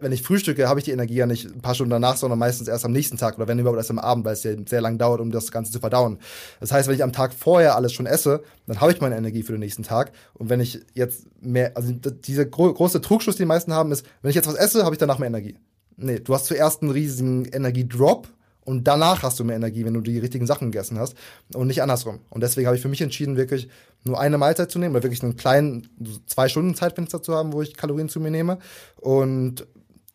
wenn 0.00 0.12
ich 0.12 0.22
frühstücke, 0.22 0.68
habe 0.68 0.80
ich 0.80 0.84
die 0.84 0.90
Energie 0.90 1.14
ja 1.14 1.26
nicht 1.26 1.46
ein 1.46 1.60
paar 1.60 1.74
Stunden 1.74 1.90
danach, 1.90 2.16
sondern 2.16 2.38
meistens 2.38 2.68
erst 2.68 2.84
am 2.84 2.92
nächsten 2.92 3.16
Tag 3.16 3.36
oder 3.36 3.48
wenn 3.48 3.58
überhaupt 3.58 3.78
erst 3.78 3.90
am 3.90 3.98
Abend, 3.98 4.24
weil 4.24 4.34
es 4.34 4.42
ja 4.44 4.52
sehr 4.66 4.80
lang 4.80 4.98
dauert, 4.98 5.20
um 5.20 5.30
das 5.30 5.50
Ganze 5.50 5.72
zu 5.72 5.80
verdauen. 5.80 6.18
Das 6.60 6.72
heißt, 6.72 6.88
wenn 6.88 6.94
ich 6.94 7.02
am 7.02 7.12
Tag 7.12 7.32
vorher 7.32 7.74
alles 7.74 7.92
schon 7.92 8.06
esse, 8.06 8.42
dann 8.66 8.80
habe 8.80 8.92
ich 8.92 9.00
meine 9.00 9.16
Energie 9.16 9.42
für 9.42 9.52
den 9.52 9.60
nächsten 9.60 9.82
Tag. 9.82 10.12
Und 10.34 10.50
wenn 10.50 10.60
ich 10.60 10.80
jetzt 10.94 11.26
mehr, 11.40 11.76
also 11.76 11.92
dieser 11.92 12.44
gro 12.44 12.72
große 12.72 13.00
Trugschluss, 13.00 13.36
den 13.36 13.44
die 13.44 13.48
meisten 13.48 13.72
haben, 13.72 13.92
ist, 13.92 14.04
wenn 14.22 14.30
ich 14.30 14.36
jetzt 14.36 14.48
was 14.48 14.54
esse, 14.54 14.84
habe 14.84 14.94
ich 14.94 14.98
danach 14.98 15.18
mehr 15.18 15.28
Energie. 15.28 15.56
Nee, 15.96 16.20
du 16.20 16.34
hast 16.34 16.46
zuerst 16.46 16.82
einen 16.82 16.90
riesigen 16.90 17.46
Energiedrop 17.46 18.28
und 18.68 18.84
danach 18.84 19.22
hast 19.22 19.40
du 19.40 19.44
mehr 19.44 19.56
Energie, 19.56 19.86
wenn 19.86 19.94
du 19.94 20.02
die 20.02 20.18
richtigen 20.18 20.46
Sachen 20.46 20.70
gegessen 20.70 20.98
hast 20.98 21.16
und 21.54 21.68
nicht 21.68 21.80
andersrum. 21.80 22.18
Und 22.28 22.42
deswegen 22.42 22.66
habe 22.66 22.76
ich 22.76 22.82
für 22.82 22.90
mich 22.90 23.00
entschieden, 23.00 23.38
wirklich 23.38 23.70
nur 24.04 24.20
eine 24.20 24.36
Mahlzeit 24.36 24.70
zu 24.70 24.78
nehmen 24.78 24.94
oder 24.94 25.02
wirklich 25.04 25.22
einen 25.22 25.38
kleinen 25.38 25.88
zwei 26.26 26.50
Stunden 26.50 26.74
Zeitfenster 26.74 27.22
zu 27.22 27.34
haben, 27.34 27.54
wo 27.54 27.62
ich 27.62 27.78
Kalorien 27.78 28.10
zu 28.10 28.20
mir 28.20 28.30
nehme. 28.30 28.58
Und 28.96 29.66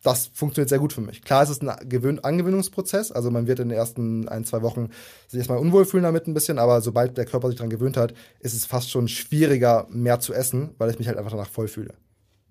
das 0.04 0.30
funktioniert 0.32 0.68
sehr 0.68 0.78
gut 0.78 0.92
für 0.92 1.00
mich. 1.00 1.22
Klar, 1.22 1.42
es 1.42 1.50
ist 1.50 1.62
ein 1.62 1.88
Gewöhn 1.88 2.20
Angewöhnungsprozess, 2.20 3.10
also 3.10 3.32
man 3.32 3.48
wird 3.48 3.58
in 3.58 3.70
den 3.70 3.76
ersten 3.76 4.28
ein, 4.28 4.44
zwei 4.44 4.62
Wochen 4.62 4.90
sich 5.26 5.38
erstmal 5.38 5.58
unwohl 5.58 5.84
fühlen 5.84 6.04
damit 6.04 6.28
ein 6.28 6.34
bisschen, 6.34 6.60
aber 6.60 6.80
sobald 6.80 7.18
der 7.18 7.24
Körper 7.24 7.48
sich 7.48 7.56
daran 7.56 7.70
gewöhnt 7.70 7.96
hat, 7.96 8.14
ist 8.38 8.54
es 8.54 8.66
fast 8.66 8.88
schon 8.88 9.08
schwieriger, 9.08 9.88
mehr 9.90 10.20
zu 10.20 10.32
essen, 10.32 10.76
weil 10.78 10.90
ich 10.90 10.98
mich 11.00 11.08
halt 11.08 11.18
einfach 11.18 11.32
danach 11.32 11.50
voll 11.50 11.66
fühle. 11.66 11.94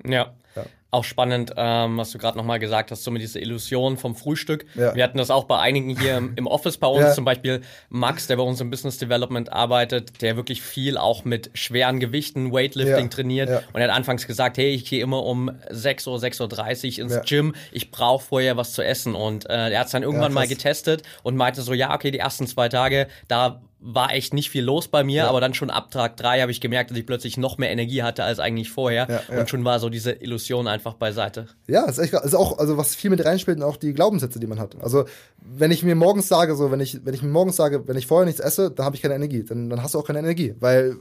Ja. 0.07 0.33
ja. 0.55 0.65
Auch 0.91 1.03
spannend, 1.03 1.53
ähm, 1.57 1.97
was 1.97 2.11
du 2.11 2.19
gerade 2.19 2.37
nochmal 2.37 2.59
gesagt 2.59 2.91
hast, 2.91 3.03
so 3.03 3.09
mit 3.09 3.21
dieser 3.23 3.39
Illusion 3.39 3.97
vom 3.97 4.15
Frühstück. 4.15 4.65
Ja. 4.75 4.93
Wir 4.93 5.03
hatten 5.03 5.17
das 5.17 5.31
auch 5.31 5.45
bei 5.45 5.57
einigen 5.57 5.89
hier 5.97 6.17
im, 6.17 6.45
Office 6.45 6.77
bei 6.77 6.87
uns, 6.87 7.01
ja. 7.01 7.11
zum 7.13 7.25
Beispiel 7.25 7.61
Max, 7.89 8.27
der 8.27 8.35
bei 8.35 8.43
uns 8.43 8.61
im 8.61 8.69
Business 8.69 8.99
Development 8.99 9.51
arbeitet, 9.51 10.21
der 10.21 10.35
wirklich 10.35 10.61
viel 10.61 10.97
auch 10.97 11.25
mit 11.25 11.49
schweren 11.55 11.99
Gewichten, 11.99 12.51
Weightlifting 12.51 13.09
trainiert. 13.09 13.49
Und 13.73 13.81
er 13.81 13.87
hat 13.87 13.95
anfangs 13.95 14.27
gesagt, 14.27 14.57
hey, 14.57 14.69
ich 14.69 14.85
gehe 14.85 15.01
immer 15.01 15.23
um 15.23 15.51
6 15.71 16.05
Uhr, 16.05 16.17
6.30 16.17 16.97
Uhr 16.97 17.05
ins 17.05 17.27
Gym, 17.27 17.55
ich 17.71 17.89
brauche 17.89 18.23
vorher 18.23 18.55
was 18.57 18.73
zu 18.73 18.83
essen. 18.83 19.15
Und 19.15 19.49
äh, 19.49 19.71
er 19.71 19.79
hat 19.79 19.87
es 19.87 19.93
dann 19.93 20.03
irgendwann 20.03 20.33
mal 20.33 20.47
getestet 20.47 21.01
und 21.23 21.35
meinte 21.35 21.63
so, 21.63 21.73
ja, 21.73 21.95
okay, 21.95 22.11
die 22.11 22.19
ersten 22.19 22.45
zwei 22.45 22.69
Tage, 22.69 23.07
da 23.27 23.61
war 23.85 24.13
echt 24.13 24.33
nicht 24.33 24.49
viel 24.49 24.63
los 24.63 24.87
bei 24.87 25.03
mir, 25.03 25.23
ja. 25.23 25.29
aber 25.29 25.41
dann 25.41 25.53
schon 25.53 25.69
ab 25.69 25.91
Tag 25.91 26.15
drei 26.15 26.39
habe 26.39 26.51
ich 26.51 26.61
gemerkt, 26.61 26.89
dass 26.89 26.97
ich 26.97 27.05
plötzlich 27.05 27.37
noch 27.37 27.57
mehr 27.57 27.69
Energie 27.69 28.01
hatte 28.01 28.23
als 28.23 28.39
eigentlich 28.39 28.69
vorher. 28.69 29.07
Ja, 29.09 29.21
ja. 29.29 29.39
Und 29.41 29.49
schon 29.49 29.65
war 29.65 29.79
so 29.79 29.89
diese 29.89 30.11
Illusion 30.11 30.67
einfach 30.67 30.93
beiseite. 30.93 31.47
Ja, 31.67 31.85
ist 31.85 31.97
echt, 31.97 32.13
ist 32.13 32.33
auch, 32.33 32.57
also 32.59 32.77
was 32.77 32.95
viel 32.95 33.09
mit 33.09 33.25
reinspielt, 33.25 33.57
sind 33.57 33.67
auch 33.67 33.75
die 33.75 33.93
Glaubenssätze, 33.93 34.39
die 34.39 34.47
man 34.47 34.59
hat. 34.59 34.81
Also, 34.81 35.03
wenn 35.37 35.71
ich 35.71 35.83
mir 35.83 35.95
morgens 35.95 36.29
sage, 36.29 36.55
so, 36.55 36.71
wenn 36.71 36.79
ich, 36.79 37.05
wenn 37.05 37.13
ich 37.13 37.21
mir 37.21 37.29
morgens 37.29 37.57
sage, 37.57 37.85
wenn 37.87 37.97
ich 37.97 38.07
vorher 38.07 38.25
nichts 38.25 38.39
esse, 38.39 38.71
dann 38.71 38.85
habe 38.85 38.95
ich 38.95 39.01
keine 39.01 39.15
Energie. 39.15 39.43
Dann, 39.43 39.69
dann 39.69 39.83
hast 39.83 39.95
du 39.95 39.99
auch 39.99 40.07
keine 40.07 40.19
Energie. 40.19 40.55
Weil 40.59 40.95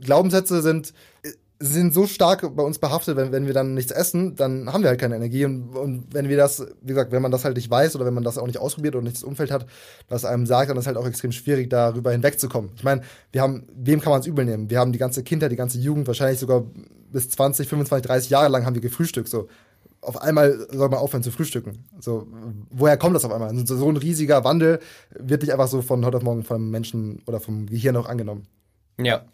Glaubenssätze 0.00 0.62
sind, 0.62 0.92
sind 1.58 1.94
so 1.94 2.06
stark 2.06 2.54
bei 2.54 2.62
uns 2.62 2.78
behaftet, 2.78 3.16
wenn, 3.16 3.32
wenn 3.32 3.46
wir 3.46 3.54
dann 3.54 3.72
nichts 3.74 3.90
essen, 3.90 4.36
dann 4.36 4.72
haben 4.72 4.82
wir 4.82 4.90
halt 4.90 5.00
keine 5.00 5.16
Energie. 5.16 5.44
Und, 5.44 5.74
und 5.74 6.06
wenn 6.12 6.28
wir 6.28 6.36
das, 6.36 6.66
wie 6.82 6.88
gesagt, 6.88 7.12
wenn 7.12 7.22
man 7.22 7.32
das 7.32 7.44
halt 7.44 7.56
nicht 7.56 7.70
weiß 7.70 7.96
oder 7.96 8.04
wenn 8.04 8.14
man 8.14 8.24
das 8.24 8.36
auch 8.36 8.46
nicht 8.46 8.58
ausprobiert 8.58 8.94
oder 8.94 9.04
nicht 9.04 9.16
das 9.16 9.22
Umfeld 9.22 9.50
hat, 9.50 9.66
was 10.08 10.24
einem 10.24 10.44
sagt, 10.44 10.68
dann 10.68 10.76
ist 10.76 10.82
es 10.82 10.86
halt 10.86 10.98
auch 10.98 11.06
extrem 11.06 11.32
schwierig, 11.32 11.70
darüber 11.70 12.12
hinwegzukommen. 12.12 12.72
Ich 12.76 12.84
meine, 12.84 13.02
wir 13.32 13.40
haben, 13.40 13.66
wem 13.74 14.00
kann 14.00 14.10
man 14.10 14.20
es 14.20 14.26
übel 14.26 14.44
nehmen? 14.44 14.68
Wir 14.68 14.78
haben 14.78 14.92
die 14.92 14.98
ganze 14.98 15.22
Kindheit, 15.22 15.50
die 15.50 15.56
ganze 15.56 15.78
Jugend, 15.78 16.06
wahrscheinlich 16.06 16.40
sogar 16.40 16.64
bis 17.10 17.30
20, 17.30 17.68
25, 17.68 18.06
30 18.06 18.30
Jahre 18.30 18.48
lang 18.48 18.66
haben 18.66 18.74
wir 18.74 18.82
gefrühstückt. 18.82 19.28
So, 19.28 19.48
auf 20.02 20.20
einmal 20.20 20.66
soll 20.70 20.90
man 20.90 20.98
aufhören 20.98 21.22
zu 21.22 21.30
frühstücken. 21.30 21.84
So, 22.00 22.26
woher 22.70 22.98
kommt 22.98 23.16
das 23.16 23.24
auf 23.24 23.32
einmal? 23.32 23.54
So, 23.66 23.76
so 23.76 23.88
ein 23.88 23.96
riesiger 23.96 24.44
Wandel 24.44 24.78
wird 25.10 25.42
nicht 25.42 25.52
einfach 25.52 25.68
so 25.68 25.80
von 25.80 26.04
heute 26.04 26.18
auf 26.18 26.22
morgen 26.22 26.44
vom 26.44 26.70
Menschen 26.70 27.22
oder 27.26 27.40
vom 27.40 27.66
Gehirn 27.66 27.96
auch 27.96 28.08
angenommen. 28.08 28.46
Ja. 29.00 29.24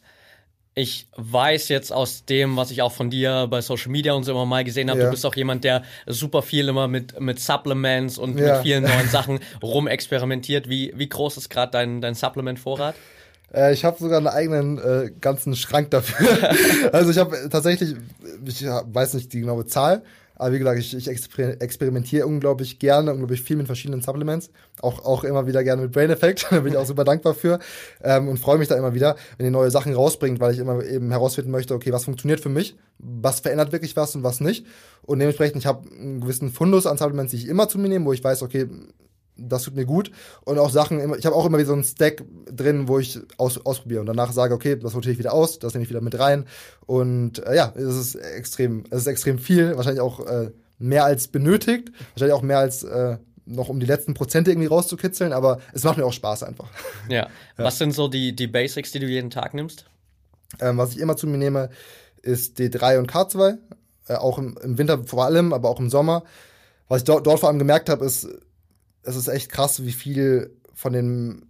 Ich 0.74 1.06
weiß 1.16 1.68
jetzt 1.68 1.92
aus 1.92 2.24
dem, 2.24 2.56
was 2.56 2.70
ich 2.70 2.80
auch 2.80 2.92
von 2.92 3.10
dir 3.10 3.46
bei 3.50 3.60
Social 3.60 3.90
Media 3.90 4.14
und 4.14 4.24
so 4.24 4.32
immer 4.32 4.46
mal 4.46 4.64
gesehen 4.64 4.88
habe, 4.88 5.00
ja. 5.00 5.04
du 5.06 5.10
bist 5.10 5.26
auch 5.26 5.36
jemand, 5.36 5.64
der 5.64 5.82
super 6.06 6.40
viel 6.40 6.68
immer 6.68 6.88
mit, 6.88 7.20
mit 7.20 7.40
Supplements 7.40 8.16
und 8.16 8.38
ja. 8.38 8.54
mit 8.54 8.62
vielen 8.62 8.84
neuen 8.84 9.08
Sachen 9.10 9.40
rumexperimentiert. 9.62 10.70
Wie, 10.70 10.92
wie 10.96 11.08
groß 11.08 11.36
ist 11.36 11.50
gerade 11.50 11.72
dein, 11.72 12.00
dein 12.00 12.14
Supplement-Vorrat? 12.14 12.94
Äh, 13.52 13.74
ich 13.74 13.84
habe 13.84 13.98
sogar 13.98 14.18
einen 14.18 14.28
eigenen 14.28 14.78
äh, 14.78 15.10
ganzen 15.20 15.56
Schrank 15.56 15.90
dafür. 15.90 16.50
also 16.92 17.10
ich 17.10 17.18
habe 17.18 17.48
tatsächlich, 17.50 17.96
ich 18.46 18.64
weiß 18.64 19.14
nicht 19.14 19.32
die 19.32 19.40
genaue 19.40 19.66
Zahl, 19.66 20.02
Aber 20.36 20.52
wie 20.52 20.58
gesagt, 20.58 20.78
ich, 20.78 20.96
ich 20.96 21.08
exper 21.08 21.60
experimentiere 21.60 22.26
unglaublich 22.26 22.78
gerne, 22.78 23.12
unglaublich 23.12 23.42
viel 23.42 23.56
mit 23.56 23.66
verschiedenen 23.66 24.02
Supplements. 24.02 24.50
Auch, 24.80 25.04
auch 25.04 25.24
immer 25.24 25.46
wieder 25.46 25.62
gerne 25.62 25.82
mit 25.82 25.92
Brain 25.92 26.10
Effect. 26.10 26.46
da 26.50 26.60
bin 26.60 26.72
ich 26.72 26.78
auch 26.78 26.86
super 26.86 27.04
dankbar 27.04 27.34
für. 27.34 27.58
Ähm, 28.02 28.28
und 28.28 28.38
freue 28.38 28.58
mich 28.58 28.68
da 28.68 28.76
immer 28.76 28.94
wieder, 28.94 29.16
wenn 29.36 29.46
ihr 29.46 29.52
neue 29.52 29.70
Sachen 29.70 29.94
rausbringt, 29.94 30.40
weil 30.40 30.52
ich 30.52 30.58
immer 30.58 30.84
eben 30.84 31.10
herausfinden 31.10 31.50
möchte, 31.50 31.74
okay, 31.74 31.92
was 31.92 32.04
funktioniert 32.04 32.40
für 32.40 32.48
mich, 32.48 32.76
was 32.98 33.40
verändert 33.40 33.72
wirklich 33.72 33.96
was 33.96 34.14
und 34.14 34.22
was 34.22 34.40
nicht. 34.40 34.66
Und 35.02 35.18
dementsprechend, 35.18 35.58
ich 35.58 35.66
habe 35.66 35.88
einen 35.90 36.20
gewissen 36.20 36.50
Fundus 36.50 36.86
an 36.86 36.98
Supplements, 36.98 37.32
die 37.32 37.38
ich 37.38 37.48
immer 37.48 37.68
zu 37.68 37.78
mir 37.78 37.88
nehme, 37.88 38.04
wo 38.06 38.12
ich 38.12 38.22
weiß, 38.22 38.42
okay, 38.42 38.68
das 39.48 39.64
tut 39.64 39.76
mir 39.76 39.84
gut. 39.84 40.10
Und 40.44 40.58
auch 40.58 40.70
Sachen, 40.70 41.14
ich 41.18 41.26
habe 41.26 41.36
auch 41.36 41.46
immer 41.46 41.58
wieder 41.58 41.68
so 41.68 41.74
einen 41.74 41.84
Stack 41.84 42.24
drin, 42.50 42.88
wo 42.88 42.98
ich 42.98 43.18
aus, 43.38 43.64
ausprobiere 43.64 44.00
und 44.00 44.06
danach 44.06 44.32
sage, 44.32 44.54
okay, 44.54 44.76
das 44.76 44.94
rotiere 44.94 45.12
ich 45.12 45.18
wieder 45.18 45.32
aus, 45.32 45.58
das 45.58 45.74
nehme 45.74 45.84
ich 45.84 45.90
wieder 45.90 46.00
mit 46.00 46.18
rein. 46.18 46.46
Und 46.86 47.44
äh, 47.46 47.56
ja, 47.56 47.72
es 47.76 47.96
ist 47.96 48.14
extrem, 48.14 48.84
es 48.90 49.02
ist 49.02 49.06
extrem 49.06 49.38
viel, 49.38 49.76
wahrscheinlich 49.76 50.00
auch 50.00 50.26
äh, 50.26 50.50
mehr 50.78 51.04
als 51.04 51.28
benötigt, 51.28 51.92
wahrscheinlich 52.14 52.34
auch 52.34 52.42
mehr 52.42 52.58
als 52.58 52.82
äh, 52.82 53.18
noch 53.44 53.68
um 53.68 53.80
die 53.80 53.86
letzten 53.86 54.14
Prozente 54.14 54.50
irgendwie 54.50 54.68
rauszukitzeln, 54.68 55.32
aber 55.32 55.58
es 55.72 55.84
macht 55.84 55.98
mir 55.98 56.06
auch 56.06 56.12
Spaß 56.12 56.42
einfach. 56.44 56.68
Ja. 57.08 57.22
ja. 57.58 57.64
Was 57.64 57.78
sind 57.78 57.92
so 57.92 58.08
die, 58.08 58.34
die 58.34 58.46
Basics, 58.46 58.92
die 58.92 59.00
du 59.00 59.06
jeden 59.06 59.30
Tag 59.30 59.54
nimmst? 59.54 59.86
Ähm, 60.60 60.78
was 60.78 60.92
ich 60.92 60.98
immer 60.98 61.16
zu 61.16 61.26
mir 61.26 61.38
nehme, 61.38 61.70
ist 62.22 62.58
D3 62.58 62.98
und 62.98 63.10
K2, 63.10 63.58
äh, 64.08 64.14
auch 64.14 64.38
im, 64.38 64.56
im 64.62 64.78
Winter 64.78 65.04
vor 65.04 65.24
allem, 65.24 65.52
aber 65.52 65.68
auch 65.68 65.80
im 65.80 65.90
Sommer. 65.90 66.24
Was 66.88 66.98
ich 66.98 67.04
dort, 67.04 67.26
dort 67.26 67.40
vor 67.40 67.48
allem 67.48 67.58
gemerkt 67.58 67.88
habe, 67.88 68.04
ist, 68.04 68.28
es 69.02 69.16
ist 69.16 69.28
echt 69.28 69.50
krass, 69.50 69.84
wie 69.84 69.92
viel 69.92 70.50
von 70.74 70.92
dem, 70.92 71.44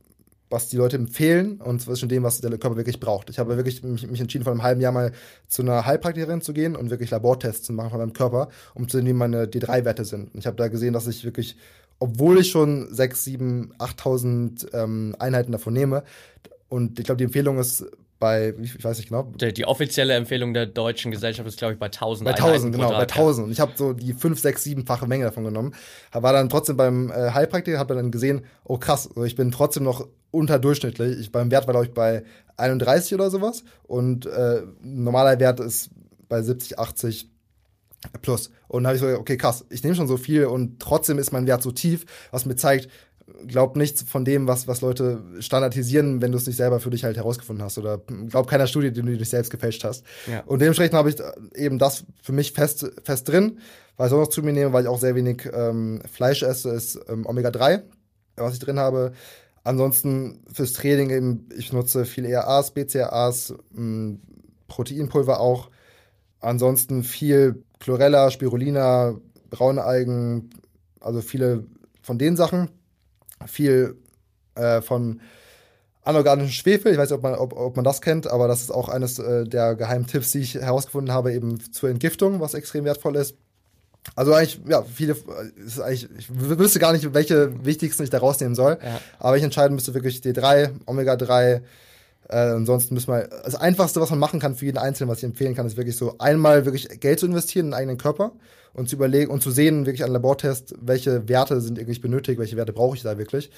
was 0.50 0.68
die 0.68 0.76
Leute 0.76 0.96
empfehlen 0.96 1.60
und 1.60 1.80
zwischen 1.80 2.08
dem, 2.08 2.22
was 2.22 2.40
der 2.40 2.50
Körper 2.58 2.76
wirklich 2.76 3.00
braucht. 3.00 3.30
Ich 3.30 3.38
habe 3.38 3.56
wirklich 3.56 3.82
mich, 3.82 4.06
mich 4.06 4.20
entschieden, 4.20 4.44
vor 4.44 4.52
einem 4.52 4.62
halben 4.62 4.80
Jahr 4.80 4.92
mal 4.92 5.12
zu 5.48 5.62
einer 5.62 5.86
Heilpraktikerin 5.86 6.42
zu 6.42 6.52
gehen 6.52 6.76
und 6.76 6.90
wirklich 6.90 7.10
Labortests 7.10 7.66
zu 7.66 7.72
machen 7.72 7.90
von 7.90 7.98
meinem 7.98 8.12
Körper, 8.12 8.48
um 8.74 8.88
zu 8.88 8.98
sehen, 8.98 9.06
wie 9.06 9.14
meine 9.14 9.46
D3-Werte 9.46 10.04
sind. 10.04 10.34
Und 10.34 10.40
ich 10.40 10.46
habe 10.46 10.56
da 10.56 10.68
gesehen, 10.68 10.92
dass 10.92 11.06
ich 11.06 11.24
wirklich, 11.24 11.56
obwohl 11.98 12.38
ich 12.38 12.50
schon 12.50 12.92
6, 12.94 13.24
7, 13.24 13.74
8.000 13.78 14.74
ähm, 14.74 15.16
Einheiten 15.18 15.52
davon 15.52 15.72
nehme, 15.72 16.04
und 16.72 16.98
ich 16.98 17.04
glaube, 17.04 17.18
die 17.18 17.24
Empfehlung 17.24 17.58
ist 17.58 17.84
bei, 18.22 18.54
ich 18.62 18.84
weiß 18.84 18.98
nicht 18.98 19.08
genau. 19.08 19.24
Die, 19.34 19.52
die, 19.52 19.66
offizielle 19.66 20.14
Empfehlung 20.14 20.54
der 20.54 20.66
deutschen 20.66 21.10
Gesellschaft 21.10 21.48
ist, 21.48 21.58
glaube 21.58 21.72
ich, 21.72 21.80
bei 21.80 21.86
1000. 21.86 22.24
Bei 22.24 22.36
1000, 22.36 22.72
genau, 22.72 22.90
bei 22.90 23.00
1000. 23.00 23.46
Und 23.46 23.52
ich 23.52 23.58
habe 23.58 23.72
so 23.74 23.92
die 23.94 24.12
5, 24.12 24.38
6, 24.38 24.64
7-fache 24.64 25.08
Menge 25.08 25.24
davon 25.24 25.42
genommen. 25.42 25.74
War 26.12 26.32
dann 26.32 26.48
trotzdem 26.48 26.76
beim 26.76 27.10
äh, 27.10 27.32
Heilpraktiker, 27.32 27.80
habe 27.80 27.96
dann 27.96 28.12
gesehen, 28.12 28.42
oh 28.62 28.78
krass, 28.78 29.10
ich 29.24 29.34
bin 29.34 29.50
trotzdem 29.50 29.82
noch 29.82 30.06
unterdurchschnittlich. 30.30 31.18
Ich, 31.18 31.32
beim 31.32 31.50
Wert 31.50 31.66
war, 31.66 31.72
glaube 31.72 31.86
ich, 31.86 31.94
bei 31.94 32.22
31 32.58 33.12
oder 33.14 33.28
sowas. 33.28 33.64
Und 33.82 34.26
äh, 34.26 34.62
normaler 34.82 35.40
Wert 35.40 35.58
ist 35.58 35.90
bei 36.28 36.42
70, 36.42 36.78
80 36.78 37.28
plus. 38.20 38.50
Und 38.68 38.84
dann 38.84 38.94
habe 38.94 38.96
ich 38.96 39.02
so, 39.02 39.18
okay, 39.18 39.36
krass, 39.36 39.64
ich 39.68 39.82
nehme 39.82 39.96
schon 39.96 40.06
so 40.06 40.16
viel 40.16 40.44
und 40.44 40.78
trotzdem 40.78 41.18
ist 41.18 41.32
mein 41.32 41.48
Wert 41.48 41.62
so 41.62 41.72
tief, 41.72 42.06
was 42.30 42.46
mir 42.46 42.54
zeigt, 42.54 42.88
glaub 43.46 43.76
nichts 43.76 44.02
von 44.02 44.24
dem, 44.24 44.46
was, 44.46 44.68
was 44.68 44.80
Leute 44.80 45.22
standardisieren, 45.40 46.20
wenn 46.20 46.32
du 46.32 46.38
es 46.38 46.46
nicht 46.46 46.56
selber 46.56 46.80
für 46.80 46.90
dich 46.90 47.04
halt 47.04 47.16
herausgefunden 47.16 47.64
hast. 47.64 47.78
Oder 47.78 47.98
glaub 48.28 48.48
keiner 48.48 48.66
Studie, 48.66 48.92
die 48.92 49.02
du 49.02 49.16
dich 49.16 49.28
selbst 49.28 49.50
gefälscht 49.50 49.84
hast. 49.84 50.04
Ja. 50.30 50.42
Und 50.46 50.60
dementsprechend 50.60 50.94
habe 50.94 51.10
ich 51.10 51.16
eben 51.54 51.78
das 51.78 52.04
für 52.22 52.32
mich 52.32 52.52
fest, 52.52 52.90
fest 53.04 53.28
drin. 53.28 53.58
Was 53.96 54.08
ich 54.08 54.14
auch 54.14 54.20
noch 54.20 54.28
zu 54.28 54.42
mir 54.42 54.52
nehme, 54.52 54.72
weil 54.72 54.84
ich 54.84 54.88
auch 54.88 54.98
sehr 54.98 55.14
wenig 55.14 55.48
ähm, 55.52 56.02
Fleisch 56.10 56.42
esse, 56.42 56.70
ist 56.70 56.98
ähm, 57.08 57.26
Omega-3, 57.26 57.82
was 58.36 58.54
ich 58.54 58.60
drin 58.60 58.78
habe. 58.78 59.12
Ansonsten 59.64 60.42
fürs 60.52 60.72
Training 60.72 61.10
eben, 61.10 61.48
ich 61.56 61.72
nutze 61.72 62.04
viel 62.04 62.24
ERAs, 62.24 62.72
BCAAs, 62.72 63.54
ähm, 63.76 64.20
Proteinpulver 64.66 65.40
auch. 65.40 65.70
Ansonsten 66.40 67.04
viel 67.04 67.62
Chlorella, 67.78 68.30
Spirulina, 68.30 69.14
braune 69.50 69.84
Algen, 69.84 70.50
also 71.00 71.20
viele 71.20 71.66
von 72.00 72.18
den 72.18 72.36
Sachen 72.36 72.70
viel 73.46 73.96
äh, 74.54 74.80
von 74.80 75.20
anorganischen 76.04 76.52
Schwefel. 76.52 76.92
Ich 76.92 76.98
weiß 76.98 77.10
nicht, 77.10 77.16
ob 77.16 77.22
man, 77.22 77.34
ob, 77.34 77.52
ob 77.56 77.76
man 77.76 77.84
das 77.84 78.00
kennt, 78.00 78.26
aber 78.26 78.48
das 78.48 78.60
ist 78.60 78.70
auch 78.70 78.88
eines 78.88 79.18
äh, 79.18 79.44
der 79.44 79.74
geheimen 79.76 80.06
Tipps, 80.06 80.32
die 80.32 80.40
ich 80.40 80.54
herausgefunden 80.54 81.14
habe, 81.14 81.32
eben 81.32 81.60
zur 81.72 81.90
Entgiftung, 81.90 82.40
was 82.40 82.54
extrem 82.54 82.84
wertvoll 82.84 83.16
ist. 83.16 83.36
Also 84.16 84.34
eigentlich, 84.34 84.60
ja, 84.66 84.82
viele, 84.82 85.16
ist 85.64 85.80
eigentlich, 85.80 86.08
ich 86.18 86.28
wüsste 86.28 86.80
gar 86.80 86.92
nicht, 86.92 87.14
welche 87.14 87.64
wichtigsten 87.64 88.02
ich 88.02 88.10
da 88.10 88.18
rausnehmen 88.18 88.56
soll. 88.56 88.78
Ja. 88.82 89.00
Aber 89.20 89.36
ich 89.36 89.44
entscheiden 89.44 89.74
müsste 89.76 89.94
wirklich 89.94 90.18
D3, 90.18 90.70
Omega-3, 90.86 91.60
äh, 92.28 92.36
ansonsten 92.36 92.94
müssen 92.94 93.12
wir, 93.12 93.28
das 93.44 93.54
Einfachste, 93.54 94.00
was 94.00 94.10
man 94.10 94.18
machen 94.18 94.40
kann 94.40 94.56
für 94.56 94.64
jeden 94.64 94.78
Einzelnen, 94.78 95.08
was 95.08 95.18
ich 95.18 95.24
empfehlen 95.24 95.54
kann, 95.54 95.66
ist 95.66 95.76
wirklich 95.76 95.96
so 95.96 96.16
einmal 96.18 96.64
wirklich 96.64 96.88
Geld 97.00 97.20
zu 97.20 97.26
investieren 97.26 97.66
in 97.66 97.70
den 97.70 97.78
eigenen 97.78 97.98
Körper 97.98 98.32
und 98.74 98.88
zu 98.88 98.96
überlegen 98.96 99.30
und 99.30 99.42
zu 99.42 99.50
sehen, 99.50 99.86
wirklich 99.86 100.04
an 100.04 100.12
Labortest, 100.12 100.74
welche 100.80 101.28
Werte 101.28 101.60
sind 101.60 101.78
wirklich 101.78 102.00
benötigt, 102.00 102.38
welche 102.38 102.56
Werte 102.56 102.72
brauche 102.72 102.96
ich 102.96 103.02
da 103.02 103.18
wirklich. 103.18 103.50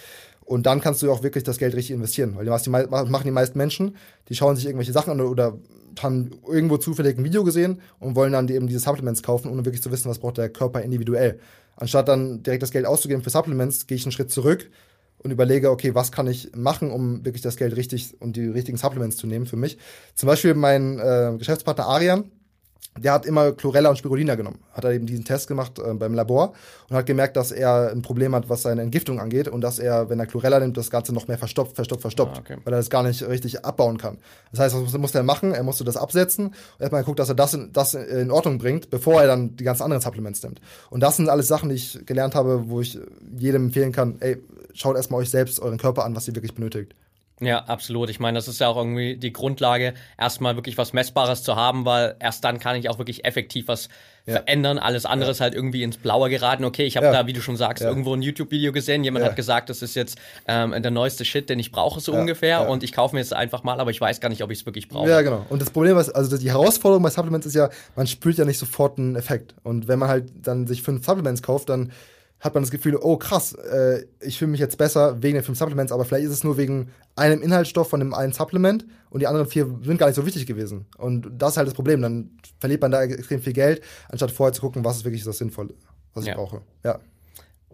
Und 0.45 0.67
dann 0.67 0.81
kannst 0.81 1.03
du 1.03 1.11
auch 1.11 1.23
wirklich 1.23 1.45
das 1.45 1.59
Geld 1.59 1.75
richtig 1.75 1.95
investieren. 1.95 2.37
Weil 2.37 2.47
was 2.47 2.65
die 2.65 2.71
machen 2.71 3.25
die 3.25 3.31
meisten 3.31 3.57
Menschen, 3.57 3.97
die 4.29 4.35
schauen 4.35 4.57
sich 4.57 4.67
irgendwelche 4.67 4.93
Sachen 4.93 5.13
an 5.13 5.21
oder 5.21 5.59
haben 6.01 6.31
irgendwo 6.47 6.77
zufällig 6.77 7.17
ein 7.17 7.25
Video 7.25 7.45
gesehen 7.45 7.81
und 8.01 8.17
wollen 8.17 8.33
dann 8.33 8.49
eben 8.49 8.67
diese 8.67 8.81
Supplements 8.81 9.23
kaufen, 9.23 9.51
ohne 9.51 9.65
wirklich 9.65 9.83
zu 9.83 9.93
wissen, 9.93 10.11
was 10.11 10.19
braucht 10.19 10.39
der 10.39 10.49
Körper 10.49 10.83
individuell. 10.83 11.39
Anstatt 11.77 12.09
dann 12.09 12.43
direkt 12.43 12.63
das 12.63 12.73
Geld 12.73 12.87
auszugeben 12.87 13.23
für 13.23 13.31
Supplements, 13.31 13.87
gehe 13.87 13.97
ich 13.97 14.05
einen 14.05 14.13
Schritt 14.13 14.31
zurück 14.31 14.71
und 15.19 15.31
überlege, 15.31 15.71
okay, 15.71 15.95
was 15.95 16.13
kann 16.13 16.27
ich 16.27 16.51
machen, 16.55 16.91
um 16.91 17.25
wirklich 17.25 17.43
das 17.43 17.57
Geld 17.57 17.77
richtig 17.77 18.21
und 18.21 18.37
die 18.37 18.47
richtigen 18.47 18.77
Supplements 18.77 19.17
zu 19.17 19.27
nehmen 19.27 19.47
für 19.47 19.57
mich. 19.57 19.79
Zum 20.15 20.27
Beispiel 20.27 20.55
mein 20.55 20.99
äh, 20.99 21.35
Geschäftspartner 21.39 21.87
Arian, 21.87 22.31
der 22.99 23.13
hat 23.13 23.27
immer 23.27 23.53
Chlorella 23.53 23.91
und 23.91 23.97
Spirulina 23.97 24.37
genommen. 24.37 24.61
Hat 24.73 24.85
er 24.85 24.93
eben 24.93 25.07
diesen 25.07 25.25
Test 25.25 25.49
gemacht 25.49 25.79
äh, 25.79 25.95
beim 25.95 26.15
Labor 26.15 26.53
und 26.89 26.97
hat 26.97 27.07
gemerkt, 27.07 27.37
dass 27.37 27.51
er 27.51 27.91
ein 27.91 28.03
Problem 28.03 28.35
hat, 28.35 28.49
was 28.49 28.63
seine 28.63 28.83
Entgiftung 28.83 29.19
angeht 29.19 29.49
und 29.49 29.63
dass 29.63 29.79
er, 29.79 30.09
wenn 30.11 30.21
er 30.21 30.27
Chlorella 30.27 30.61
nimmt, 30.61 30.77
das 30.77 30.91
Ganze 30.91 31.13
noch 31.13 31.27
mehr 31.27 31.39
verstopft, 31.39 31.75
verstopft, 31.75 32.03
verstopft, 32.03 32.37
ah, 32.37 32.41
okay. 32.41 32.57
weil 32.63 32.73
er 32.73 32.77
das 32.77 32.91
gar 32.91 33.03
nicht 33.03 33.27
richtig 33.27 33.65
abbauen 33.65 33.99
kann. 33.99 34.19
Das 34.53 34.61
heißt, 34.61 34.77
was 34.77 34.97
musste 34.99 35.19
er 35.19 35.25
machen? 35.25 35.53
Er 35.53 35.65
musste 35.65 35.83
das 35.83 35.97
absetzen 35.97 36.47
und 36.47 36.55
erstmal 36.81 37.03
guckt, 37.03 37.19
dass 37.19 37.29
er 37.29 37.35
das 37.35 37.55
in, 37.55 37.73
das 37.73 37.95
in 37.95 38.31
Ordnung 38.31 38.59
bringt, 38.59 38.91
bevor 38.91 39.21
er 39.21 39.27
dann 39.27 39.57
die 39.57 39.65
ganzen 39.65 39.83
anderen 39.83 40.03
Supplements 40.03 40.43
nimmt. 40.43 40.61
Und 40.91 41.01
das 41.01 41.17
sind 41.17 41.29
alles 41.29 41.49
Sachen, 41.49 41.71
die 41.71 41.75
ich 41.75 42.07
gelernt 42.07 42.35
habe, 42.35 42.69
wo 42.69 42.81
ich 42.81 42.99
jedem 43.37 43.67
empfehlen 43.67 43.91
kann, 43.91 44.17
ey, 44.21 44.41
schaut 44.73 44.97
erstmal 44.97 45.21
euch 45.21 45.31
selbst, 45.31 45.61
euren 45.61 45.79
Körper 45.79 46.05
an, 46.05 46.15
was 46.15 46.29
ihr 46.29 46.35
wirklich 46.35 46.55
benötigt. 46.55 46.95
Ja, 47.41 47.65
absolut. 47.65 48.11
Ich 48.11 48.21
meine, 48.21 48.39
das 48.39 48.47
ist 48.47 48.61
ja 48.61 48.69
auch 48.69 48.77
irgendwie 48.77 49.17
die 49.17 49.33
Grundlage, 49.33 49.95
erstmal 50.19 50.55
wirklich 50.55 50.79
was 50.79 50.93
Messbares 50.93 51.43
zu 51.43 51.57
haben, 51.57 51.85
weil 51.85 52.15
erst 52.21 52.45
dann 52.45 52.61
kann 52.61 52.77
ich 52.77 52.89
auch 52.89 52.99
wirklich 52.99 53.25
effektiv 53.25 53.67
was 53.67 53.89
ja. 54.25 54.35
verändern. 54.35 54.79
Alles 54.79 55.05
andere 55.05 55.31
ja. 55.31 55.33
ist 55.33 55.41
halt 55.41 55.53
irgendwie 55.53 55.83
ins 55.83 55.97
Blaue 55.97 56.31
geraten. 56.31 56.65
Okay, 56.65 56.85
ich 56.85 56.97
habe 56.97 57.07
ja. 57.07 57.13
da, 57.13 57.27
wie 57.27 57.33
du 57.33 57.43
schon 57.43 57.57
sagst, 57.57 57.83
irgendwo 57.83 58.15
ein 58.15 58.23
YouTube-Video 58.23 58.71
gesehen. 58.71 59.03
Jemand 59.03 59.25
hat 59.25 59.35
gesagt, 59.35 59.69
das 59.69 59.83
ist 59.83 59.97
jetzt 59.97 60.17
ähm, 60.47 60.81
der 60.81 60.93
neueste 60.93 61.25
Shit, 61.25 61.51
den 61.51 61.59
ich 61.59 61.73
brauche 61.73 62.01
so 62.01 62.13
ungefähr. 62.13 62.69
Und 62.69 62.85
ich 62.85 62.93
kaufe 62.93 63.17
mir 63.17 63.21
jetzt 63.21 63.33
einfach 63.33 63.65
mal, 63.65 63.81
aber 63.81 63.91
ich 63.91 64.01
weiß 64.01 64.21
gar 64.21 64.29
nicht, 64.29 64.43
ob 64.45 64.51
ich 64.53 64.61
es 64.61 64.67
wirklich 64.67 64.89
brauche. 64.89 65.09
Ja, 65.09 65.21
genau. 65.23 65.45
Und 65.49 65.61
das 65.61 65.71
Problem 65.71 65.99
ist, 65.99 66.11
also 66.11 66.39
die 66.39 66.51
Herausforderung 66.51 67.03
bei 67.03 67.11
Supplements 67.11 67.47
ist 67.47 67.55
ja, 67.55 67.69
man 67.97 68.07
spürt 68.07 68.39
ja 68.39 68.45
nicht 68.45 68.59
sofort 68.59 68.99
einen 68.99 69.17
Effekt. 69.17 69.55
Und 69.65 69.89
wenn 69.89 69.99
man 69.99 70.09
halt 70.09 70.31
dann 70.41 70.69
sich 70.69 70.83
fünf 70.83 71.05
Supplements 71.05 71.43
kauft, 71.43 71.69
dann 71.69 71.91
hat 72.41 72.55
man 72.55 72.63
das 72.63 72.71
Gefühl, 72.71 72.97
oh 72.97 73.17
krass, 73.17 73.55
äh, 73.55 74.05
ich 74.21 74.39
fühle 74.39 74.51
mich 74.51 74.61
jetzt 74.61 74.77
besser 74.77 75.23
wegen 75.23 75.35
den 75.35 75.45
fünf 75.45 75.59
Supplements, 75.59 75.93
aber 75.93 76.05
vielleicht 76.05 76.27
ist 76.27 76.33
es 76.33 76.45
nur 76.45 76.57
wegen 76.57 76.91
einem 77.17 77.41
Inhaltsstoff 77.43 77.89
von 77.89 78.01
dem 78.01 78.13
einen 78.13 78.33
Supplement 78.33 78.87
und 79.11 79.21
die 79.21 79.27
anderen 79.27 79.47
vier 79.47 79.67
sind 79.83 79.99
gar 79.99 80.07
nicht 80.07 80.17
so 80.17 80.27
wichtig 80.27 80.47
gewesen. 80.47 80.87
Und 80.99 81.31
das 81.39 81.53
ist 81.53 81.57
halt 81.57 81.69
das 81.69 81.75
Problem. 81.75 82.03
Dann 82.03 82.31
verliert 82.61 82.83
man 82.83 82.91
da 82.91 83.03
extrem 83.03 83.41
viel 83.41 83.53
Geld, 83.53 83.83
anstatt 84.11 84.31
vorher 84.31 84.53
zu 84.53 84.61
gucken, 84.61 84.85
was 84.85 84.99
ist 84.99 85.05
wirklich 85.05 85.25
das 85.25 85.39
Sinnvolle, 85.39 85.75
was 86.13 86.25
ich 86.25 86.31
ja. 86.31 86.37
brauche. 86.37 86.61
Ja. 86.85 87.01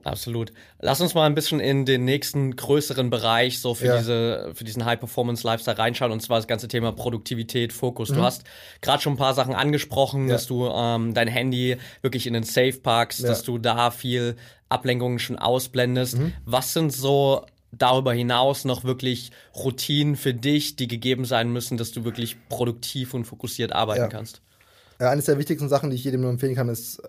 Absolut. 0.05 0.53
Lass 0.81 1.01
uns 1.01 1.15
mal 1.15 1.27
ein 1.27 1.35
bisschen 1.35 1.61
in 1.61 1.85
den 1.85 2.05
nächsten 2.05 2.57
größeren 2.57 3.11
Bereich 3.11 3.61
so 3.61 3.75
für 3.75 3.87
ja. 3.87 3.99
diese 3.99 4.53
für 4.55 4.65
diesen 4.65 4.85
High 4.85 4.99
Performance 4.99 5.47
Lifestyle 5.47 5.79
reinschauen 5.79 6.13
und 6.13 6.21
zwar 6.21 6.39
das 6.39 6.47
ganze 6.47 6.69
Thema 6.69 6.93
Produktivität, 6.93 7.73
Fokus. 7.73 8.11
Mhm. 8.11 8.15
Du 8.17 8.23
hast 8.23 8.45
gerade 8.81 9.03
schon 9.03 9.15
ein 9.15 9.19
paar 9.19 9.35
Sachen 9.35 9.55
angesprochen, 9.55 10.29
ja. 10.29 10.35
dass 10.35 10.47
du 10.47 10.67
ähm, 10.67 11.15
dein 11.15 11.29
Handy 11.29 11.77
wirklich 12.03 12.27
in 12.27 12.33
den 12.33 12.45
Safe 12.45 12.79
packst, 12.83 13.21
ja. 13.21 13.29
dass 13.29 13.43
du 13.43 13.59
da 13.59 13.91
viel 13.91 14.37
Ablenkungen 14.69 15.19
schon 15.19 15.39
ausblendest. 15.39 16.19
Mhm. 16.19 16.33
Was 16.45 16.73
sind 16.73 16.93
so 16.93 17.45
darüber 17.73 18.13
hinaus 18.13 18.65
noch 18.65 18.85
wirklich 18.85 19.31
Routinen 19.55 20.17
für 20.17 20.35
dich, 20.35 20.77
die 20.77 20.89
gegeben 20.89 21.25
sein 21.25 21.53
müssen, 21.53 21.77
dass 21.77 21.93
du 21.93 22.05
wirklich 22.05 22.37
produktiv 22.49 23.15
und 23.15 23.25
fokussiert 23.25 23.73
arbeiten 23.73 24.09
kannst? 24.09 24.43
Ja, 25.01 25.11
eines 25.11 25.25
der 25.25 25.39
wichtigsten 25.39 25.69
Sachen, 25.69 25.91
die 25.91 25.97
ich 25.97 26.05
jedem 26.05 26.21
nur 26.21 26.31
empfehlen 26.31 26.55
kann, 26.55 26.69
ist 26.69 27.03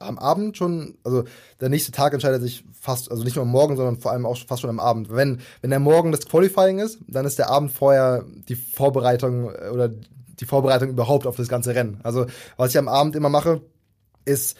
am 0.00 0.18
Abend 0.18 0.56
schon, 0.56 0.96
also 1.04 1.24
der 1.60 1.68
nächste 1.68 1.92
Tag 1.92 2.12
entscheidet 2.12 2.42
sich 2.42 2.64
fast, 2.72 3.10
also 3.10 3.22
nicht 3.22 3.36
nur 3.36 3.44
am 3.44 3.50
Morgen, 3.50 3.76
sondern 3.76 3.98
vor 3.98 4.10
allem 4.10 4.26
auch 4.26 4.36
fast 4.38 4.62
schon 4.62 4.70
am 4.70 4.80
Abend. 4.80 5.10
Wenn, 5.10 5.40
wenn 5.60 5.70
der 5.70 5.78
Morgen 5.78 6.10
das 6.10 6.26
Qualifying 6.26 6.78
ist, 6.78 6.98
dann 7.06 7.26
ist 7.26 7.38
der 7.38 7.50
Abend 7.50 7.70
vorher 7.70 8.24
die 8.48 8.56
Vorbereitung 8.56 9.50
äh, 9.50 9.68
oder 9.68 9.88
die 9.88 10.46
Vorbereitung 10.46 10.88
überhaupt 10.88 11.26
auf 11.26 11.36
das 11.36 11.48
ganze 11.48 11.74
Rennen. 11.74 12.00
Also 12.02 12.26
was 12.56 12.70
ich 12.70 12.78
am 12.78 12.88
Abend 12.88 13.14
immer 13.14 13.28
mache, 13.28 13.60
ist 14.24 14.56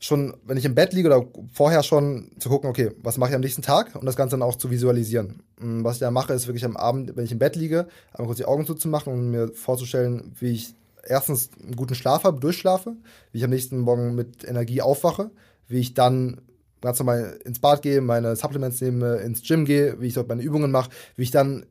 schon, 0.00 0.34
wenn 0.44 0.56
ich 0.56 0.64
im 0.64 0.74
Bett 0.74 0.92
liege 0.92 1.08
oder 1.08 1.26
vorher 1.52 1.82
schon 1.82 2.30
zu 2.38 2.48
gucken, 2.48 2.70
okay, 2.70 2.90
was 3.02 3.18
mache 3.18 3.30
ich 3.30 3.36
am 3.36 3.42
nächsten 3.42 3.62
Tag 3.62 3.94
und 3.94 4.06
das 4.06 4.16
Ganze 4.16 4.36
dann 4.36 4.42
auch 4.42 4.56
zu 4.56 4.70
visualisieren. 4.70 5.42
Und 5.60 5.84
was 5.84 5.96
ich 5.96 6.00
da 6.00 6.10
mache, 6.10 6.32
ist 6.32 6.46
wirklich 6.46 6.64
am 6.64 6.76
Abend, 6.76 7.16
wenn 7.16 7.24
ich 7.24 7.32
im 7.32 7.38
Bett 7.38 7.56
liege, 7.56 7.86
einmal 8.12 8.26
kurz 8.26 8.38
die 8.38 8.44
Augen 8.46 8.66
zuzumachen 8.66 9.12
und 9.12 9.30
mir 9.30 9.48
vorzustellen, 9.48 10.32
wie 10.38 10.52
ich 10.52 10.74
erstens 11.06 11.50
einen 11.62 11.76
guten 11.76 11.94
Schlaf 11.94 12.24
habe, 12.24 12.40
durchschlafe, 12.40 12.96
wie 13.32 13.38
ich 13.38 13.44
am 13.44 13.50
nächsten 13.50 13.78
Morgen 13.78 14.14
mit 14.14 14.44
Energie 14.44 14.82
aufwache, 14.82 15.30
wie 15.68 15.80
ich 15.80 15.94
dann 15.94 16.40
ganz 16.80 16.98
normal 16.98 17.38
ins 17.44 17.58
Bad 17.58 17.82
gehe, 17.82 18.00
meine 18.00 18.36
Supplements 18.36 18.80
nehme, 18.80 19.16
ins 19.16 19.42
Gym 19.42 19.64
gehe, 19.64 20.00
wie 20.00 20.08
ich 20.08 20.14
dort 20.14 20.28
meine 20.28 20.42
Übungen 20.42 20.70
mache, 20.70 20.90
wie 21.16 21.22
ich 21.22 21.30
dann 21.30 21.66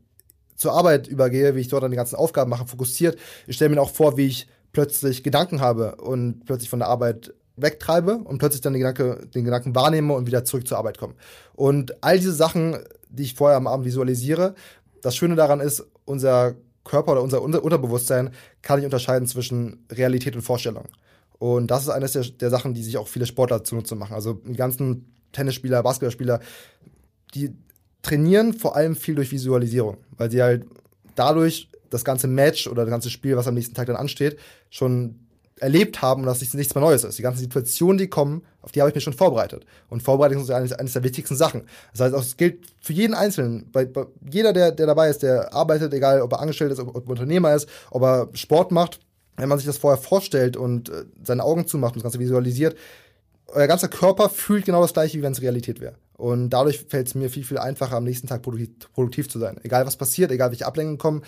zur 0.55 0.73
Arbeit 0.73 1.07
übergehe, 1.07 1.55
wie 1.55 1.61
ich 1.61 1.67
dort 1.67 1.83
dann 1.83 1.91
die 1.91 1.97
ganzen 1.97 2.15
Aufgaben 2.15 2.49
mache, 2.49 2.67
fokussiert. 2.67 3.17
Ich 3.47 3.55
stelle 3.55 3.73
mir 3.73 3.81
auch 3.81 3.91
vor, 3.91 4.17
wie 4.17 4.27
ich 4.27 4.47
plötzlich 4.71 5.23
Gedanken 5.23 5.61
habe 5.61 5.95
und 5.95 6.45
plötzlich 6.45 6.69
von 6.69 6.79
der 6.79 6.87
Arbeit 6.87 7.33
wegtreibe 7.55 8.17
und 8.17 8.39
plötzlich 8.39 8.61
dann 8.61 8.73
den, 8.73 8.79
Gedanke, 8.79 9.27
den 9.33 9.45
Gedanken 9.45 9.75
wahrnehme 9.75 10.13
und 10.13 10.25
wieder 10.25 10.43
zurück 10.43 10.67
zur 10.67 10.77
Arbeit 10.77 10.97
komme. 10.97 11.13
Und 11.53 12.03
all 12.03 12.17
diese 12.17 12.33
Sachen, 12.33 12.77
die 13.09 13.23
ich 13.23 13.35
vorher 13.35 13.57
am 13.57 13.67
Abend 13.67 13.85
visualisiere, 13.85 14.55
das 15.01 15.15
Schöne 15.15 15.35
daran 15.35 15.59
ist, 15.59 15.85
unser 16.05 16.55
Körper 16.83 17.13
oder 17.13 17.23
unser 17.23 17.41
Unterbewusstsein 17.41 18.31
kann 18.61 18.79
nicht 18.79 18.85
unterscheiden 18.85 19.27
zwischen 19.27 19.85
Realität 19.91 20.35
und 20.35 20.41
Vorstellung. 20.41 20.85
Und 21.39 21.67
das 21.67 21.83
ist 21.83 21.89
eines 21.89 22.13
der, 22.13 22.23
der 22.23 22.49
Sachen, 22.49 22.73
die 22.73 22.83
sich 22.83 22.97
auch 22.97 23.07
viele 23.07 23.25
Sportler 23.25 23.63
zunutze 23.63 23.95
machen. 23.95 24.13
Also 24.13 24.33
die 24.33 24.55
ganzen 24.55 25.13
Tennisspieler, 25.31 25.83
Basketballspieler, 25.83 26.39
die 27.33 27.53
trainieren 28.01 28.53
vor 28.53 28.75
allem 28.75 28.95
viel 28.95 29.15
durch 29.15 29.31
Visualisierung, 29.31 29.97
weil 30.17 30.29
sie 30.29 30.41
halt 30.41 30.65
dadurch 31.15 31.69
das 31.89 32.03
ganze 32.03 32.27
Match 32.27 32.67
oder 32.67 32.83
das 32.83 32.91
ganze 32.91 33.09
Spiel, 33.09 33.37
was 33.37 33.47
am 33.47 33.55
nächsten 33.55 33.75
Tag 33.75 33.87
dann 33.87 33.95
ansteht, 33.95 34.37
schon 34.69 35.19
erlebt 35.59 36.01
haben 36.01 36.21
und 36.21 36.27
dass 36.27 36.41
nichts 36.53 36.75
mehr 36.75 36.83
Neues 36.83 37.03
ist. 37.03 37.17
Die 37.17 37.23
ganzen 37.23 37.39
Situationen, 37.41 37.97
die 37.97 38.07
kommen, 38.07 38.43
auf 38.63 38.71
die 38.71 38.81
habe 38.81 38.89
ich 38.89 38.95
mich 38.95 39.03
schon 39.03 39.13
vorbereitet. 39.13 39.65
Und 39.89 40.01
Vorbereitung 40.01 40.41
ist 40.41 40.49
eines, 40.49 40.71
eines 40.71 40.93
der 40.93 41.03
wichtigsten 41.03 41.35
Sachen. 41.35 41.63
Das 41.91 42.01
heißt, 42.01 42.15
es 42.15 42.37
gilt 42.37 42.65
für 42.79 42.93
jeden 42.93 43.13
Einzelnen. 43.13 43.69
Bei, 43.71 43.85
bei 43.85 44.05
jeder, 44.31 44.53
der, 44.53 44.71
der 44.71 44.87
dabei 44.87 45.09
ist, 45.09 45.21
der 45.21 45.53
arbeitet, 45.53 45.93
egal 45.93 46.21
ob 46.21 46.31
er 46.31 46.39
angestellt 46.39 46.71
ist, 46.71 46.79
ob, 46.79 46.95
ob 46.95 47.05
er 47.05 47.11
Unternehmer 47.11 47.53
ist, 47.53 47.67
ob 47.91 48.03
er 48.03 48.29
Sport 48.33 48.71
macht, 48.71 49.01
wenn 49.35 49.49
man 49.49 49.57
sich 49.57 49.67
das 49.67 49.77
vorher 49.77 50.01
vorstellt 50.01 50.55
und 50.55 50.89
äh, 50.89 51.03
seine 51.23 51.43
Augen 51.43 51.67
zumacht 51.67 51.93
und 51.93 51.97
das 51.97 52.03
Ganze 52.03 52.19
visualisiert, 52.19 52.77
euer 53.47 53.67
ganzer 53.67 53.89
Körper 53.89 54.29
fühlt 54.29 54.65
genau 54.65 54.81
das 54.81 54.93
gleiche, 54.93 55.17
wie 55.17 55.23
wenn 55.23 55.33
es 55.33 55.41
Realität 55.41 55.81
wäre. 55.81 55.95
Und 56.15 56.51
dadurch 56.51 56.79
fällt 56.87 57.07
es 57.07 57.15
mir 57.15 57.29
viel, 57.29 57.43
viel 57.43 57.57
einfacher, 57.57 57.97
am 57.97 58.05
nächsten 58.05 58.27
Tag 58.27 58.41
produktiv, 58.41 58.69
produktiv 58.93 59.29
zu 59.29 59.39
sein. 59.39 59.59
Egal 59.63 59.85
was 59.85 59.97
passiert, 59.97 60.31
egal 60.31 60.51
welche 60.51 60.65
Ablenkungen 60.65 60.97
kommen, 60.97 61.23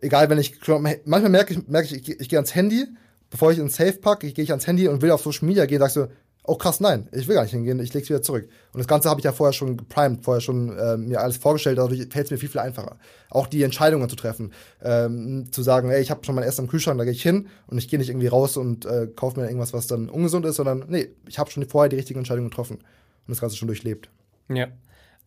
egal 0.00 0.30
wenn 0.30 0.38
ich, 0.38 0.58
manchmal 0.66 1.28
merke 1.28 1.52
ich, 1.52 1.68
merke 1.68 1.94
ich, 1.94 2.08
ich, 2.08 2.20
ich 2.20 2.28
gehe 2.28 2.38
ans 2.38 2.54
Handy, 2.54 2.86
bevor 3.28 3.52
ich 3.52 3.58
ins 3.58 3.76
Safe 3.76 3.92
packe, 3.92 4.32
gehe 4.32 4.44
ich 4.44 4.50
ans 4.50 4.66
Handy 4.66 4.88
und 4.88 5.02
will 5.02 5.10
auf 5.10 5.22
Social 5.22 5.46
Media 5.46 5.66
gehen, 5.66 5.80
sagst 5.80 5.96
du, 5.96 6.08
oh 6.44 6.56
krass, 6.56 6.80
nein, 6.80 7.08
ich 7.12 7.28
will 7.28 7.34
gar 7.34 7.42
nicht 7.42 7.52
hingehen, 7.52 7.78
ich 7.80 7.92
leg's 7.94 8.08
wieder 8.08 8.22
zurück. 8.22 8.48
Und 8.72 8.78
das 8.78 8.88
Ganze 8.88 9.08
habe 9.08 9.20
ich 9.20 9.24
ja 9.24 9.32
vorher 9.32 9.52
schon 9.52 9.76
geprimed, 9.76 10.24
vorher 10.24 10.40
schon 10.40 10.76
äh, 10.76 10.96
mir 10.96 11.20
alles 11.20 11.36
vorgestellt, 11.36 11.78
dadurch 11.78 12.06
fällt 12.10 12.26
es 12.26 12.30
mir 12.30 12.38
viel, 12.38 12.48
viel 12.48 12.60
einfacher. 12.60 12.96
Auch 13.28 13.46
die 13.46 13.62
Entscheidungen 13.62 14.08
zu 14.08 14.16
treffen, 14.16 14.52
ähm, 14.82 15.52
zu 15.52 15.62
sagen, 15.62 15.90
ey, 15.90 16.00
ich 16.00 16.10
habe 16.10 16.24
schon 16.24 16.34
mein 16.34 16.44
Essen 16.44 16.64
im 16.64 16.70
Kühlschrank, 16.70 16.98
da 16.98 17.04
gehe 17.04 17.12
ich 17.12 17.22
hin 17.22 17.48
und 17.66 17.78
ich 17.78 17.88
gehe 17.88 17.98
nicht 17.98 18.08
irgendwie 18.08 18.26
raus 18.28 18.56
und 18.56 18.86
äh, 18.86 19.06
kaufe 19.14 19.38
mir 19.38 19.46
irgendwas, 19.46 19.72
was 19.72 19.86
dann 19.86 20.08
ungesund 20.08 20.46
ist, 20.46 20.56
sondern 20.56 20.84
nee, 20.88 21.10
ich 21.28 21.38
habe 21.38 21.50
schon 21.50 21.64
vorher 21.68 21.88
die 21.88 21.96
richtigen 21.96 22.20
Entscheidungen 22.20 22.50
getroffen 22.50 22.76
und 22.76 23.28
das 23.28 23.40
Ganze 23.40 23.56
schon 23.56 23.68
durchlebt. 23.68 24.08
Ja. 24.48 24.68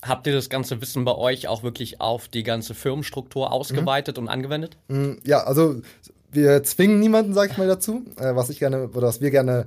Habt 0.02 0.28
ihr 0.28 0.34
das 0.34 0.50
ganze 0.50 0.82
Wissen 0.82 1.06
bei 1.06 1.16
euch 1.16 1.48
auch 1.48 1.64
wirklich 1.64 2.02
auf 2.02 2.28
die 2.28 2.44
ganze 2.44 2.74
Firmenstruktur 2.74 3.54
ausgeweitet 3.54 4.18
mhm. 4.18 4.24
und 4.24 4.30
angewendet? 4.30 4.78
Mm, 4.90 5.14
ja, 5.24 5.44
also 5.44 5.82
wir 6.30 6.64
zwingen 6.64 7.00
niemanden, 7.00 7.34
sag 7.34 7.52
ich 7.52 7.58
mal 7.58 7.68
dazu. 7.68 8.04
Äh, 8.18 8.36
was 8.36 8.50
ich 8.50 8.60
gerne 8.60 8.90
oder 8.90 9.08
was 9.08 9.22
wir 9.22 9.32
gerne 9.32 9.66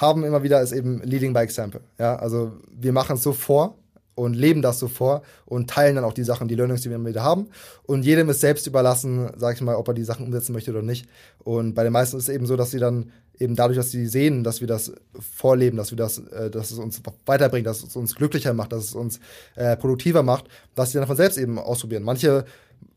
haben 0.00 0.24
immer 0.24 0.42
wieder 0.42 0.60
ist 0.60 0.72
eben 0.72 1.00
Leading 1.02 1.32
by 1.32 1.40
Example. 1.40 1.80
Ja, 1.98 2.16
also 2.16 2.52
wir 2.70 2.92
machen 2.92 3.16
es 3.16 3.22
so 3.22 3.32
vor 3.32 3.76
und 4.16 4.34
leben 4.34 4.62
das 4.62 4.78
so 4.78 4.88
vor 4.88 5.22
und 5.44 5.70
teilen 5.70 5.94
dann 5.94 6.04
auch 6.04 6.14
die 6.14 6.24
Sachen, 6.24 6.48
die 6.48 6.54
Learnings, 6.54 6.80
die 6.80 6.88
wir 6.88 6.96
immer 6.96 7.08
wieder 7.08 7.22
haben. 7.22 7.48
Und 7.84 8.04
jedem 8.04 8.28
ist 8.30 8.40
selbst 8.40 8.66
überlassen, 8.66 9.30
sag 9.36 9.54
ich 9.54 9.60
mal, 9.60 9.76
ob 9.76 9.88
er 9.88 9.94
die 9.94 10.04
Sachen 10.04 10.26
umsetzen 10.26 10.52
möchte 10.52 10.70
oder 10.70 10.82
nicht. 10.82 11.06
Und 11.44 11.74
bei 11.74 11.84
den 11.84 11.92
meisten 11.92 12.16
ist 12.16 12.28
es 12.28 12.34
eben 12.34 12.46
so, 12.46 12.56
dass 12.56 12.70
sie 12.70 12.78
dann 12.78 13.12
eben 13.38 13.54
dadurch, 13.54 13.76
dass 13.76 13.90
sie 13.90 14.06
sehen, 14.06 14.42
dass 14.42 14.60
wir 14.60 14.66
das 14.66 14.92
vorleben, 15.18 15.76
dass 15.76 15.90
wir 15.90 15.98
das, 15.98 16.18
äh, 16.18 16.50
dass 16.50 16.70
es 16.70 16.78
uns 16.78 17.02
weiterbringt, 17.26 17.66
dass 17.66 17.82
es 17.82 17.94
uns 17.94 18.14
glücklicher 18.14 18.54
macht, 18.54 18.72
dass 18.72 18.84
es 18.84 18.94
uns 18.94 19.20
äh, 19.54 19.76
produktiver 19.76 20.22
macht, 20.22 20.46
dass 20.74 20.92
sie 20.92 20.98
dann 20.98 21.06
von 21.06 21.16
selbst 21.16 21.36
eben 21.36 21.58
ausprobieren. 21.58 22.02
Manche 22.02 22.46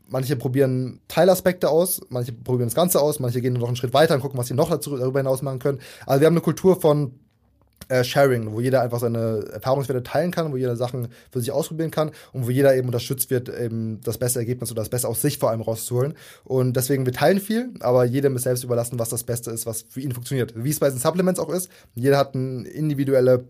manche 0.09 0.35
probieren 0.35 0.99
Teilaspekte 1.07 1.69
aus, 1.69 2.01
manche 2.09 2.31
probieren 2.31 2.67
das 2.67 2.75
Ganze 2.75 3.01
aus, 3.01 3.19
manche 3.19 3.41
gehen 3.41 3.53
noch 3.53 3.67
einen 3.67 3.75
Schritt 3.75 3.93
weiter 3.93 4.15
und 4.15 4.21
gucken, 4.21 4.37
was 4.37 4.47
sie 4.47 4.53
noch 4.53 4.69
dazu, 4.69 4.97
darüber 4.97 5.19
hinaus 5.19 5.41
machen 5.41 5.59
können. 5.59 5.79
Also 6.05 6.21
wir 6.21 6.27
haben 6.27 6.33
eine 6.33 6.41
Kultur 6.41 6.79
von 6.79 7.13
äh, 7.87 8.03
Sharing, 8.03 8.51
wo 8.53 8.59
jeder 8.59 8.81
einfach 8.81 8.99
seine 8.99 9.45
Erfahrungswerte 9.51 10.03
teilen 10.03 10.31
kann, 10.31 10.51
wo 10.51 10.57
jeder 10.57 10.75
Sachen 10.75 11.07
für 11.31 11.39
sich 11.39 11.51
ausprobieren 11.51 11.91
kann 11.91 12.11
und 12.33 12.45
wo 12.45 12.51
jeder 12.51 12.75
eben 12.75 12.87
unterstützt 12.87 13.29
wird, 13.29 13.49
eben 13.49 13.99
das 14.01 14.17
beste 14.17 14.39
Ergebnis 14.39 14.71
oder 14.71 14.81
das 14.81 14.89
Beste 14.89 15.07
aus 15.07 15.21
sich 15.21 15.39
vor 15.39 15.49
allem 15.49 15.61
rauszuholen. 15.61 16.13
Und 16.43 16.75
deswegen, 16.75 17.05
wir 17.05 17.13
teilen 17.13 17.39
viel, 17.39 17.73
aber 17.79 18.05
jedem 18.05 18.35
ist 18.35 18.43
selbst 18.43 18.63
überlassen, 18.63 18.99
was 18.99 19.09
das 19.09 19.23
Beste 19.23 19.51
ist, 19.51 19.65
was 19.65 19.85
für 19.89 20.01
ihn 20.01 20.11
funktioniert. 20.11 20.53
Wie 20.55 20.69
es 20.69 20.79
bei 20.79 20.89
den 20.89 20.99
Supplements 20.99 21.39
auch 21.39 21.49
ist. 21.49 21.69
Jeder 21.95 22.17
hat 22.17 22.35
eine 22.35 22.67
individuelle, 22.67 23.45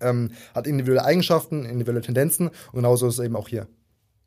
ähm, 0.00 0.30
hat 0.54 0.66
individuelle 0.66 1.04
Eigenschaften, 1.04 1.64
individuelle 1.64 2.02
Tendenzen 2.02 2.48
und 2.48 2.74
genauso 2.74 3.08
ist 3.08 3.18
es 3.18 3.24
eben 3.24 3.36
auch 3.36 3.48
hier. 3.48 3.66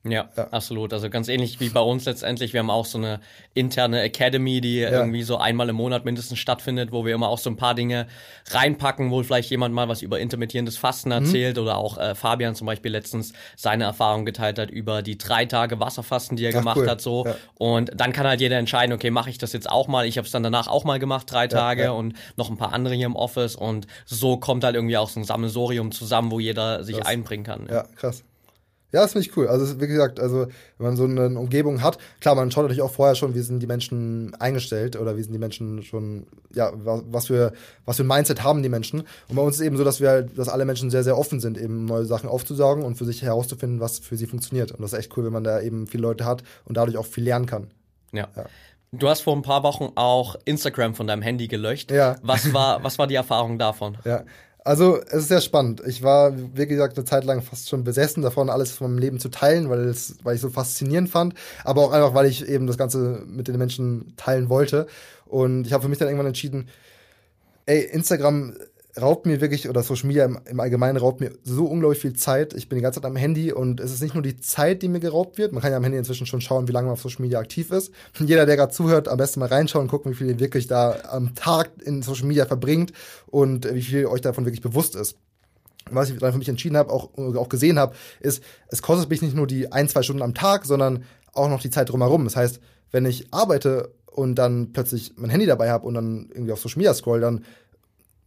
Ja, 0.06 0.30
ja, 0.38 0.48
absolut. 0.52 0.94
Also 0.94 1.10
ganz 1.10 1.28
ähnlich 1.28 1.60
wie 1.60 1.70
bei 1.70 1.82
uns 1.82 2.06
letztendlich. 2.06 2.54
Wir 2.54 2.62
haben 2.62 2.70
auch 2.70 2.86
so 2.86 2.98
eine 2.98 3.20
interne 3.54 4.02
Academy, 4.02 4.62
die 4.62 4.80
ja. 4.80 4.92
irgendwie 4.92 5.24
so 5.24 5.38
einmal 5.38 5.68
im 5.68 5.76
Monat 5.76 6.06
mindestens 6.06 6.40
stattfindet, 6.40 6.94
wo 6.94 7.06
wir 7.06 7.14
immer 7.14 7.28
auch 7.28 7.38
so 7.38 7.50
ein 7.50 7.58
paar 7.58 7.76
Dinge 7.76 8.08
reinpacken, 8.50 9.12
wo 9.12 9.22
vielleicht 9.24 9.50
jemand 9.50 9.76
mal 9.76 9.90
was 9.90 10.02
über 10.02 10.20
intermittierendes 10.22 10.78
Fasten 10.78 11.10
mhm. 11.10 11.26
erzählt 11.26 11.58
mhm. 11.58 11.64
oder 11.64 11.78
auch 11.78 11.98
äh, 11.98 12.16
Fabian 12.16 12.56
zum 12.56 12.66
Beispiel 12.66 12.94
letztens 12.94 13.34
seine 13.58 13.84
Erfahrung 13.84 14.24
geteilt 14.24 14.58
hat 14.58 14.70
über 14.70 15.02
die 15.02 15.18
drei 15.18 15.46
Tage 15.46 15.82
Wasserfasten, 15.82 16.38
die 16.38 16.46
er 16.46 16.52
Ach, 16.52 16.60
gemacht 16.60 16.78
cool. 16.78 16.90
hat. 16.90 17.02
so 17.02 17.26
ja. 17.26 17.36
Und 17.56 17.92
dann 17.94 18.14
kann 18.14 18.26
halt 18.26 18.40
jeder 18.40 18.58
entscheiden, 18.58 18.94
okay, 18.94 19.12
mache 19.12 19.30
ich 19.30 19.38
das 19.38 19.52
jetzt 19.52 19.70
auch 19.70 19.90
mal. 19.90 20.06
Ich 20.06 20.18
habe 20.18 20.26
es 20.26 20.32
dann 20.32 20.44
danach 20.44 20.68
auch 20.68 20.86
mal 20.86 21.00
gemacht, 21.00 21.30
drei 21.30 21.48
Tage 21.48 21.92
und 21.92 22.14
noch 22.38 22.50
ein 22.50 22.56
paar 22.56 22.72
andere 22.72 22.96
hier 22.96 23.06
im 23.06 23.18
Office. 23.18 23.58
Und 23.58 23.86
so 24.06 24.38
kommt 24.38 24.64
halt 24.64 24.76
irgendwie 24.76 24.96
auch 24.96 25.10
so 25.10 25.20
ein 25.20 25.26
Sammelsorium 25.26 25.92
zusammen, 25.92 26.32
wo 26.32 26.40
jeder 26.40 26.86
sich 26.86 26.96
krass. 26.96 27.08
einbringen 27.08 27.44
kann. 27.44 27.68
Ja, 27.70 27.84
krass. 27.98 28.24
Ja, 28.92 29.02
das 29.02 29.12
finde 29.12 29.28
ich 29.28 29.38
cool. 29.38 29.48
Also 29.48 29.80
wie 29.80 29.88
gesagt, 29.88 30.20
also 30.20 30.48
wenn 30.78 30.88
man 30.88 30.96
so 30.96 31.04
eine 31.04 31.40
Umgebung 31.40 31.84
hat, 31.84 32.00
klar, 32.22 32.34
man 32.36 32.50
schaut 32.50 32.64
natürlich 32.64 32.82
auch 32.82 32.92
vorher 32.92 33.16
schon, 33.16 33.36
wie 33.36 33.40
sind 33.40 33.60
die 33.60 33.68
Menschen 33.68 34.34
eingestellt 34.40 34.96
oder 34.96 35.16
wie 35.16 35.22
sind 35.22 35.34
die 35.34 35.40
Menschen 35.40 35.84
schon, 35.84 36.26
ja, 36.54 36.72
was 36.74 37.28
für 37.28 37.54
was 37.86 37.98
für 37.98 38.04
ein 38.04 38.08
Mindset 38.08 38.44
haben 38.44 38.64
die 38.64 38.70
Menschen. 38.70 39.02
Und 39.28 39.36
bei 39.36 39.42
uns 39.42 39.58
ist 39.58 39.62
eben 39.62 39.78
so, 39.78 39.84
dass 39.84 40.00
wir, 40.00 40.24
dass 40.24 40.50
alle 40.50 40.66
Menschen 40.66 40.90
sehr 40.90 41.04
sehr 41.04 41.18
offen 41.18 41.40
sind, 41.40 41.58
eben 41.58 41.86
neue 41.86 42.06
Sachen 42.06 42.30
aufzusaugen 42.30 42.84
und 42.84 42.96
für 42.96 43.06
sich 43.06 43.22
herauszufinden, 43.22 43.80
was 43.80 44.00
für 44.00 44.18
sie 44.18 44.26
funktioniert. 44.26 44.72
Und 44.72 44.82
das 44.82 44.94
ist 44.94 45.00
echt 45.00 45.16
cool, 45.18 45.26
wenn 45.26 45.34
man 45.34 45.44
da 45.44 45.62
eben 45.62 45.86
viele 45.86 46.04
Leute 46.04 46.26
hat 46.26 46.44
und 46.66 46.76
dadurch 46.76 46.98
auch 46.98 47.06
viel 47.06 47.24
lernen 47.24 47.46
kann. 47.46 47.68
ja. 48.12 48.28
ja. 48.36 48.46
Du 48.92 49.08
hast 49.08 49.22
vor 49.22 49.36
ein 49.36 49.44
paar 49.44 49.62
Wochen 49.62 49.92
auch 49.96 50.36
Instagram 50.46 50.96
von 50.96 51.06
deinem 51.06 51.22
Handy 51.22 51.48
gelöscht. 51.48 51.92
Ja. 51.92 52.16
Was 52.24 52.52
war, 52.54 52.84
was 52.84 52.98
war 52.98 53.06
die 53.06 53.16
Erfahrung 53.16 53.60
davon? 53.60 53.98
Ja. 54.04 54.24
Also, 54.66 55.00
es 55.08 55.24
ist 55.24 55.28
sehr 55.30 55.42
spannend. 55.42 55.82
Ich 55.88 56.04
war, 56.04 56.34
wie 56.54 56.68
gesagt, 56.68 56.98
eine 56.98 57.06
Zeit 57.06 57.24
lang 57.24 57.42
fast 57.42 57.70
schon 57.70 57.84
besessen 57.84 58.22
davon, 58.22 58.50
alles 58.50 58.72
von 58.72 58.92
meinem 58.92 59.00
Leben 59.00 59.20
zu 59.20 59.30
teilen, 59.30 59.70
weil, 59.70 59.86
es, 59.86 60.18
weil 60.24 60.36
ich 60.36 60.42
so 60.42 60.50
faszinierend 60.50 61.10
fand, 61.10 61.34
aber 61.64 61.82
auch 61.82 61.92
einfach, 61.92 62.14
weil 62.14 62.26
ich 62.26 62.48
eben 62.48 62.68
das 62.68 62.78
Ganze 62.78 63.24
mit 63.26 63.48
den 63.48 63.58
Menschen 63.58 64.14
teilen 64.18 64.50
wollte. 64.50 64.88
Und 65.26 65.66
ich 65.66 65.74
habe 65.74 65.84
für 65.84 65.90
mich 65.90 65.98
dann 65.98 66.08
irgendwann 66.10 66.28
entschieden, 66.28 66.68
ey, 67.68 67.82
Instagram 67.82 68.54
raubt 69.00 69.26
mir 69.26 69.42
wirklich, 69.42 69.70
oder 69.70 69.84
Social 69.84 70.08
Media 70.08 70.26
im, 70.26 70.40
im, 70.46 70.60
Allgemeinen 70.60 70.98
raubt 70.98 71.22
mir 71.22 71.32
so 71.44 71.66
unglaublich 71.66 72.02
viel 72.02 72.14
Zeit. 72.14 72.54
Ich 72.54 72.70
bin 72.70 72.78
die 72.78 72.82
ganze 72.82 73.00
Zeit 73.00 73.10
am 73.10 73.16
Handy 73.16 73.52
und 73.52 73.80
es 73.80 73.92
ist 73.92 74.02
nicht 74.02 74.14
nur 74.14 74.24
die 74.24 74.38
Zeit, 74.38 74.82
die 74.82 74.88
mir 74.88 75.00
geraubt 75.00 75.38
wird. 75.38 75.52
Man 75.52 75.62
kann 75.62 75.72
ja 75.72 75.78
am 75.78 75.84
Handy 75.84 75.98
inzwischen 75.98 76.26
schon 76.26 76.42
schauen, 76.42 76.68
wie 76.68 76.72
lange 76.72 76.88
man 76.88 76.94
auf 76.94 77.02
Social 77.02 77.22
Media 77.22 77.40
aktiv 77.40 77.72
ist. 77.72 77.92
jeder, 78.20 78.46
der 78.46 78.56
gerade 78.56 78.74
zuhört, 78.74 79.08
am 79.08 79.18
besten 79.18 79.40
mal 79.40 79.48
reinschauen 79.48 79.86
und 79.86 79.90
gucken, 79.90 80.12
wie 80.12 80.16
viel 80.16 80.28
ihr 80.28 80.40
wirklich 80.40 80.68
da 80.68 80.96
am 81.10 81.36
Tag 81.36 81.70
in 81.84 82.02
Social 82.02 82.26
Media 82.26 82.46
verbringt 82.46 82.94
und 83.28 83.72
wie 83.74 83.82
viel 83.82 84.06
euch 84.08 84.22
davon 84.22 84.46
wirklich 84.46 84.62
bewusst 84.62 84.96
ist. 84.96 85.18
Was 85.92 86.10
ich 86.10 86.18
dann 86.20 86.32
für 86.32 86.38
mich 86.38 86.50
entschieden 86.50 86.78
habe, 86.78 86.92
auch, 86.92 87.10
auch 87.18 87.50
gesehen 87.50 87.80
habe, 87.80 87.96
ist, 88.20 88.44
es 88.68 88.82
kostet 88.82 89.10
mich 89.10 89.22
nicht 89.22 89.36
nur 89.36 89.48
die 89.48 89.72
ein, 89.72 89.88
zwei 89.88 90.04
Stunden 90.04 90.22
am 90.22 90.34
Tag, 90.34 90.66
sondern 90.66 91.04
auch 91.34 91.50
noch 91.50 91.62
die 91.62 91.70
Zeit 91.70 91.90
drumherum. 91.90 92.26
Das 92.26 92.36
heißt, 92.36 92.60
wenn 92.92 93.06
ich 93.06 93.28
arbeite 93.32 93.92
und 94.06 94.36
dann 94.36 94.74
plötzlich 94.74 95.14
mein 95.16 95.30
Handy 95.30 95.46
dabei 95.46 95.72
habe 95.72 95.86
und 95.86 95.94
dann 95.94 96.30
irgendwie 96.32 96.52
auf 96.52 96.60
Social 96.60 96.80
Media 96.80 96.94
scroll, 96.94 97.22
dann 97.22 97.46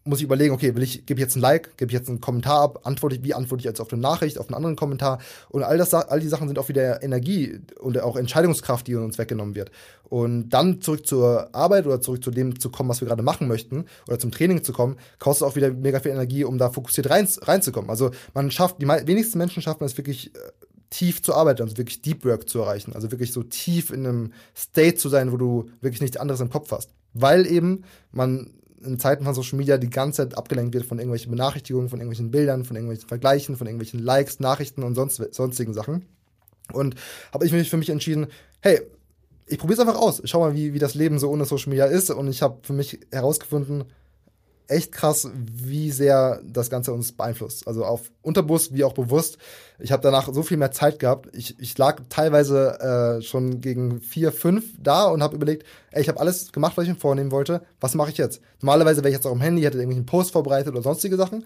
muss 0.04 0.18
ich 0.18 0.24
überlegen, 0.24 0.52
okay, 0.52 0.74
will 0.74 0.82
ich, 0.82 1.06
gebe 1.06 1.20
ich 1.20 1.24
jetzt 1.24 1.36
ein 1.36 1.40
Like, 1.40 1.76
gebe 1.76 1.90
ich 1.90 1.98
jetzt 1.98 2.08
einen 2.08 2.20
Kommentar 2.20 2.60
ab, 2.60 2.80
antworte 2.84 3.16
ich, 3.16 3.22
wie 3.22 3.34
antworte 3.34 3.60
ich 3.60 3.64
jetzt 3.64 3.80
auf 3.80 3.92
eine 3.92 4.02
Nachricht, 4.02 4.38
auf 4.38 4.48
einen 4.48 4.56
anderen 4.56 4.76
Kommentar 4.76 5.20
und 5.48 5.62
all 5.62 5.78
das, 5.78 5.94
all 5.94 6.20
die 6.20 6.28
Sachen 6.28 6.48
sind 6.48 6.58
auch 6.58 6.68
wieder 6.68 7.02
Energie 7.02 7.60
und 7.80 8.00
auch 8.00 8.16
Entscheidungskraft, 8.16 8.86
die 8.86 8.94
uns 8.96 9.18
weggenommen 9.18 9.54
wird. 9.54 9.70
Und 10.04 10.50
dann 10.50 10.80
zurück 10.80 11.06
zur 11.06 11.54
Arbeit 11.54 11.86
oder 11.86 12.00
zurück 12.00 12.22
zu 12.22 12.30
dem 12.30 12.58
zu 12.58 12.70
kommen, 12.70 12.88
was 12.88 13.00
wir 13.00 13.08
gerade 13.08 13.22
machen 13.22 13.48
möchten 13.48 13.86
oder 14.08 14.18
zum 14.18 14.30
Training 14.30 14.62
zu 14.64 14.72
kommen, 14.72 14.96
kostet 15.18 15.46
auch 15.46 15.56
wieder 15.56 15.70
mega 15.70 16.00
viel 16.00 16.12
Energie, 16.12 16.44
um 16.44 16.58
da 16.58 16.70
fokussiert 16.70 17.08
rein, 17.08 17.28
reinzukommen. 17.40 17.88
Also 17.88 18.10
man 18.34 18.50
schafft, 18.50 18.82
die 18.82 18.88
wenigsten 18.88 19.38
Menschen 19.38 19.62
schaffen 19.62 19.84
es 19.84 19.96
wirklich, 19.96 20.34
äh, 20.34 20.38
tief 20.92 21.22
zu 21.22 21.34
arbeiten, 21.34 21.62
also 21.62 21.78
wirklich 21.78 22.02
Deep 22.02 22.24
Work 22.24 22.48
zu 22.48 22.60
erreichen, 22.60 22.92
also 22.92 23.10
wirklich 23.10 23.32
so 23.32 23.42
tief 23.42 23.90
in 23.90 24.06
einem 24.06 24.32
State 24.54 24.96
zu 24.96 25.08
sein, 25.08 25.32
wo 25.32 25.38
du 25.38 25.70
wirklich 25.80 26.02
nichts 26.02 26.18
anderes 26.18 26.40
im 26.40 26.50
Kopf 26.50 26.70
hast. 26.70 26.90
Weil 27.14 27.46
eben 27.46 27.84
man 28.10 28.50
in 28.84 28.98
Zeiten 28.98 29.24
von 29.24 29.34
Social 29.34 29.58
Media 29.58 29.78
die 29.78 29.90
ganze 29.90 30.28
Zeit 30.28 30.36
abgelenkt 30.36 30.74
wird 30.74 30.86
von 30.86 30.98
irgendwelchen 30.98 31.30
Benachrichtigungen, 31.30 31.88
von 31.88 31.98
irgendwelchen 31.98 32.30
Bildern, 32.30 32.64
von 32.64 32.76
irgendwelchen 32.76 33.08
Vergleichen, 33.08 33.56
von 33.56 33.66
irgendwelchen 33.66 34.00
Likes, 34.00 34.40
Nachrichten 34.40 34.82
und 34.82 34.94
sonst, 34.94 35.22
sonstigen 35.34 35.74
Sachen. 35.74 36.06
Und 36.72 36.94
habe 37.32 37.46
ich 37.46 37.52
mich 37.52 37.70
für 37.70 37.76
mich 37.76 37.90
entschieden, 37.90 38.28
hey, 38.60 38.80
ich 39.46 39.58
probiere 39.58 39.80
es 39.82 39.86
einfach 39.86 40.00
aus. 40.00 40.20
Ich 40.22 40.30
schau 40.30 40.40
mal, 40.40 40.54
wie, 40.54 40.72
wie 40.72 40.78
das 40.78 40.94
Leben 40.94 41.18
so 41.18 41.30
ohne 41.30 41.44
Social 41.44 41.70
Media 41.70 41.86
ist. 41.86 42.10
Und 42.10 42.28
ich 42.28 42.42
habe 42.42 42.58
für 42.62 42.72
mich 42.72 43.00
herausgefunden, 43.10 43.84
echt 44.72 44.92
krass, 44.92 45.28
wie 45.34 45.90
sehr 45.90 46.40
das 46.44 46.70
Ganze 46.70 46.92
uns 46.92 47.12
beeinflusst. 47.12 47.68
Also 47.68 47.84
auf 47.84 48.10
unterbewusst 48.22 48.74
wie 48.74 48.84
auch 48.84 48.94
bewusst. 48.94 49.38
Ich 49.78 49.92
habe 49.92 50.02
danach 50.02 50.32
so 50.32 50.42
viel 50.42 50.56
mehr 50.56 50.70
Zeit 50.70 50.98
gehabt. 50.98 51.28
Ich, 51.34 51.58
ich 51.58 51.76
lag 51.78 52.00
teilweise 52.08 52.80
äh, 53.18 53.22
schon 53.22 53.60
gegen 53.60 54.00
vier, 54.00 54.32
fünf 54.32 54.64
da 54.80 55.04
und 55.06 55.22
habe 55.22 55.36
überlegt, 55.36 55.66
ey, 55.90 56.02
ich 56.02 56.08
habe 56.08 56.20
alles 56.20 56.52
gemacht, 56.52 56.76
was 56.76 56.84
ich 56.84 56.90
mir 56.90 56.96
vornehmen 56.96 57.30
wollte. 57.30 57.62
Was 57.80 57.94
mache 57.94 58.10
ich 58.10 58.18
jetzt? 58.18 58.40
Normalerweise 58.60 59.02
wäre 59.02 59.10
ich 59.10 59.16
jetzt 59.16 59.26
auch 59.26 59.32
am 59.32 59.40
Handy, 59.40 59.62
hätte 59.62 59.78
irgendwelchen 59.78 60.06
Post 60.06 60.32
vorbereitet 60.32 60.72
oder 60.72 60.82
sonstige 60.82 61.16
Sachen. 61.16 61.44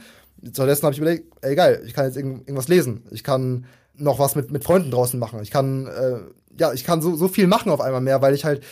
Stattdessen 0.53 0.85
habe 0.85 0.93
ich 0.93 1.01
überlegt, 1.01 1.33
ey 1.43 1.55
geil, 1.55 1.83
ich 1.87 1.95
kann 1.95 2.07
jetzt 2.07 2.17
irgend, 2.17 2.41
irgendwas 2.41 2.69
lesen. 2.69 3.05
Ich 3.11 3.25
kann 3.25 3.67
noch 3.99 4.19
was 4.19 4.35
mit, 4.35 4.51
mit 4.51 4.65
Freunden 4.65 4.91
draußen 4.91 5.19
machen. 5.19 5.41
Ich 5.43 5.51
kann, 5.51 5.87
äh, 5.87 6.19
ja, 6.59 6.73
ich 6.73 6.85
kann 6.85 7.03
so, 7.03 7.17
so 7.17 7.29
viel 7.29 7.47
machen 7.47 7.71
auf 7.71 7.81
einmal 7.81 8.01
mehr, 8.01 8.23
weil 8.23 8.35
ich 8.35 8.45
halt 8.45 8.63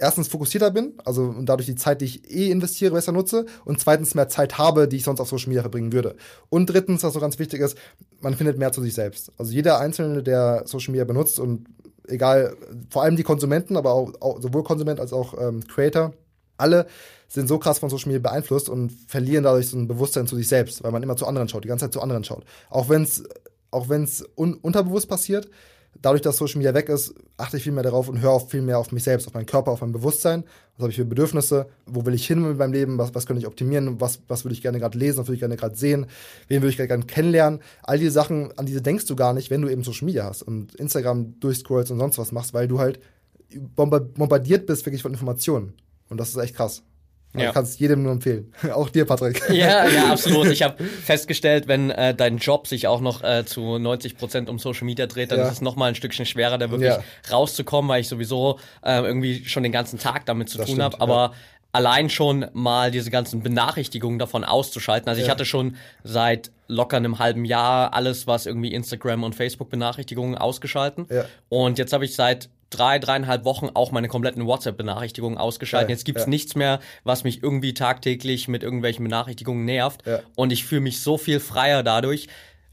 erstens 0.00 0.28
fokussierter 0.28 0.70
bin, 0.70 0.94
also 1.04 1.22
und 1.22 1.46
dadurch 1.46 1.66
die 1.66 1.76
Zeit, 1.76 2.00
die 2.00 2.06
ich 2.06 2.30
eh 2.30 2.50
investiere, 2.50 2.94
besser 2.94 3.12
nutze 3.12 3.46
und 3.64 3.80
zweitens 3.80 4.14
mehr 4.14 4.28
Zeit 4.28 4.58
habe, 4.58 4.88
die 4.88 4.96
ich 4.96 5.04
sonst 5.04 5.20
auf 5.20 5.28
Social 5.28 5.48
Media 5.48 5.62
verbringen 5.62 5.92
würde. 5.92 6.16
Und 6.48 6.66
drittens, 6.66 7.02
was 7.02 7.12
so 7.12 7.20
ganz 7.20 7.38
wichtig 7.38 7.60
ist, 7.60 7.76
man 8.20 8.34
findet 8.34 8.58
mehr 8.58 8.72
zu 8.72 8.82
sich 8.82 8.94
selbst. 8.94 9.30
Also 9.38 9.52
jeder 9.52 9.78
Einzelne, 9.78 10.22
der 10.22 10.62
Social 10.66 10.92
Media 10.92 11.04
benutzt 11.04 11.38
und 11.38 11.66
egal, 12.08 12.56
vor 12.90 13.02
allem 13.02 13.16
die 13.16 13.22
Konsumenten, 13.22 13.76
aber 13.76 13.92
auch, 13.92 14.12
auch 14.20 14.40
sowohl 14.40 14.64
Konsument 14.64 15.00
als 15.00 15.12
auch 15.12 15.34
ähm, 15.40 15.66
Creator, 15.66 16.12
alle 16.56 16.86
sind 17.28 17.46
so 17.46 17.58
krass 17.58 17.78
von 17.78 17.90
Social 17.90 18.08
Media 18.08 18.30
beeinflusst 18.30 18.68
und 18.68 18.90
verlieren 19.06 19.44
dadurch 19.44 19.68
so 19.68 19.78
ein 19.78 19.86
Bewusstsein 19.86 20.26
zu 20.26 20.36
sich 20.36 20.48
selbst, 20.48 20.82
weil 20.82 20.92
man 20.92 21.02
immer 21.02 21.16
zu 21.16 21.26
anderen 21.26 21.48
schaut, 21.48 21.64
die 21.64 21.68
ganze 21.68 21.86
Zeit 21.86 21.92
zu 21.92 22.02
anderen 22.02 22.24
schaut. 22.24 22.44
Auch 22.68 22.88
wenn 22.88 23.02
es 23.02 23.22
auch 23.70 23.88
wenn 23.88 24.02
es 24.02 24.24
un 24.36 24.54
unterbewusst 24.54 25.08
passiert, 25.08 25.48
dadurch, 26.02 26.22
dass 26.22 26.36
Social 26.36 26.58
Media 26.58 26.74
weg 26.74 26.88
ist, 26.88 27.14
achte 27.36 27.56
ich 27.56 27.62
viel 27.62 27.72
mehr 27.72 27.82
darauf 27.82 28.08
und 28.08 28.20
höre 28.20 28.30
auch 28.30 28.48
viel 28.48 28.62
mehr 28.62 28.78
auf 28.78 28.92
mich 28.92 29.04
selbst, 29.04 29.26
auf 29.26 29.34
meinen 29.34 29.46
Körper, 29.46 29.70
auf 29.70 29.80
mein 29.80 29.92
Bewusstsein. 29.92 30.44
Was 30.76 30.82
habe 30.82 30.90
ich 30.90 30.96
für 30.96 31.04
Bedürfnisse? 31.04 31.66
Wo 31.86 32.06
will 32.06 32.14
ich 32.14 32.26
hin 32.26 32.40
mit 32.40 32.56
meinem 32.56 32.72
Leben? 32.72 32.98
Was, 32.98 33.14
was 33.14 33.26
könnte 33.26 33.40
ich 33.40 33.46
optimieren? 33.46 34.00
Was, 34.00 34.20
was 34.28 34.44
würde 34.44 34.54
ich 34.54 34.62
gerne 34.62 34.78
gerade 34.78 34.98
lesen? 34.98 35.18
Was 35.18 35.26
würde 35.26 35.34
ich 35.34 35.40
gerne 35.40 35.56
gerade 35.56 35.76
sehen? 35.76 36.06
Wen 36.48 36.62
würde 36.62 36.70
ich 36.70 36.76
gerne 36.76 37.04
kennenlernen? 37.04 37.60
All 37.82 37.98
diese 37.98 38.12
Sachen, 38.12 38.56
an 38.58 38.66
diese 38.66 38.82
denkst 38.82 39.06
du 39.06 39.16
gar 39.16 39.34
nicht, 39.34 39.50
wenn 39.50 39.62
du 39.62 39.68
eben 39.68 39.84
Social 39.84 40.06
Media 40.06 40.24
hast 40.24 40.42
und 40.42 40.74
Instagram 40.76 41.38
durchscrollst 41.40 41.90
und 41.90 41.98
sonst 41.98 42.18
was 42.18 42.32
machst, 42.32 42.54
weil 42.54 42.68
du 42.68 42.78
halt 42.78 43.00
bombardiert 43.76 44.66
bist 44.66 44.86
wirklich 44.86 45.02
von 45.02 45.12
Informationen. 45.12 45.74
Und 46.08 46.18
das 46.18 46.30
ist 46.30 46.36
echt 46.36 46.56
krass. 46.56 46.82
Ja. 47.34 47.48
Ich 47.48 47.54
kann 47.54 47.62
es 47.62 47.78
jedem 47.78 48.02
nur 48.02 48.12
empfehlen. 48.12 48.52
auch 48.72 48.88
dir, 48.88 49.04
Patrick. 49.04 49.40
Ja, 49.50 49.86
ja, 49.88 50.10
absolut. 50.10 50.46
Ich 50.48 50.62
habe 50.62 50.82
festgestellt, 51.04 51.68
wenn 51.68 51.90
äh, 51.90 52.14
dein 52.14 52.38
Job 52.38 52.66
sich 52.66 52.86
auch 52.86 53.00
noch 53.00 53.22
äh, 53.22 53.44
zu 53.44 53.78
90 53.78 54.16
Prozent 54.16 54.48
um 54.48 54.58
Social 54.58 54.84
Media 54.84 55.06
dreht, 55.06 55.30
dann 55.30 55.38
ja. 55.38 55.46
ist 55.46 55.52
es 55.52 55.60
noch 55.60 55.76
mal 55.76 55.86
ein 55.86 55.94
Stückchen 55.94 56.26
schwerer, 56.26 56.58
da 56.58 56.70
wirklich 56.70 56.90
ja. 56.90 57.02
rauszukommen, 57.30 57.88
weil 57.88 58.00
ich 58.00 58.08
sowieso 58.08 58.58
äh, 58.82 59.00
irgendwie 59.00 59.44
schon 59.44 59.62
den 59.62 59.72
ganzen 59.72 59.98
Tag 59.98 60.26
damit 60.26 60.48
zu 60.48 60.58
das 60.58 60.66
tun 60.66 60.82
habe. 60.82 61.00
Aber 61.00 61.32
allein 61.72 62.10
schon 62.10 62.46
mal 62.52 62.90
diese 62.90 63.10
ganzen 63.10 63.42
Benachrichtigungen 63.42 64.18
davon 64.18 64.44
auszuschalten. 64.44 65.08
Also 65.08 65.22
ich 65.22 65.30
hatte 65.30 65.44
schon 65.44 65.76
seit 66.02 66.50
locker 66.66 66.96
einem 66.96 67.18
halben 67.18 67.44
Jahr 67.44 67.94
alles, 67.94 68.26
was 68.26 68.46
irgendwie 68.46 68.72
Instagram 68.72 69.22
und 69.22 69.34
Facebook 69.34 69.70
Benachrichtigungen 69.70 70.36
ausgeschalten. 70.36 71.06
Ja. 71.10 71.26
Und 71.48 71.78
jetzt 71.78 71.92
habe 71.92 72.04
ich 72.04 72.14
seit 72.14 72.48
drei, 72.70 72.98
dreieinhalb 72.98 73.44
Wochen 73.44 73.68
auch 73.74 73.90
meine 73.90 74.08
kompletten 74.08 74.46
WhatsApp-Benachrichtigungen 74.46 75.38
ausgeschaltet. 75.38 75.90
Ja, 75.90 75.94
Jetzt 75.94 76.04
gibt's 76.04 76.22
ja. 76.22 76.28
nichts 76.28 76.54
mehr, 76.54 76.80
was 77.04 77.24
mich 77.24 77.42
irgendwie 77.42 77.74
tagtäglich 77.74 78.48
mit 78.48 78.62
irgendwelchen 78.62 79.04
Benachrichtigungen 79.04 79.64
nervt. 79.64 80.06
Ja. 80.06 80.20
Und 80.36 80.52
ich 80.52 80.64
fühle 80.64 80.80
mich 80.80 81.00
so 81.00 81.18
viel 81.18 81.40
freier 81.40 81.82
dadurch. 81.82 82.28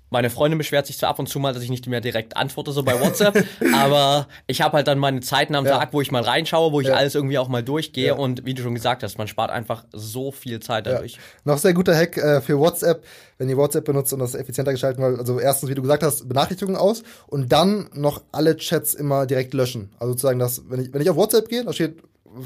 Meine 0.09 0.29
Freundin 0.29 0.57
beschwert 0.57 0.87
sich 0.87 0.97
zwar 0.97 1.09
ab 1.09 1.19
und 1.19 1.27
zu 1.27 1.39
mal, 1.39 1.53
dass 1.53 1.63
ich 1.63 1.69
nicht 1.69 1.87
mehr 1.87 2.01
direkt 2.01 2.37
antworte, 2.37 2.71
so 2.71 2.83
bei 2.83 2.99
WhatsApp, 2.99 3.43
aber 3.73 4.27
ich 4.47 4.61
habe 4.61 4.77
halt 4.77 4.87
dann 4.87 4.99
meine 4.99 5.19
Zeiten 5.19 5.55
am 5.55 5.65
ja. 5.65 5.77
Tag, 5.77 5.93
wo 5.93 6.01
ich 6.01 6.11
mal 6.11 6.21
reinschaue, 6.21 6.71
wo 6.71 6.79
ich 6.81 6.87
ja. 6.87 6.95
alles 6.95 7.15
irgendwie 7.15 7.37
auch 7.37 7.49
mal 7.49 7.63
durchgehe 7.63 8.07
ja. 8.07 8.13
und 8.13 8.45
wie 8.45 8.53
du 8.53 8.63
schon 8.63 8.75
gesagt 8.75 9.03
hast, 9.03 9.17
man 9.17 9.27
spart 9.27 9.51
einfach 9.51 9.85
so 9.91 10.31
viel 10.31 10.59
Zeit 10.59 10.85
dadurch. 10.85 11.19
Noch 11.43 11.57
sehr 11.57 11.73
guter 11.73 11.95
Hack 11.95 12.17
äh, 12.17 12.41
für 12.41 12.57
WhatsApp, 12.59 13.03
wenn 13.37 13.49
ihr 13.49 13.57
WhatsApp 13.57 13.85
benutzt 13.85 14.13
und 14.13 14.19
das 14.19 14.35
effizienter 14.35 14.71
gestalten 14.71 15.01
wollt. 15.01 15.19
Also 15.19 15.39
erstens, 15.39 15.69
wie 15.69 15.75
du 15.75 15.81
gesagt 15.81 16.03
hast, 16.03 16.27
Benachrichtigungen 16.27 16.79
aus 16.79 17.03
und 17.27 17.51
dann 17.51 17.89
noch 17.93 18.21
alle 18.31 18.55
Chats 18.55 18.93
immer 18.93 19.25
direkt 19.25 19.53
löschen. 19.53 19.91
Also 19.99 20.13
sozusagen, 20.13 20.39
dass, 20.39 20.69
wenn 20.69 20.81
ich, 20.81 20.93
wenn 20.93 21.01
ich 21.01 21.09
auf 21.09 21.17
WhatsApp 21.17 21.49
gehe, 21.49 21.63
da 21.63 21.73
steht 21.73 21.97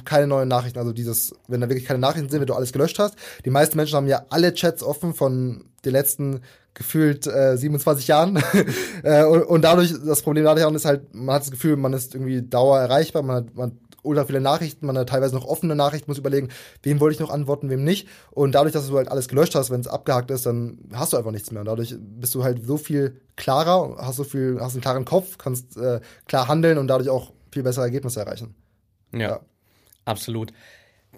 keine 0.05 0.27
neuen 0.27 0.47
Nachrichten, 0.47 0.79
also 0.79 0.93
dieses, 0.93 1.33
wenn 1.47 1.61
da 1.61 1.69
wirklich 1.69 1.85
keine 1.85 1.99
Nachrichten 1.99 2.29
sind, 2.29 2.39
wenn 2.39 2.47
du 2.47 2.53
alles 2.53 2.71
gelöscht 2.71 2.99
hast. 2.99 3.15
Die 3.45 3.49
meisten 3.49 3.77
Menschen 3.77 3.95
haben 3.95 4.07
ja 4.07 4.25
alle 4.29 4.53
Chats 4.53 4.83
offen 4.83 5.13
von 5.13 5.65
den 5.85 5.93
letzten 5.93 6.41
gefühlt 6.73 7.27
äh, 7.27 7.57
27 7.57 8.07
Jahren. 8.07 8.41
äh, 9.03 9.23
und, 9.23 9.43
und, 9.43 9.61
dadurch, 9.61 9.93
das 10.05 10.21
Problem 10.21 10.45
dadurch 10.45 10.65
auch 10.65 10.73
ist 10.73 10.85
halt, 10.85 11.13
man 11.13 11.35
hat 11.35 11.43
das 11.43 11.51
Gefühl, 11.51 11.75
man 11.75 11.93
ist 11.93 12.15
irgendwie 12.15 12.41
dauer 12.41 12.79
erreichbar, 12.79 13.23
man 13.23 13.35
hat, 13.37 13.55
man 13.55 13.71
hat 13.71 13.77
ultra 14.03 14.25
viele 14.25 14.41
Nachrichten, 14.41 14.85
man 14.85 14.97
hat 14.97 15.09
teilweise 15.09 15.35
noch 15.35 15.45
offene 15.45 15.75
Nachrichten, 15.75 16.09
muss 16.09 16.17
überlegen, 16.17 16.49
wem 16.83 16.99
wollte 16.99 17.15
ich 17.15 17.19
noch 17.19 17.29
antworten, 17.29 17.69
wem 17.69 17.83
nicht. 17.83 18.07
Und 18.31 18.53
dadurch, 18.53 18.73
dass 18.73 18.87
du 18.87 18.97
halt 18.97 19.09
alles 19.09 19.27
gelöscht 19.27 19.53
hast, 19.55 19.69
wenn 19.69 19.81
es 19.81 19.87
abgehakt 19.87 20.31
ist, 20.31 20.45
dann 20.45 20.79
hast 20.93 21.13
du 21.13 21.17
einfach 21.17 21.31
nichts 21.31 21.51
mehr. 21.51 21.61
Und 21.61 21.67
dadurch 21.67 21.95
bist 21.99 22.33
du 22.33 22.43
halt 22.43 22.65
so 22.65 22.77
viel 22.77 23.21
klarer, 23.35 23.97
hast 23.99 24.15
so 24.15 24.23
viel, 24.23 24.57
hast 24.59 24.73
einen 24.73 24.81
klaren 24.81 25.05
Kopf, 25.05 25.37
kannst 25.37 25.77
äh, 25.77 25.99
klar 26.27 26.47
handeln 26.47 26.77
und 26.77 26.87
dadurch 26.87 27.09
auch 27.09 27.31
viel 27.51 27.63
bessere 27.63 27.85
Ergebnisse 27.85 28.21
erreichen. 28.21 28.55
ja. 29.13 29.19
ja. 29.19 29.39
absolut. 30.05 30.51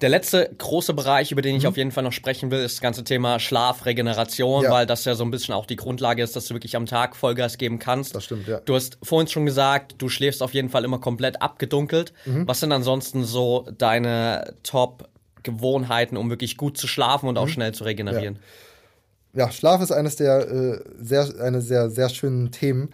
Der 0.02 0.10
letzte 0.10 0.50
große 0.58 0.94
Bereich, 0.94 1.32
über 1.32 1.42
den 1.42 1.56
ich 1.56 1.64
mhm. 1.64 1.70
auf 1.70 1.78
jeden 1.78 1.92
Fall 1.92 2.04
noch 2.04 2.12
sprechen 2.12 2.50
will, 2.50 2.60
ist 2.60 2.78
das 2.78 2.82
ganze 2.82 3.04
Thema 3.04 3.40
Schlaf, 3.40 3.86
Regeneration, 3.86 4.64
ja. 4.64 4.72
weil 4.72 4.86
das 4.86 5.06
ja 5.06 5.14
so 5.14 5.24
ein 5.24 5.32
bisschen 5.32 5.54
auch 5.54 5.66
die 5.68 5.76
Grundlage 5.76 6.24
ist, 6.24 6.36
dass 6.36 6.48
du 6.48 6.56
wirklich 6.56 6.76
am 6.76 6.88
Tag 6.88 7.16
Vollgas 7.16 7.58
geben 7.58 7.78
kannst. 7.80 8.16
Das 8.16 8.26
stimmt, 8.26 8.48
ja. 8.48 8.60
Du 8.60 8.76
hast 8.76 8.98
vorhin 9.04 9.28
schon 9.28 9.46
gesagt, 9.46 9.96
du 10.00 10.10
schläfst 10.10 10.42
auf 10.42 10.54
jeden 10.54 10.70
Fall 10.70 10.84
immer 10.84 11.00
komplett 11.00 11.42
abgedunkelt. 11.42 12.12
Mhm. 12.26 12.48
Was 12.48 12.60
sind 12.60 12.72
ansonsten 12.72 13.24
so 13.24 13.68
deine 13.78 14.56
Top-Gewohnheiten, 14.64 16.18
um 16.18 16.30
wirklich 16.30 16.58
gut 16.58 16.78
zu 16.78 16.88
schlafen 16.88 17.30
und 17.30 17.38
auch 17.38 17.46
mhm. 17.46 17.52
schnell 17.52 17.72
zu 17.74 17.84
regenerieren? 17.84 18.40
Ja. 19.34 19.46
ja. 19.46 19.52
Schlaf 19.52 19.80
ist 19.82 19.92
eines 19.92 20.16
der 20.16 20.50
äh, 20.50 20.80
sehr, 21.00 21.30
eine 21.40 21.62
sehr, 21.62 21.92
sehr 21.92 22.10
schönen 22.10 22.52
Themen, 22.52 22.90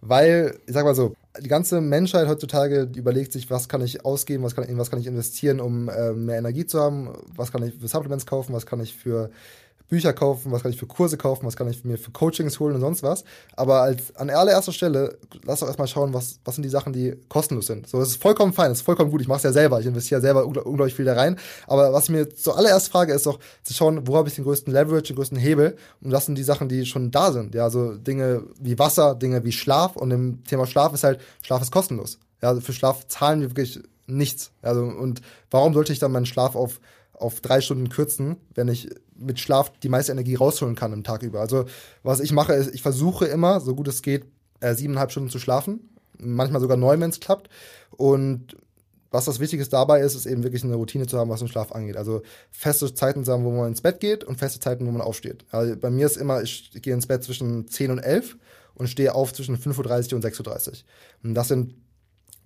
weil, 0.00 0.58
ich 0.66 0.74
sag 0.74 0.84
mal 0.84 0.96
so, 0.96 1.14
die 1.38 1.48
ganze 1.48 1.80
Menschheit 1.80 2.26
heutzutage 2.26 2.88
überlegt 2.96 3.32
sich, 3.32 3.50
was 3.50 3.68
kann 3.68 3.82
ich 3.82 4.04
ausgeben, 4.04 4.42
was 4.42 4.56
kann, 4.56 4.64
in 4.64 4.78
was 4.78 4.90
kann 4.90 5.00
ich 5.00 5.06
investieren, 5.06 5.60
um 5.60 5.88
äh, 5.88 6.12
mehr 6.12 6.38
Energie 6.38 6.66
zu 6.66 6.80
haben, 6.80 7.10
was 7.36 7.52
kann 7.52 7.62
ich 7.62 7.74
für 7.74 7.86
Supplements 7.86 8.26
kaufen, 8.26 8.52
was 8.52 8.66
kann 8.66 8.80
ich 8.80 8.94
für 8.96 9.30
Bücher 9.90 10.12
kaufen, 10.12 10.52
was 10.52 10.62
kann 10.62 10.70
ich 10.70 10.78
für 10.78 10.86
Kurse 10.86 11.18
kaufen, 11.18 11.44
was 11.44 11.56
kann 11.56 11.68
ich 11.68 11.84
mir 11.84 11.98
für 11.98 12.12
Coachings 12.12 12.60
holen 12.60 12.76
und 12.76 12.80
sonst 12.80 13.02
was. 13.02 13.24
Aber 13.56 13.82
als 13.82 14.14
an 14.14 14.30
allererster 14.30 14.72
Stelle, 14.72 15.18
lass 15.44 15.60
doch 15.60 15.66
erstmal 15.66 15.88
schauen, 15.88 16.14
was, 16.14 16.38
was 16.44 16.54
sind 16.54 16.62
die 16.62 16.70
Sachen, 16.70 16.92
die 16.92 17.16
kostenlos 17.28 17.66
sind. 17.66 17.88
So, 17.88 18.00
es 18.00 18.10
ist 18.10 18.22
vollkommen 18.22 18.52
fein, 18.52 18.70
es 18.70 18.78
ist 18.78 18.84
vollkommen 18.84 19.10
gut. 19.10 19.20
Ich 19.20 19.26
mache 19.26 19.38
es 19.38 19.42
ja 19.42 19.52
selber, 19.52 19.80
ich 19.80 19.86
investiere 19.86 20.20
selber 20.20 20.46
unglaublich 20.46 20.94
viel 20.94 21.04
da 21.04 21.14
rein. 21.14 21.36
Aber 21.66 21.92
was 21.92 22.04
ich 22.04 22.10
mir 22.10 22.32
zuallererst 22.32 22.88
frage, 22.88 23.12
ist 23.12 23.26
doch 23.26 23.40
zu 23.64 23.74
schauen, 23.74 24.06
wo 24.06 24.16
habe 24.16 24.28
ich 24.28 24.36
den 24.36 24.44
größten 24.44 24.72
Leverage, 24.72 25.08
den 25.08 25.16
größten 25.16 25.38
Hebel? 25.38 25.76
Und 26.00 26.10
das 26.10 26.26
sind 26.26 26.38
die 26.38 26.44
Sachen, 26.44 26.68
die 26.68 26.86
schon 26.86 27.10
da 27.10 27.32
sind. 27.32 27.56
Ja, 27.56 27.64
also 27.64 27.96
Dinge 27.96 28.44
wie 28.60 28.78
Wasser, 28.78 29.16
Dinge 29.16 29.44
wie 29.44 29.52
Schlaf. 29.52 29.96
Und 29.96 30.12
im 30.12 30.44
Thema 30.44 30.66
Schlaf 30.66 30.94
ist 30.94 31.02
halt, 31.02 31.20
Schlaf 31.42 31.62
ist 31.62 31.72
kostenlos. 31.72 32.20
Ja, 32.40 32.50
also 32.50 32.60
für 32.60 32.72
Schlaf 32.72 33.08
zahlen 33.08 33.40
wir 33.40 33.50
wirklich 33.50 33.80
nichts. 34.06 34.52
Also, 34.62 34.82
und 34.82 35.20
warum 35.50 35.74
sollte 35.74 35.92
ich 35.92 35.98
dann 35.98 36.12
meinen 36.12 36.26
Schlaf 36.26 36.54
auf 36.54 36.80
auf 37.20 37.40
drei 37.40 37.60
Stunden 37.60 37.88
kürzen, 37.88 38.36
wenn 38.54 38.68
ich 38.68 38.88
mit 39.16 39.38
Schlaf 39.38 39.72
die 39.82 39.88
meiste 39.88 40.12
Energie 40.12 40.34
rausholen 40.34 40.74
kann 40.74 40.92
im 40.92 41.04
Tag 41.04 41.22
über. 41.22 41.40
Also 41.40 41.66
was 42.02 42.20
ich 42.20 42.32
mache, 42.32 42.54
ist, 42.54 42.74
ich 42.74 42.82
versuche 42.82 43.26
immer, 43.26 43.60
so 43.60 43.74
gut 43.74 43.88
es 43.88 44.02
geht, 44.02 44.24
äh, 44.60 44.74
siebeneinhalb 44.74 45.10
Stunden 45.10 45.30
zu 45.30 45.38
schlafen. 45.38 45.90
Manchmal 46.18 46.60
sogar 46.60 46.76
neun, 46.76 47.00
wenn 47.00 47.10
es 47.10 47.20
klappt. 47.20 47.48
Und 47.90 48.56
was 49.10 49.24
das 49.24 49.40
Wichtigste 49.40 49.70
dabei 49.70 50.00
ist, 50.00 50.14
ist 50.14 50.26
eben 50.26 50.44
wirklich 50.44 50.64
eine 50.64 50.74
Routine 50.74 51.06
zu 51.06 51.18
haben, 51.18 51.30
was 51.30 51.40
den 51.40 51.48
Schlaf 51.48 51.72
angeht. 51.72 51.96
Also 51.96 52.22
feste 52.50 52.92
Zeiten 52.94 53.24
zu 53.24 53.32
haben, 53.32 53.44
wo 53.44 53.50
man 53.50 53.68
ins 53.68 53.80
Bett 53.80 54.00
geht 54.00 54.24
und 54.24 54.38
feste 54.38 54.60
Zeiten, 54.60 54.86
wo 54.86 54.90
man 54.90 55.02
aufsteht. 55.02 55.44
Also 55.50 55.76
bei 55.76 55.90
mir 55.90 56.06
ist 56.06 56.16
immer, 56.16 56.42
ich 56.42 56.70
gehe 56.80 56.94
ins 56.94 57.06
Bett 57.06 57.24
zwischen 57.24 57.66
10 57.66 57.90
und 57.90 57.98
11 57.98 58.36
und 58.74 58.88
stehe 58.88 59.14
auf 59.14 59.32
zwischen 59.32 59.56
5.30 59.56 60.12
Uhr 60.12 60.16
und 60.16 60.24
6.30 60.24 60.68
Uhr. 60.68 60.74
Und 61.24 61.34
das 61.34 61.48
sind 61.48 61.74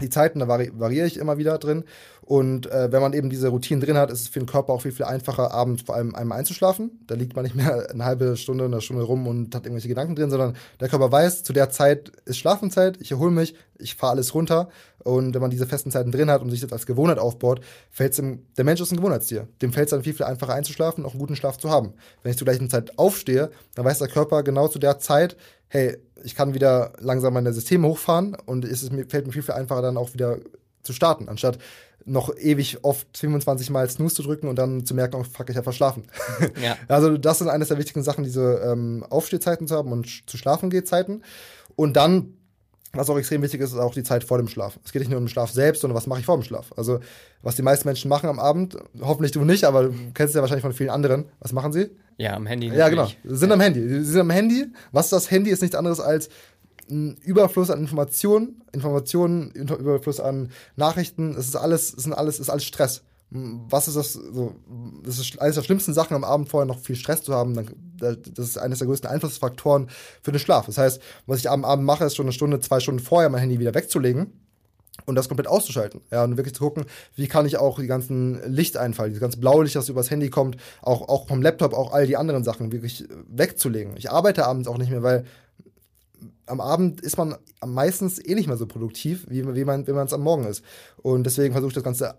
die 0.00 0.08
Zeiten, 0.08 0.40
da 0.40 0.48
vari 0.48 0.72
variiere 0.74 1.06
ich 1.06 1.18
immer 1.18 1.38
wieder 1.38 1.58
drin. 1.58 1.84
Und 2.26 2.70
äh, 2.72 2.90
wenn 2.90 3.02
man 3.02 3.12
eben 3.12 3.28
diese 3.28 3.48
Routinen 3.48 3.82
drin 3.82 3.98
hat, 3.98 4.10
ist 4.10 4.22
es 4.22 4.28
für 4.28 4.38
den 4.38 4.46
Körper 4.46 4.72
auch 4.72 4.80
viel, 4.80 4.92
viel 4.92 5.04
einfacher, 5.04 5.52
abends 5.52 5.82
vor 5.82 5.94
allem 5.94 6.14
einmal 6.14 6.38
einzuschlafen. 6.38 7.04
Da 7.06 7.14
liegt 7.14 7.36
man 7.36 7.44
nicht 7.44 7.54
mehr 7.54 7.90
eine 7.90 8.04
halbe 8.04 8.38
Stunde, 8.38 8.64
eine 8.64 8.80
Stunde 8.80 9.02
rum 9.02 9.26
und 9.26 9.54
hat 9.54 9.66
irgendwelche 9.66 9.88
Gedanken 9.88 10.16
drin, 10.16 10.30
sondern 10.30 10.56
der 10.80 10.88
Körper 10.88 11.12
weiß, 11.12 11.42
zu 11.42 11.52
der 11.52 11.68
Zeit 11.68 12.12
ist 12.24 12.38
Schlafenzeit, 12.38 12.96
ich 12.98 13.10
erhole 13.10 13.30
mich, 13.30 13.54
ich 13.78 13.94
fahre 13.94 14.12
alles 14.12 14.34
runter. 14.34 14.70
Und 15.00 15.34
wenn 15.34 15.42
man 15.42 15.50
diese 15.50 15.66
festen 15.66 15.90
Zeiten 15.90 16.12
drin 16.12 16.30
hat 16.30 16.40
und 16.40 16.48
sich 16.48 16.62
das 16.62 16.72
als 16.72 16.86
Gewohnheit 16.86 17.18
aufbaut, 17.18 17.60
fällt 17.90 18.18
es 18.18 18.24
der 18.56 18.64
Mensch 18.64 18.80
ist 18.80 18.90
ein 18.90 18.96
Gewohnheitstier. 18.96 19.46
Dem 19.60 19.74
fällt 19.74 19.88
es 19.88 19.90
dann 19.90 20.02
viel, 20.02 20.14
viel 20.14 20.24
einfacher 20.24 20.54
einzuschlafen 20.54 21.04
und 21.04 21.08
auch 21.08 21.12
einen 21.12 21.20
guten 21.20 21.36
Schlaf 21.36 21.58
zu 21.58 21.68
haben. 21.68 21.92
Wenn 22.22 22.30
ich 22.30 22.38
zur 22.38 22.46
gleichen 22.46 22.70
Zeit 22.70 22.98
aufstehe, 22.98 23.50
dann 23.74 23.84
weiß 23.84 23.98
der 23.98 24.08
Körper 24.08 24.42
genau 24.42 24.68
zu 24.68 24.78
der 24.78 24.98
Zeit, 24.98 25.36
hey, 25.68 25.98
ich 26.22 26.34
kann 26.34 26.54
wieder 26.54 26.94
langsam 27.00 27.34
meine 27.34 27.52
Systeme 27.52 27.86
hochfahren 27.86 28.34
und 28.46 28.64
es 28.64 28.90
mir, 28.90 29.04
fällt 29.04 29.26
mir 29.26 29.32
viel, 29.34 29.42
viel 29.42 29.54
einfacher 29.54 29.82
dann 29.82 29.98
auch 29.98 30.14
wieder 30.14 30.38
zu 30.84 30.92
starten, 30.92 31.28
anstatt 31.28 31.58
noch 32.06 32.36
ewig 32.36 32.78
oft 32.82 33.16
25 33.16 33.70
Mal 33.70 33.88
Snooze 33.88 34.16
zu 34.16 34.22
drücken 34.22 34.48
und 34.48 34.56
dann 34.58 34.84
zu 34.84 34.94
merken, 34.94 35.16
oh 35.16 35.24
fuck, 35.24 35.48
ich 35.50 35.56
habe 35.56 35.64
verschlafen. 35.64 36.04
Ja. 36.62 36.76
Also 36.88 37.16
das 37.16 37.38
sind 37.38 37.48
eines 37.48 37.68
der 37.68 37.78
wichtigen 37.78 38.02
Sachen, 38.02 38.24
diese 38.24 38.60
ähm, 38.64 39.04
Aufstehzeiten 39.08 39.66
zu 39.66 39.74
haben 39.74 39.92
und 39.92 40.28
zu 40.28 40.36
schlafen 40.36 40.70
geht 40.70 40.86
Zeiten. 40.86 41.22
Und 41.76 41.96
dann 41.96 42.34
was 42.96 43.10
auch 43.10 43.18
extrem 43.18 43.42
wichtig 43.42 43.60
ist, 43.60 43.72
ist 43.72 43.78
auch 43.78 43.94
die 43.94 44.02
Zeit 44.02 44.24
vor 44.24 44.38
dem 44.38 44.48
Schlaf. 44.48 44.78
Es 44.84 44.92
geht 44.92 45.00
nicht 45.00 45.08
nur 45.08 45.18
um 45.18 45.24
den 45.24 45.28
Schlaf 45.28 45.50
selbst, 45.50 45.80
sondern 45.80 45.96
was 45.96 46.06
mache 46.06 46.20
ich 46.20 46.26
vor 46.26 46.36
dem 46.36 46.44
Schlaf. 46.44 46.72
Also, 46.76 47.00
was 47.42 47.56
die 47.56 47.62
meisten 47.62 47.88
Menschen 47.88 48.08
machen 48.08 48.28
am 48.28 48.38
Abend, 48.38 48.76
hoffentlich 49.00 49.32
du 49.32 49.44
nicht, 49.44 49.64
aber 49.64 49.84
du 49.84 49.90
kennst 50.14 50.30
es 50.30 50.34
ja 50.34 50.40
wahrscheinlich 50.40 50.62
von 50.62 50.72
vielen 50.72 50.90
anderen. 50.90 51.26
Was 51.40 51.52
machen 51.52 51.72
sie? 51.72 51.90
Ja, 52.16 52.34
am 52.34 52.46
Handy. 52.46 52.68
Ja, 52.68 52.88
genau. 52.88 53.08
Sie 53.24 53.36
sind 53.36 53.50
am 53.50 53.60
Handy. 53.60 53.80
Sie 53.80 54.04
sind 54.04 54.20
am 54.20 54.30
Handy. 54.30 54.66
Was 54.92 55.06
ist 55.06 55.12
das 55.12 55.30
Handy? 55.30 55.50
Ist 55.50 55.62
nichts 55.62 55.76
anderes 55.76 55.98
als 55.98 56.28
ein 56.90 57.16
Überfluss 57.22 57.70
an 57.70 57.80
Informationen, 57.80 58.62
Informationen, 58.72 59.50
Überfluss 59.52 60.20
an 60.20 60.50
Nachrichten. 60.76 61.34
Es 61.36 61.48
ist 61.48 61.56
alles, 61.56 61.94
es 61.94 62.04
sind 62.04 62.12
alles, 62.12 62.34
es 62.34 62.40
ist 62.42 62.50
alles 62.50 62.64
Stress 62.64 63.02
was 63.34 63.88
ist 63.88 63.96
das 63.96 64.12
so? 64.12 64.54
Das 65.02 65.18
ist 65.18 65.40
eines 65.40 65.56
der 65.56 65.62
schlimmsten 65.62 65.92
Sachen 65.92 66.14
am 66.14 66.24
Abend 66.24 66.48
vorher 66.48 66.66
noch 66.66 66.78
viel 66.78 66.94
Stress 66.94 67.22
zu 67.22 67.34
haben. 67.34 67.54
das 67.98 68.48
ist 68.48 68.58
eines 68.58 68.78
der 68.78 68.86
größten 68.86 69.10
Einflussfaktoren 69.10 69.88
für 70.22 70.30
den 70.30 70.38
Schlaf. 70.38 70.66
Das 70.66 70.78
heißt, 70.78 71.02
was 71.26 71.40
ich 71.40 71.50
am 71.50 71.64
Abend 71.64 71.84
mache, 71.84 72.04
ist 72.04 72.14
schon 72.14 72.26
eine 72.26 72.32
Stunde, 72.32 72.60
zwei 72.60 72.78
Stunden 72.78 73.00
vorher 73.00 73.28
mein 73.30 73.40
Handy 73.40 73.58
wieder 73.58 73.74
wegzulegen 73.74 74.32
und 75.06 75.16
das 75.16 75.26
komplett 75.26 75.48
auszuschalten. 75.48 76.00
Ja, 76.12 76.22
und 76.22 76.36
wirklich 76.36 76.54
zu 76.54 76.62
gucken, 76.62 76.84
wie 77.16 77.26
kann 77.26 77.44
ich 77.44 77.56
auch 77.56 77.80
die 77.80 77.88
ganzen 77.88 78.40
Lichteinfall, 78.52 79.08
dieses 79.08 79.20
ganze 79.20 79.38
blaue 79.38 79.64
Licht, 79.64 79.74
das 79.74 79.88
übers 79.88 80.12
Handy 80.12 80.30
kommt, 80.30 80.56
auch, 80.80 81.08
auch 81.08 81.26
vom 81.26 81.42
Laptop, 81.42 81.74
auch 81.74 81.92
all 81.92 82.06
die 82.06 82.16
anderen 82.16 82.44
Sachen 82.44 82.70
wirklich 82.70 83.04
wegzulegen. 83.28 83.96
Ich 83.96 84.12
arbeite 84.12 84.46
abends 84.46 84.68
auch 84.68 84.78
nicht 84.78 84.90
mehr, 84.90 85.02
weil 85.02 85.24
am 86.46 86.60
Abend 86.60 87.00
ist 87.00 87.16
man 87.16 87.36
meistens 87.64 88.24
eh 88.24 88.34
nicht 88.34 88.46
mehr 88.46 88.56
so 88.56 88.66
produktiv, 88.66 89.26
wie, 89.28 89.44
wie 89.54 89.64
man, 89.64 89.84
es 89.86 90.12
am 90.12 90.22
Morgen 90.22 90.44
ist. 90.44 90.62
Und 90.96 91.24
deswegen 91.24 91.52
versuche 91.52 91.70
ich 91.70 91.74
das 91.74 91.84
Ganze 91.84 92.16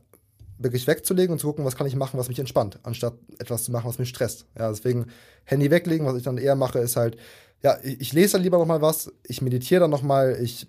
wirklich 0.57 0.87
wegzulegen 0.87 1.33
und 1.33 1.39
zu 1.39 1.47
gucken, 1.47 1.65
was 1.65 1.75
kann 1.75 1.87
ich 1.87 1.95
machen, 1.95 2.17
was 2.17 2.29
mich 2.29 2.39
entspannt, 2.39 2.79
anstatt 2.83 3.13
etwas 3.39 3.63
zu 3.63 3.71
machen, 3.71 3.87
was 3.87 3.99
mich 3.99 4.09
stresst. 4.09 4.45
Ja, 4.57 4.69
deswegen 4.69 5.07
Handy 5.43 5.69
weglegen, 5.69 6.05
was 6.05 6.15
ich 6.15 6.23
dann 6.23 6.37
eher 6.37 6.55
mache, 6.55 6.79
ist 6.79 6.95
halt, 6.95 7.17
ja, 7.61 7.77
ich 7.83 8.13
lese 8.13 8.33
dann 8.33 8.43
lieber 8.43 8.57
noch 8.57 8.65
mal 8.65 8.81
was, 8.81 9.11
ich 9.23 9.41
meditiere 9.41 9.81
dann 9.81 9.91
noch 9.91 10.01
mal, 10.01 10.37
ich 10.41 10.67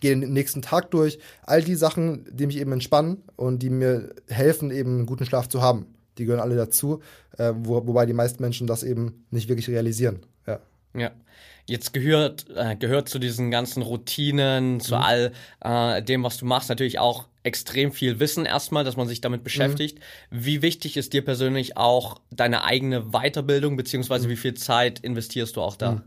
gehe 0.00 0.18
den 0.18 0.32
nächsten 0.32 0.62
Tag 0.62 0.90
durch, 0.90 1.18
all 1.42 1.62
die 1.62 1.76
Sachen, 1.76 2.26
die 2.32 2.46
mich 2.46 2.58
eben 2.58 2.72
entspannen 2.72 3.22
und 3.36 3.62
die 3.62 3.70
mir 3.70 4.14
helfen, 4.28 4.70
eben 4.70 4.96
einen 4.96 5.06
guten 5.06 5.24
Schlaf 5.24 5.48
zu 5.48 5.62
haben. 5.62 5.86
Die 6.18 6.24
gehören 6.24 6.40
alle 6.40 6.56
dazu, 6.56 7.00
äh, 7.38 7.52
wo, 7.56 7.86
wobei 7.86 8.06
die 8.06 8.12
meisten 8.12 8.42
Menschen 8.42 8.66
das 8.66 8.82
eben 8.82 9.26
nicht 9.30 9.48
wirklich 9.48 9.68
realisieren. 9.68 10.20
Ja. 10.46 10.60
Ja. 10.94 11.12
Jetzt 11.68 11.92
gehört, 11.92 12.46
äh, 12.54 12.76
gehört 12.76 13.08
zu 13.08 13.18
diesen 13.18 13.50
ganzen 13.50 13.82
Routinen, 13.82 14.80
zu 14.80 14.94
mhm. 14.94 15.02
all 15.02 15.32
äh, 15.60 16.02
dem, 16.02 16.22
was 16.22 16.36
du 16.36 16.46
machst, 16.46 16.68
natürlich 16.68 16.98
auch 17.00 17.26
extrem 17.42 17.92
viel 17.92 18.20
Wissen 18.20 18.44
erstmal, 18.44 18.84
dass 18.84 18.96
man 18.96 19.08
sich 19.08 19.20
damit 19.20 19.44
beschäftigt. 19.44 19.98
Mhm. 20.30 20.44
Wie 20.44 20.62
wichtig 20.62 20.96
ist 20.96 21.12
dir 21.12 21.24
persönlich 21.24 21.76
auch 21.76 22.20
deine 22.30 22.64
eigene 22.64 23.12
Weiterbildung, 23.12 23.76
beziehungsweise 23.76 24.26
mhm. 24.26 24.32
wie 24.32 24.36
viel 24.36 24.54
Zeit 24.54 25.00
investierst 25.00 25.56
du 25.56 25.60
auch 25.60 25.76
da? 25.76 25.92
Mhm. 25.92 26.02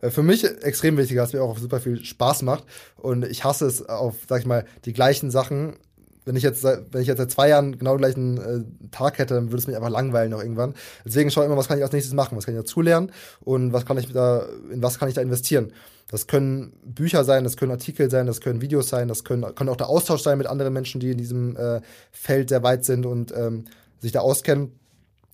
Äh, 0.00 0.10
für 0.10 0.22
mich 0.22 0.44
extrem 0.44 0.96
wichtig, 0.96 1.16
dass 1.16 1.32
mir 1.32 1.42
auch 1.42 1.58
super 1.58 1.80
viel 1.80 2.04
Spaß 2.04 2.42
macht. 2.42 2.64
Und 2.96 3.24
ich 3.24 3.44
hasse 3.44 3.66
es 3.66 3.86
auf, 3.86 4.16
sag 4.28 4.40
ich 4.40 4.46
mal, 4.46 4.64
die 4.84 4.92
gleichen 4.92 5.30
Sachen 5.30 5.76
wenn 6.24 6.36
ich 6.36 6.42
jetzt, 6.42 6.64
wenn 6.64 7.00
ich 7.00 7.06
jetzt 7.06 7.18
seit 7.18 7.30
zwei 7.30 7.48
Jahren 7.48 7.78
genau 7.78 7.92
den 7.96 7.98
gleichen 7.98 8.38
äh, 8.38 8.88
Tag 8.90 9.18
hätte, 9.18 9.34
dann 9.34 9.46
würde 9.46 9.58
es 9.58 9.66
mich 9.66 9.76
einfach 9.76 9.90
langweilen 9.90 10.30
noch 10.30 10.40
irgendwann. 10.40 10.74
Deswegen 11.04 11.30
schaue 11.30 11.44
ich 11.44 11.48
immer, 11.48 11.56
was 11.56 11.68
kann 11.68 11.78
ich 11.78 11.84
als 11.84 11.92
nächstes 11.92 12.14
machen, 12.14 12.36
was 12.36 12.46
kann 12.46 12.54
ich 12.54 12.60
dazulernen 12.60 13.12
und 13.40 13.72
was 13.72 13.84
kann 13.84 13.98
ich 13.98 14.12
da, 14.12 14.46
in 14.72 14.82
was 14.82 14.98
kann 14.98 15.08
ich 15.08 15.14
da 15.14 15.20
investieren. 15.20 15.72
Das 16.10 16.26
können 16.26 16.72
Bücher 16.84 17.24
sein, 17.24 17.44
das 17.44 17.56
können 17.56 17.72
Artikel 17.72 18.10
sein, 18.10 18.26
das 18.26 18.40
können 18.40 18.60
Videos 18.60 18.88
sein, 18.88 19.08
das 19.08 19.24
können, 19.24 19.54
kann 19.54 19.68
auch 19.68 19.76
der 19.76 19.88
Austausch 19.88 20.22
sein 20.22 20.38
mit 20.38 20.46
anderen 20.46 20.72
Menschen, 20.72 21.00
die 21.00 21.10
in 21.10 21.18
diesem 21.18 21.56
äh, 21.56 21.80
Feld 22.12 22.50
sehr 22.50 22.62
weit 22.62 22.84
sind 22.84 23.06
und 23.06 23.32
ähm, 23.36 23.64
sich 24.00 24.12
da 24.12 24.20
auskennen. 24.20 24.72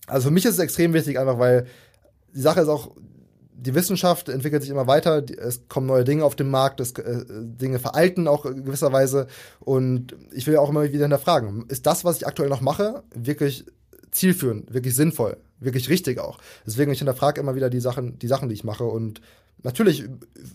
Also 0.07 0.29
für 0.29 0.33
mich 0.33 0.45
ist 0.45 0.53
es 0.53 0.59
extrem 0.59 0.93
wichtig, 0.93 1.19
einfach 1.19 1.39
weil 1.39 1.67
die 2.33 2.41
Sache 2.41 2.61
ist 2.61 2.67
auch, 2.67 2.91
die 3.61 3.75
Wissenschaft 3.75 4.27
entwickelt 4.27 4.63
sich 4.63 4.71
immer 4.71 4.87
weiter, 4.87 5.23
es 5.37 5.67
kommen 5.69 5.85
neue 5.85 6.03
Dinge 6.03 6.25
auf 6.25 6.35
den 6.35 6.49
Markt, 6.49 6.79
es, 6.79 6.93
äh, 6.93 7.23
Dinge 7.29 7.77
veralten 7.77 8.27
auch 8.27 8.43
gewisserweise 8.43 9.27
und 9.59 10.15
ich 10.31 10.47
will 10.47 10.57
auch 10.57 10.69
immer 10.69 10.83
wieder 10.83 11.03
hinterfragen, 11.03 11.65
ist 11.67 11.85
das, 11.85 12.03
was 12.03 12.17
ich 12.17 12.25
aktuell 12.25 12.49
noch 12.49 12.61
mache, 12.61 13.03
wirklich 13.13 13.65
zielführend, 14.09 14.73
wirklich 14.73 14.95
sinnvoll, 14.95 15.37
wirklich 15.59 15.89
richtig 15.89 16.19
auch? 16.19 16.39
Deswegen 16.65 16.91
ich 16.91 16.97
hinterfrage 16.97 17.39
immer 17.39 17.53
wieder 17.55 17.69
die 17.69 17.79
Sachen, 17.79 18.17
die 18.17 18.27
Sachen, 18.27 18.49
die 18.49 18.55
ich 18.55 18.63
mache 18.63 18.83
und 18.83 19.21
natürlich 19.61 20.05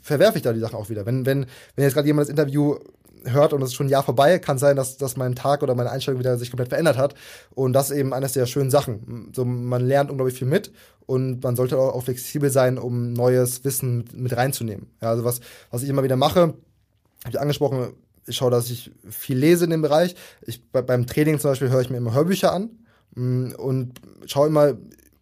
verwerfe 0.02 0.38
ich 0.38 0.42
da 0.42 0.52
die 0.52 0.60
Sachen 0.60 0.76
auch 0.76 0.90
wieder. 0.90 1.06
Wenn, 1.06 1.26
wenn, 1.26 1.46
wenn 1.76 1.84
jetzt 1.84 1.94
gerade 1.94 2.08
jemand 2.08 2.24
das 2.24 2.30
Interview 2.30 2.76
hört 3.24 3.52
und 3.52 3.62
es 3.62 3.70
ist 3.70 3.74
schon 3.74 3.86
ein 3.86 3.90
Jahr 3.90 4.02
vorbei, 4.02 4.38
kann 4.38 4.58
sein, 4.58 4.76
dass, 4.76 4.96
dass 4.96 5.16
mein 5.16 5.34
Tag 5.34 5.62
oder 5.62 5.74
meine 5.74 5.90
Einstellung 5.90 6.20
wieder 6.20 6.38
sich 6.38 6.50
komplett 6.50 6.68
verändert 6.68 6.96
hat. 6.96 7.14
Und 7.54 7.72
das 7.72 7.90
ist 7.90 7.96
eben 7.96 8.12
eines 8.12 8.32
der 8.32 8.46
schönen 8.46 8.70
Sachen. 8.70 9.32
So, 9.34 9.44
man 9.44 9.86
lernt 9.86 10.10
unglaublich 10.10 10.38
viel 10.38 10.48
mit 10.48 10.72
und 11.06 11.42
man 11.42 11.56
sollte 11.56 11.78
auch, 11.78 12.02
flexibel 12.02 12.50
sein, 12.50 12.78
um 12.78 13.12
neues 13.12 13.64
Wissen 13.64 13.98
mit, 13.98 14.14
mit 14.14 14.36
reinzunehmen. 14.36 14.86
Ja, 15.00 15.10
also 15.10 15.24
was, 15.24 15.40
was 15.70 15.82
ich 15.82 15.88
immer 15.88 16.02
wieder 16.02 16.16
mache, 16.16 16.40
habe 16.40 17.30
ich 17.30 17.40
angesprochen, 17.40 17.94
ich 18.26 18.36
schaue, 18.36 18.50
dass 18.50 18.70
ich 18.70 18.90
viel 19.08 19.38
lese 19.38 19.64
in 19.64 19.70
dem 19.70 19.82
Bereich. 19.82 20.16
Ich, 20.42 20.70
bei, 20.70 20.82
beim 20.82 21.06
Training 21.06 21.38
zum 21.38 21.50
Beispiel 21.50 21.70
höre 21.70 21.80
ich 21.80 21.90
mir 21.90 21.98
immer 21.98 22.14
Hörbücher 22.14 22.52
an 22.52 22.70
mm, 23.14 23.52
und 23.56 24.00
schaue 24.26 24.48
immer, 24.48 24.74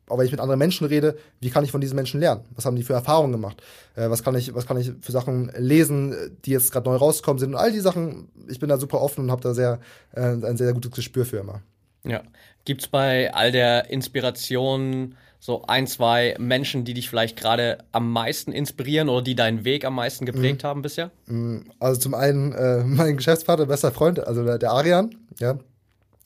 auch 0.08 0.18
wenn 0.18 0.26
ich 0.26 0.32
mit 0.32 0.40
anderen 0.40 0.58
Menschen 0.58 0.86
rede, 0.86 1.16
wie 1.40 1.50
kann 1.50 1.64
ich 1.64 1.70
von 1.70 1.80
diesen 1.80 1.96
Menschen 1.96 2.20
lernen? 2.20 2.44
Was 2.54 2.64
haben 2.64 2.76
die 2.76 2.82
für 2.82 2.92
Erfahrungen 2.92 3.32
gemacht? 3.32 3.62
Äh, 3.94 4.10
was 4.10 4.22
kann 4.22 4.34
ich, 4.34 4.54
was 4.54 4.66
kann 4.66 4.78
ich 4.78 4.92
für 5.00 5.12
Sachen 5.12 5.50
lesen, 5.56 6.14
die 6.44 6.50
jetzt 6.50 6.72
gerade 6.72 6.88
neu 6.88 6.96
rausgekommen 6.96 7.38
sind? 7.38 7.54
Und 7.54 7.60
all 7.60 7.72
die 7.72 7.80
Sachen, 7.80 8.28
ich 8.48 8.60
bin 8.60 8.68
da 8.68 8.76
super 8.78 9.00
offen 9.00 9.24
und 9.24 9.30
habe 9.30 9.42
da 9.42 9.54
sehr 9.54 9.80
äh, 10.12 10.20
ein 10.20 10.56
sehr 10.56 10.72
gutes 10.72 10.90
Gespür 10.90 11.24
für 11.24 11.38
immer. 11.38 11.62
Ja. 12.04 12.22
Gibt's 12.64 12.88
bei 12.88 13.32
all 13.32 13.52
der 13.52 13.90
Inspiration 13.90 15.16
so 15.44 15.62
ein, 15.66 15.86
zwei 15.86 16.34
Menschen, 16.38 16.84
die 16.84 16.94
dich 16.94 17.10
vielleicht 17.10 17.38
gerade 17.38 17.78
am 17.92 18.10
meisten 18.10 18.50
inspirieren 18.50 19.10
oder 19.10 19.22
die 19.22 19.34
deinen 19.34 19.64
Weg 19.64 19.84
am 19.84 19.94
meisten 19.94 20.24
geprägt 20.24 20.62
mhm. 20.62 20.66
haben 20.66 20.82
bisher? 20.82 21.10
Mhm. 21.26 21.70
Also 21.78 22.00
zum 22.00 22.14
einen 22.14 22.52
äh, 22.52 22.78
mein 22.84 23.16
Geschäftspartner, 23.16 23.66
bester 23.66 23.92
Freund, 23.92 24.20
also 24.20 24.44
der, 24.44 24.58
der 24.58 24.72
Arian, 24.72 25.14
ja, 25.38 25.58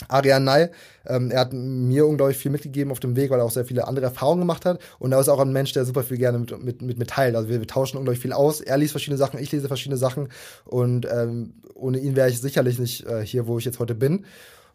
Arian 0.07 0.45
Ney, 0.45 0.69
ähm, 1.07 1.31
er 1.31 1.41
hat 1.41 1.53
mir 1.53 2.07
unglaublich 2.07 2.37
viel 2.37 2.53
mitgegeben 2.53 2.93
auf 2.93 3.01
dem 3.01 3.17
Weg, 3.17 3.31
weil 3.31 3.41
er 3.41 3.45
auch 3.45 3.51
sehr 3.51 3.65
viele 3.65 3.89
andere 3.89 4.07
Erfahrungen 4.07 4.41
gemacht 4.41 4.65
hat. 4.65 4.81
Und 5.01 5.13
er 5.13 5.21
ist 5.21 5.29
auch 5.29 5.41
ein 5.41 5.53
Mensch, 5.53 5.73
der 5.73 5.85
super 5.85 6.05
viel 6.05 6.19
gerne 6.19 6.39
mit, 6.39 6.63
mit, 6.63 6.83
mit, 6.83 6.99
mit 6.99 7.11
teilt. 7.11 7.35
Also 7.35 7.49
wir, 7.49 7.59
wir 7.59 7.67
tauschen 7.67 7.97
unglaublich 7.97 8.23
viel 8.23 8.33
aus. 8.33 8.61
Er 8.61 8.79
liest 8.79 8.93
verschiedene 8.93 9.19
Sachen, 9.19 9.41
ich 9.41 9.51
lese 9.51 9.67
verschiedene 9.67 9.97
Sachen. 9.97 10.29
Und 10.65 11.07
ähm, 11.11 11.55
ohne 11.75 11.99
ihn 11.99 12.15
wäre 12.15 12.31
ich 12.31 12.41
sicherlich 12.41 12.79
nicht 12.79 13.07
äh, 13.07 13.25
hier, 13.25 13.49
wo 13.49 13.59
ich 13.59 13.65
jetzt 13.65 13.81
heute 13.81 13.97
bin. 13.97 14.25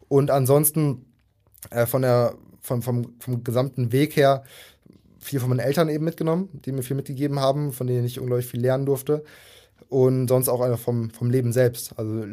Und 0.08 0.30
ansonsten 0.30 1.06
äh, 1.70 1.86
von 1.86 2.02
der, 2.02 2.34
vom, 2.60 2.82
vom, 2.82 3.14
vom 3.18 3.42
gesamten 3.42 3.92
Weg 3.92 4.16
her 4.16 4.44
viel 5.20 5.40
von 5.40 5.48
meinen 5.48 5.60
Eltern 5.60 5.88
eben 5.88 6.04
mitgenommen, 6.04 6.50
die 6.66 6.72
mir 6.72 6.82
viel 6.82 6.96
mitgegeben 6.96 7.40
haben, 7.40 7.72
von 7.72 7.86
denen 7.86 8.04
ich 8.04 8.20
unglaublich 8.20 8.46
viel 8.46 8.60
lernen 8.60 8.84
durfte 8.84 9.24
und 9.94 10.26
sonst 10.28 10.48
auch 10.48 10.60
einfach 10.60 10.78
vom, 10.78 11.10
vom 11.10 11.30
Leben 11.30 11.52
selbst. 11.52 11.96
Also 11.98 12.24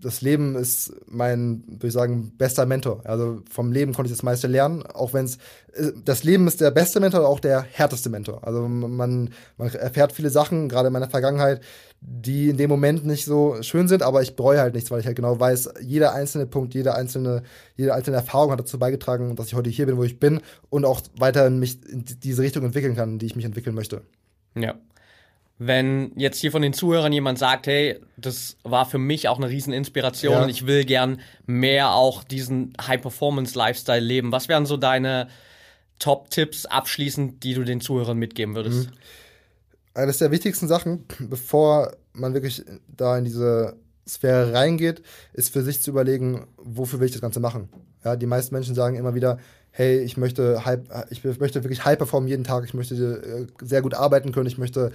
das 0.00 0.20
Leben 0.20 0.56
ist 0.56 0.92
mein, 1.06 1.62
würde 1.68 1.86
ich 1.86 1.92
sagen, 1.92 2.32
bester 2.36 2.66
Mentor. 2.66 3.02
Also 3.04 3.40
vom 3.48 3.70
Leben 3.70 3.92
konnte 3.92 4.10
ich 4.10 4.16
das 4.16 4.24
meiste 4.24 4.48
lernen, 4.48 4.82
auch 4.82 5.12
wenn 5.12 5.26
es, 5.26 5.36
äh, 5.74 5.92
das 6.04 6.24
Leben 6.24 6.48
ist 6.48 6.60
der 6.60 6.72
beste 6.72 7.00
Mentor, 7.00 7.28
auch 7.28 7.40
der 7.40 7.62
härteste 7.62 8.08
Mentor. 8.08 8.44
Also 8.46 8.66
man, 8.66 9.30
man 9.56 9.68
erfährt 9.68 10.10
viele 10.10 10.30
Sachen, 10.30 10.68
gerade 10.68 10.88
in 10.88 10.92
meiner 10.92 11.08
Vergangenheit, 11.08 11.60
die 12.00 12.48
in 12.48 12.56
dem 12.56 12.68
Moment 12.68 13.06
nicht 13.06 13.24
so 13.24 13.62
schön 13.62 13.86
sind, 13.86 14.02
aber 14.02 14.22
ich 14.22 14.34
bereue 14.34 14.58
halt 14.58 14.74
nichts, 14.74 14.90
weil 14.90 15.00
ich 15.00 15.06
halt 15.06 15.16
genau 15.16 15.38
weiß, 15.38 15.70
jeder 15.80 16.14
einzelne 16.14 16.46
Punkt, 16.46 16.74
jede 16.74 16.94
einzelne, 16.94 17.44
jede 17.76 17.94
einzelne 17.94 18.16
Erfahrung 18.16 18.50
hat 18.50 18.58
dazu 18.58 18.78
beigetragen, 18.78 19.36
dass 19.36 19.46
ich 19.46 19.54
heute 19.54 19.70
hier 19.70 19.86
bin, 19.86 19.96
wo 19.96 20.04
ich 20.04 20.18
bin 20.18 20.40
und 20.68 20.84
auch 20.84 21.00
weiter 21.16 21.48
mich 21.48 21.78
in 21.88 22.04
diese 22.04 22.42
Richtung 22.42 22.64
entwickeln 22.64 22.96
kann, 22.96 23.12
in 23.12 23.18
die 23.20 23.26
ich 23.26 23.36
mich 23.36 23.44
entwickeln 23.44 23.76
möchte. 23.76 24.02
Ja, 24.56 24.74
wenn 25.66 26.12
jetzt 26.16 26.38
hier 26.38 26.50
von 26.50 26.62
den 26.62 26.72
Zuhörern 26.72 27.12
jemand 27.12 27.38
sagt, 27.38 27.66
hey, 27.66 28.00
das 28.16 28.56
war 28.62 28.86
für 28.86 28.98
mich 28.98 29.28
auch 29.28 29.38
eine 29.38 29.48
Rieseninspiration 29.48 30.32
ja. 30.32 30.42
und 30.42 30.48
ich 30.48 30.66
will 30.66 30.84
gern 30.84 31.20
mehr 31.46 31.92
auch 31.92 32.24
diesen 32.24 32.72
High-Performance-Lifestyle 32.80 34.00
leben, 34.00 34.32
was 34.32 34.48
wären 34.48 34.66
so 34.66 34.76
deine 34.76 35.28
Top-Tipps 35.98 36.66
abschließend, 36.66 37.42
die 37.44 37.54
du 37.54 37.64
den 37.64 37.80
Zuhörern 37.80 38.18
mitgeben 38.18 38.54
würdest? 38.54 38.90
Mhm. 38.90 38.96
Eines 39.94 40.18
der 40.18 40.30
wichtigsten 40.30 40.66
Sachen, 40.66 41.04
bevor 41.20 41.92
man 42.12 42.34
wirklich 42.34 42.64
da 42.88 43.16
in 43.16 43.24
diese 43.24 43.76
Sphäre 44.06 44.52
reingeht, 44.52 45.02
ist 45.32 45.52
für 45.52 45.62
sich 45.62 45.82
zu 45.82 45.90
überlegen, 45.90 46.46
wofür 46.56 47.00
will 47.00 47.06
ich 47.06 47.12
das 47.12 47.20
Ganze 47.20 47.40
machen. 47.40 47.68
Ja, 48.04 48.16
die 48.16 48.26
meisten 48.26 48.54
Menschen 48.54 48.74
sagen 48.74 48.96
immer 48.96 49.14
wieder, 49.14 49.38
hey, 49.76 49.98
ich 49.98 50.16
möchte, 50.16 50.64
high, 50.64 50.78
ich 51.10 51.24
möchte 51.24 51.64
wirklich 51.64 51.84
high 51.84 51.98
performen 51.98 52.28
jeden 52.28 52.44
Tag, 52.44 52.64
ich 52.64 52.74
möchte 52.74 52.94
äh, 52.94 53.46
sehr 53.66 53.82
gut 53.82 53.94
arbeiten 53.94 54.30
können, 54.30 54.46
ich 54.46 54.56
möchte 54.56 54.92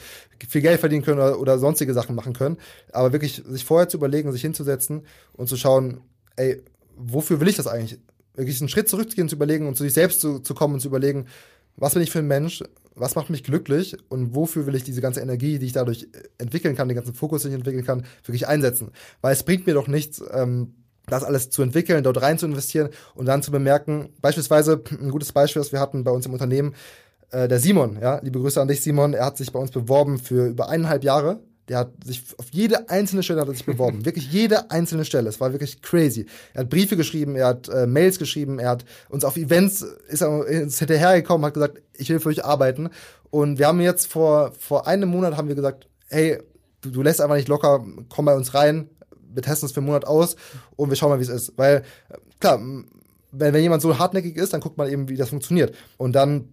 viel 0.47 0.61
Geld 0.61 0.80
verdienen 0.80 1.03
können 1.03 1.19
oder, 1.19 1.38
oder 1.38 1.59
sonstige 1.59 1.93
Sachen 1.93 2.15
machen 2.15 2.32
können. 2.32 2.55
Aber 2.93 3.11
wirklich 3.11 3.43
sich 3.45 3.65
vorher 3.65 3.89
zu 3.89 3.97
überlegen, 3.97 4.32
sich 4.32 4.41
hinzusetzen 4.41 5.01
und 5.34 5.49
zu 5.49 5.57
schauen, 5.57 5.99
ey, 6.38 6.63
wofür 6.95 7.41
will 7.41 7.49
ich 7.49 7.57
das 7.57 7.67
eigentlich? 7.67 7.99
Wirklich 8.36 8.61
einen 8.61 8.69
Schritt 8.69 8.88
zurückzugehen, 8.88 9.27
zu 9.27 9.36
überlegen 9.36 9.67
und 9.67 9.75
zu 9.75 9.84
sich 9.84 9.93
selbst 9.93 10.21
zu, 10.21 10.39
zu 10.39 10.53
kommen 10.53 10.75
und 10.75 10.80
zu 10.80 10.88
überlegen, 10.88 11.25
was 11.75 11.93
bin 11.93 12.03
ich 12.03 12.11
für 12.11 12.19
ein 12.19 12.27
Mensch, 12.27 12.63
was 12.95 13.15
macht 13.15 13.30
mich 13.30 13.43
glücklich 13.43 13.97
und 14.07 14.34
wofür 14.34 14.65
will 14.65 14.75
ich 14.75 14.86
diese 14.86 15.01
ganze 15.01 15.19
Energie, 15.19 15.59
die 15.59 15.65
ich 15.65 15.73
dadurch 15.73 16.07
entwickeln 16.38 16.77
kann, 16.77 16.88
den 16.88 16.95
ganzen 16.95 17.13
Fokus, 17.13 17.41
den 17.41 17.51
ich 17.51 17.57
entwickeln 17.57 17.86
kann, 17.86 18.05
wirklich 18.23 18.47
einsetzen. 18.47 18.91
Weil 19.19 19.34
es 19.34 19.43
bringt 19.43 19.67
mir 19.67 19.73
doch 19.73 19.89
nichts, 19.89 20.23
ähm, 20.32 20.73
das 21.10 21.24
alles 21.24 21.49
zu 21.49 21.62
entwickeln, 21.62 22.03
dort 22.03 22.22
rein 22.22 22.38
zu 22.38 22.45
investieren 22.45 22.89
und 23.16 23.26
dann 23.26 23.43
zu 23.43 23.51
bemerken, 23.51 24.10
beispielsweise 24.22 24.82
ein 25.01 25.12
gutes 25.12 25.32
Beispiel, 25.32 25.62
das 25.62 25.72
wir 25.72 25.80
hatten 25.80 26.03
bei 26.03 26.12
uns 26.12 26.26
im 26.26 26.34
Unternehmen, 26.34 26.76
äh, 27.32 27.47
der 27.47 27.60
Simon, 27.60 27.99
ja, 28.01 28.20
liebe 28.22 28.39
Grüße 28.39 28.62
an 28.62 28.68
dich, 28.68 28.82
Simon, 28.82 29.14
er 29.14 29.26
hat 29.26 29.38
sich 29.38 29.51
bei 29.51 29.60
uns 29.60 29.72
beworben 29.72 30.18
für 30.18 30.47
über 30.47 30.70
eineinhalb 30.70 31.03
Jahre. 31.03 31.39
Der 31.68 31.78
hat 31.78 31.91
sich 32.03 32.24
auf 32.38 32.47
jede 32.51 32.89
einzelne 32.89 33.22
Stelle 33.22 33.41
hat 33.41 33.47
er 33.47 33.53
sich 33.53 33.66
beworben. 33.66 34.03
wirklich 34.05 34.32
jede 34.32 34.72
einzelne 34.72 35.05
Stelle. 35.05 35.30
Es 35.30 35.39
war 35.39 35.51
wirklich 35.51 35.84
crazy. 35.84 36.26
Er 36.55 36.62
hat 36.62 36.70
Briefe 36.70 36.97
geschrieben, 36.97 37.36
er 37.36 37.47
hat 37.47 37.70
äh, 37.70 37.86
Mails 37.86 38.18
geschrieben, 38.18 38.57
er 38.57 38.70
hat 38.70 38.86
uns 39.10 39.24
auf 39.24 39.38
Events, 39.38 39.86
ist 40.07 40.22
er 40.22 40.45
ist 40.45 40.80
hinterhergekommen, 40.80 41.45
hat 41.45 41.53
gesagt, 41.53 41.82
ich 41.93 42.10
will 42.10 42.20
für 42.20 42.30
euch 42.30 42.43
arbeiten. 42.43 42.89
Und 43.30 43.60
wir 43.60 43.68
haben 43.68 43.82
jetzt 43.82 44.07
vor, 44.07 44.51
vor 44.57 44.88
einem 44.88 45.10
Monat 45.10 45.38
haben 45.38 45.47
wir 45.47 45.55
gesagt, 45.55 45.88
hey, 46.07 46.39
du, 46.82 46.89
du 46.89 47.01
lässt 47.03 47.22
einfach 47.22 47.36
nicht 47.36 47.47
locker, 47.47 47.86
komm 48.10 48.26
bei 48.26 48.36
uns 48.36 48.55
rein, 48.55 48.89
wir 49.34 49.41
testen 49.41 49.67
es 49.67 49.73
für 49.73 49.80
einen 49.80 49.88
Monat 49.88 50.05
aus 50.05 50.36
und 50.75 50.89
wir 50.89 50.95
schauen 50.95 51.09
mal, 51.09 51.19
wie 51.19 51.23
es 51.23 51.30
ist. 51.30 51.53
Weil, 51.57 51.84
klar, 52.39 52.59
wenn, 52.59 53.53
wenn 53.53 53.61
jemand 53.61 53.82
so 53.82 53.97
hartnäckig 53.97 54.36
ist, 54.36 54.53
dann 54.53 54.61
guckt 54.61 54.77
man 54.77 54.89
eben, 54.89 55.09
wie 55.09 55.17
das 55.17 55.30
funktioniert. 55.30 55.75
Und 55.97 56.13
dann 56.13 56.49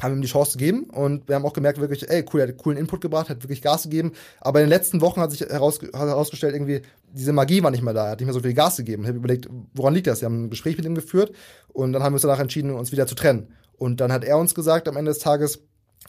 haben 0.00 0.12
wir 0.12 0.18
ihm 0.18 0.22
die 0.22 0.28
Chance 0.28 0.58
gegeben 0.58 0.84
und 0.84 1.26
wir 1.26 1.36
haben 1.36 1.46
auch 1.46 1.54
gemerkt, 1.54 1.80
wirklich, 1.80 2.08
ey, 2.10 2.24
cool, 2.32 2.40
er 2.40 2.48
hat 2.48 2.56
coolen 2.58 2.78
Input 2.78 3.00
gebracht, 3.00 3.30
hat 3.30 3.42
wirklich 3.42 3.62
Gas 3.62 3.84
gegeben. 3.84 4.12
Aber 4.40 4.60
in 4.60 4.66
den 4.66 4.70
letzten 4.70 5.00
Wochen 5.00 5.20
hat 5.20 5.30
sich 5.30 5.40
heraus, 5.40 5.80
hat 5.80 6.08
herausgestellt, 6.08 6.54
irgendwie, 6.54 6.82
diese 7.12 7.32
Magie 7.32 7.62
war 7.62 7.70
nicht 7.70 7.82
mehr 7.82 7.94
da. 7.94 8.06
Er 8.06 8.10
hat 8.10 8.20
nicht 8.20 8.26
mehr 8.26 8.34
so 8.34 8.40
viel 8.40 8.52
Gas 8.52 8.76
gegeben. 8.76 9.02
Ich 9.02 9.08
habe 9.08 9.18
überlegt, 9.18 9.48
woran 9.74 9.94
liegt 9.94 10.06
das? 10.06 10.20
Wir 10.20 10.26
haben 10.26 10.44
ein 10.44 10.50
Gespräch 10.50 10.76
mit 10.76 10.84
ihm 10.84 10.94
geführt 10.94 11.32
und 11.68 11.92
dann 11.92 12.02
haben 12.02 12.12
wir 12.12 12.16
uns 12.16 12.22
danach 12.22 12.40
entschieden, 12.40 12.72
uns 12.72 12.92
wieder 12.92 13.06
zu 13.06 13.14
trennen. 13.14 13.54
Und 13.78 14.00
dann 14.00 14.12
hat 14.12 14.24
er 14.24 14.38
uns 14.38 14.54
gesagt 14.54 14.88
am 14.88 14.96
Ende 14.96 15.12
des 15.12 15.18
Tages, 15.18 15.60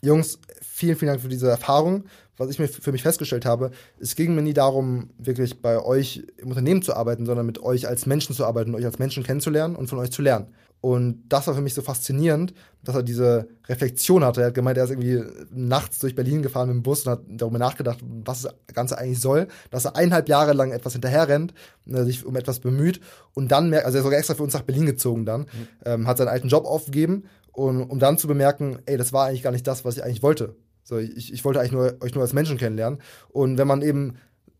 Jungs, 0.01 0.39
vielen, 0.61 0.95
vielen 0.95 1.09
Dank 1.09 1.21
für 1.21 1.29
diese 1.29 1.49
Erfahrung. 1.49 2.03
Was 2.37 2.49
ich 2.49 2.59
mir 2.59 2.67
für 2.67 2.91
mich 2.91 3.03
festgestellt 3.03 3.45
habe, 3.45 3.71
es 3.99 4.15
ging 4.15 4.35
mir 4.35 4.43
nie 4.43 4.53
darum, 4.53 5.09
wirklich 5.17 5.61
bei 5.61 5.83
euch 5.83 6.23
im 6.37 6.49
Unternehmen 6.49 6.83
zu 6.83 6.95
arbeiten, 6.95 7.25
sondern 7.25 7.45
mit 7.45 7.61
euch 7.61 7.87
als 7.87 8.05
Menschen 8.05 8.35
zu 8.35 8.45
arbeiten, 8.45 8.75
euch 8.75 8.85
als 8.85 8.99
Menschen 8.99 9.23
kennenzulernen 9.23 9.75
und 9.75 9.87
von 9.87 9.99
euch 9.99 10.11
zu 10.11 10.21
lernen. 10.21 10.47
Und 10.79 11.23
das 11.27 11.47
war 11.47 11.55
für 11.55 11.61
mich 11.61 11.73
so 11.73 11.81
faszinierend, 11.81 12.53
dass 12.83 12.95
er 12.95 13.01
diese 13.01 13.47
Reflexion 13.67 14.23
hatte. 14.23 14.41
Er 14.41 14.47
hat 14.47 14.53
gemeint, 14.53 14.77
er 14.77 14.83
ist 14.83 14.91
irgendwie 14.91 15.23
nachts 15.49 15.97
durch 15.97 16.15
Berlin 16.15 16.43
gefahren 16.43 16.67
mit 16.67 16.75
dem 16.75 16.83
Bus 16.83 17.05
und 17.05 17.11
hat 17.13 17.21
darüber 17.27 17.57
nachgedacht, 17.57 17.97
was 18.23 18.43
das 18.43 18.53
Ganze 18.73 18.97
eigentlich 18.97 19.19
soll. 19.19 19.47
Dass 19.71 19.85
er 19.85 19.95
eineinhalb 19.95 20.29
Jahre 20.29 20.53
lang 20.53 20.71
etwas 20.71 20.93
hinterherrennt, 20.93 21.53
sich 21.85 22.25
um 22.25 22.35
etwas 22.35 22.59
bemüht 22.59 23.01
und 23.33 23.51
dann 23.51 23.71
merkt, 23.71 23.85
also 23.85 23.97
er 23.97 24.01
ist 24.01 24.05
sogar 24.05 24.19
extra 24.19 24.35
für 24.35 24.43
uns 24.43 24.53
nach 24.53 24.61
Berlin 24.61 24.85
gezogen 24.85 25.25
dann, 25.25 25.41
mhm. 25.41 25.67
ähm, 25.85 26.07
hat 26.07 26.19
seinen 26.19 26.27
alten 26.27 26.47
Job 26.47 26.65
aufgegeben 26.65 27.23
und 27.51 27.81
um 27.81 27.97
dann 27.97 28.19
zu 28.19 28.27
bemerken, 28.27 28.77
ey, 28.85 28.97
das 28.97 29.11
war 29.13 29.25
eigentlich 29.25 29.43
gar 29.43 29.51
nicht 29.51 29.65
das, 29.65 29.83
was 29.83 29.97
ich 29.97 30.03
eigentlich 30.03 30.21
wollte. 30.21 30.55
So, 30.87 30.97
ich, 30.99 31.33
ich 31.33 31.43
wollte 31.43 31.59
eigentlich 31.59 31.73
nur, 31.73 31.97
euch 31.99 32.15
nur 32.15 32.23
als 32.23 32.31
Menschen 32.31 32.57
kennenlernen. 32.57 32.99
Und 33.27 33.57
wenn 33.57 33.67
man 33.67 33.81
eben, 33.81 34.15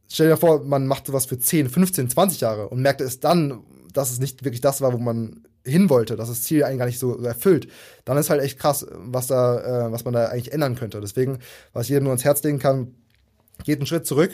stell 0.10 0.28
dir 0.28 0.36
vor, 0.36 0.62
man 0.62 0.86
macht 0.86 1.08
sowas 1.08 1.26
für 1.26 1.40
10, 1.40 1.70
15, 1.70 2.10
20 2.10 2.42
Jahre 2.42 2.68
und 2.68 2.82
merkt 2.82 3.00
es 3.00 3.22
dann, 3.22 3.64
dass 3.94 4.12
es 4.12 4.20
nicht 4.20 4.44
wirklich 4.44 4.60
das 4.60 4.82
war, 4.82 4.92
wo 4.92 4.98
man 4.98 5.48
hin 5.64 5.90
wollte, 5.90 6.18
dass 6.18 6.28
das 6.28 6.44
Ziel 6.44 6.66
eigentlich 6.66 6.80
gar 6.80 6.86
nicht 6.86 7.00
so 7.00 7.18
erfüllt, 7.24 7.70
dann 8.04 8.18
ist 8.18 8.30
halt 8.30 8.42
echt 8.42 8.60
krass, 8.60 8.86
was 8.92 9.28
da, 9.28 9.88
äh, 9.88 9.92
was 9.94 10.04
man 10.04 10.14
da 10.14 10.26
eigentlich 10.26 10.52
ändern 10.52 10.76
könnte. 10.76 11.00
Deswegen, 11.00 11.40
was 11.72 11.86
ich 11.86 11.92
jedem 11.92 12.04
nur 12.04 12.12
ans 12.12 12.26
Herz 12.26 12.44
legen 12.44 12.60
kann, 12.60 12.94
geht 13.64 13.80
einen 13.80 13.88
Schritt 13.88 14.06
zurück, 14.06 14.32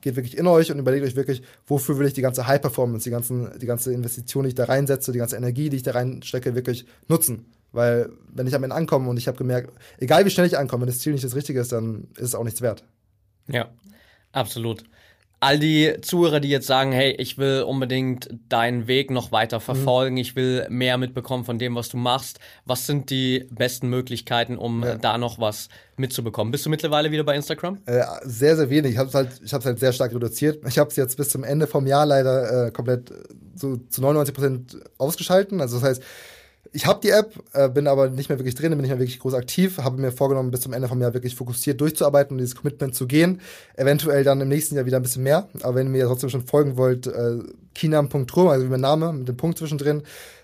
geht 0.00 0.16
wirklich 0.16 0.36
in 0.36 0.48
euch 0.48 0.72
und 0.72 0.80
überlegt 0.80 1.06
euch 1.06 1.14
wirklich, 1.14 1.42
wofür 1.68 2.00
will 2.00 2.06
ich 2.08 2.14
die 2.14 2.22
ganze 2.22 2.48
High 2.48 2.60
Performance, 2.60 3.04
die 3.04 3.10
ganzen, 3.10 3.56
die 3.60 3.66
ganze 3.66 3.92
Investition, 3.92 4.42
die 4.42 4.48
ich 4.48 4.54
da 4.56 4.64
reinsetze, 4.64 5.12
die 5.12 5.18
ganze 5.18 5.36
Energie, 5.36 5.70
die 5.70 5.76
ich 5.76 5.84
da 5.84 5.92
reinstecke, 5.92 6.56
wirklich 6.56 6.84
nutzen. 7.06 7.46
Weil 7.72 8.10
wenn 8.28 8.46
ich 8.46 8.54
am 8.54 8.62
Ende 8.62 8.76
ankomme 8.76 9.08
und 9.08 9.16
ich 9.16 9.28
habe 9.28 9.38
gemerkt, 9.38 9.72
egal 9.98 10.24
wie 10.24 10.30
schnell 10.30 10.46
ich 10.46 10.58
ankomme, 10.58 10.82
wenn 10.82 10.88
das 10.88 11.00
Ziel 11.00 11.12
nicht 11.12 11.24
das 11.24 11.34
Richtige 11.34 11.60
ist, 11.60 11.72
dann 11.72 12.08
ist 12.16 12.28
es 12.28 12.34
auch 12.34 12.44
nichts 12.44 12.60
wert. 12.60 12.84
Ja, 13.48 13.70
absolut. 14.32 14.84
All 15.40 15.58
die 15.58 15.96
Zuhörer, 16.02 16.38
die 16.38 16.50
jetzt 16.50 16.68
sagen, 16.68 16.92
hey, 16.92 17.16
ich 17.18 17.36
will 17.36 17.62
unbedingt 17.62 18.28
deinen 18.48 18.86
Weg 18.86 19.10
noch 19.10 19.32
weiter 19.32 19.58
mhm. 19.58 19.62
verfolgen, 19.62 20.14
mhm. 20.14 20.20
ich 20.20 20.36
will 20.36 20.66
mehr 20.68 20.98
mitbekommen 20.98 21.44
von 21.44 21.58
dem, 21.58 21.74
was 21.74 21.88
du 21.88 21.96
machst. 21.96 22.38
Was 22.64 22.86
sind 22.86 23.10
die 23.10 23.48
besten 23.50 23.88
Möglichkeiten, 23.88 24.56
um 24.56 24.84
ja. 24.84 24.94
da 24.94 25.18
noch 25.18 25.40
was 25.40 25.68
mitzubekommen? 25.96 26.52
Bist 26.52 26.64
du 26.64 26.70
mittlerweile 26.70 27.10
wieder 27.10 27.24
bei 27.24 27.34
Instagram? 27.34 27.78
Äh, 27.86 28.04
sehr, 28.22 28.54
sehr 28.54 28.70
wenig. 28.70 28.92
Ich 28.92 28.98
habe 28.98 29.08
es 29.08 29.14
halt, 29.16 29.40
ich 29.42 29.52
hab's 29.52 29.66
halt 29.66 29.80
sehr 29.80 29.92
stark 29.92 30.14
reduziert. 30.14 30.64
Ich 30.68 30.78
habe 30.78 30.90
es 30.90 30.96
jetzt 30.96 31.16
bis 31.16 31.30
zum 31.30 31.42
Ende 31.42 31.66
vom 31.66 31.88
Jahr 31.88 32.06
leider 32.06 32.66
äh, 32.66 32.70
komplett 32.70 33.12
so 33.56 33.78
zu 33.88 34.00
99 34.00 34.34
Prozent 34.34 34.76
ausgeschalten. 34.98 35.60
Also 35.60 35.80
das 35.80 35.88
heißt, 35.88 36.02
ich 36.70 36.86
habe 36.86 37.00
die 37.02 37.10
App, 37.10 37.34
äh, 37.52 37.68
bin 37.68 37.86
aber 37.86 38.08
nicht 38.08 38.28
mehr 38.28 38.38
wirklich 38.38 38.54
drin, 38.54 38.70
bin 38.70 38.80
nicht 38.80 38.90
mehr 38.90 38.98
wirklich 38.98 39.18
groß 39.18 39.34
aktiv, 39.34 39.78
habe 39.78 40.00
mir 40.00 40.12
vorgenommen, 40.12 40.50
bis 40.50 40.60
zum 40.60 40.72
Ende 40.72 40.88
vom 40.88 41.00
Jahr 41.00 41.12
wirklich 41.12 41.34
fokussiert 41.34 41.80
durchzuarbeiten 41.80 42.34
und 42.34 42.38
dieses 42.38 42.56
Commitment 42.56 42.94
zu 42.94 43.06
gehen. 43.06 43.40
Eventuell 43.74 44.24
dann 44.24 44.40
im 44.40 44.48
nächsten 44.48 44.76
Jahr 44.76 44.86
wieder 44.86 44.96
ein 44.96 45.02
bisschen 45.02 45.24
mehr. 45.24 45.48
Aber 45.62 45.74
wenn 45.74 45.88
ihr 45.88 45.92
mir 45.92 46.06
trotzdem 46.06 46.30
schon 46.30 46.46
folgen 46.46 46.76
wollt, 46.76 47.06
äh, 47.06 47.38
kinam.rum, 47.74 48.48
also 48.48 48.64
wie 48.64 48.70
mein 48.70 48.80
Name, 48.80 49.12
mit 49.12 49.28
dem 49.28 49.36
Punkt 49.36 49.58
zwischendrin, 49.58 50.02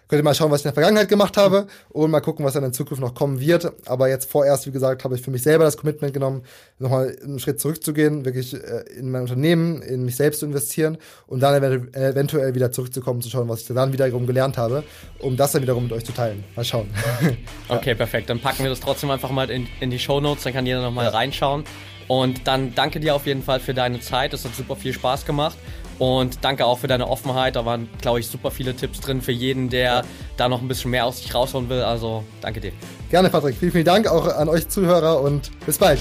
Könnt 0.08 0.20
ihr 0.20 0.24
mal 0.24 0.34
schauen, 0.34 0.50
was 0.50 0.60
ich 0.60 0.64
in 0.64 0.70
der 0.70 0.74
Vergangenheit 0.74 1.08
gemacht 1.10 1.36
habe 1.36 1.66
und 1.90 2.10
mal 2.10 2.20
gucken, 2.20 2.42
was 2.44 2.54
dann 2.54 2.64
in 2.64 2.72
Zukunft 2.72 3.02
noch 3.02 3.14
kommen 3.14 3.40
wird. 3.40 3.70
Aber 3.86 4.08
jetzt 4.08 4.30
vorerst, 4.30 4.66
wie 4.66 4.70
gesagt, 4.70 5.04
habe 5.04 5.14
ich 5.14 5.20
für 5.20 5.30
mich 5.30 5.42
selber 5.42 5.64
das 5.64 5.76
Commitment 5.76 6.14
genommen, 6.14 6.44
nochmal 6.78 7.14
einen 7.22 7.38
Schritt 7.38 7.60
zurückzugehen, 7.60 8.24
wirklich 8.24 8.54
äh, 8.54 8.84
in 8.98 9.10
mein 9.10 9.22
Unternehmen, 9.22 9.82
in 9.82 10.06
mich 10.06 10.16
selbst 10.16 10.40
zu 10.40 10.46
investieren 10.46 10.96
und 11.26 11.40
dann 11.40 11.62
eventuell 11.92 12.54
wieder 12.54 12.72
zurückzukommen, 12.72 13.20
zu 13.20 13.28
schauen, 13.28 13.48
was 13.48 13.60
ich 13.60 13.66
dann 13.68 13.92
wiederum 13.92 14.26
gelernt 14.26 14.56
habe, 14.56 14.82
um 15.18 15.36
das 15.36 15.52
dann 15.52 15.60
wiederum 15.60 15.82
mit 15.82 15.92
euch 15.92 16.06
zu 16.06 16.12
teilen. 16.12 16.42
Mal 16.56 16.64
schauen. 16.64 16.88
okay, 17.68 17.94
perfekt. 17.94 18.30
Dann 18.30 18.40
packen 18.40 18.62
wir 18.62 18.70
das 18.70 18.80
trotzdem 18.80 19.10
einfach 19.10 19.30
mal 19.30 19.50
in, 19.50 19.66
in 19.80 19.90
die 19.90 19.98
Show 19.98 20.20
Notes, 20.20 20.44
dann 20.44 20.54
kann 20.54 20.64
jeder 20.64 20.80
nochmal 20.80 21.06
ja. 21.06 21.10
reinschauen. 21.10 21.64
Und 22.06 22.46
dann 22.46 22.74
danke 22.74 23.00
dir 23.00 23.14
auf 23.14 23.26
jeden 23.26 23.42
Fall 23.42 23.60
für 23.60 23.74
deine 23.74 24.00
Zeit. 24.00 24.32
Es 24.32 24.44
hat 24.46 24.54
super 24.54 24.76
viel 24.76 24.94
Spaß 24.94 25.26
gemacht. 25.26 25.58
Und 25.98 26.38
danke 26.42 26.64
auch 26.64 26.78
für 26.78 26.86
deine 26.86 27.08
Offenheit. 27.08 27.56
Da 27.56 27.64
waren, 27.64 27.88
glaube 28.00 28.20
ich, 28.20 28.28
super 28.28 28.50
viele 28.50 28.74
Tipps 28.74 29.00
drin 29.00 29.20
für 29.20 29.32
jeden, 29.32 29.68
der 29.68 29.82
ja. 29.82 30.02
da 30.36 30.48
noch 30.48 30.62
ein 30.62 30.68
bisschen 30.68 30.90
mehr 30.90 31.06
aus 31.06 31.18
sich 31.18 31.34
rausholen 31.34 31.68
will. 31.68 31.82
Also 31.82 32.24
danke 32.40 32.60
dir. 32.60 32.72
Gerne, 33.10 33.30
Patrick. 33.30 33.56
Vielen, 33.56 33.72
vielen 33.72 33.84
Dank 33.84 34.06
auch 34.06 34.26
an 34.26 34.48
euch 34.48 34.68
Zuhörer 34.68 35.20
und 35.20 35.50
bis 35.66 35.78
bald. 35.78 36.00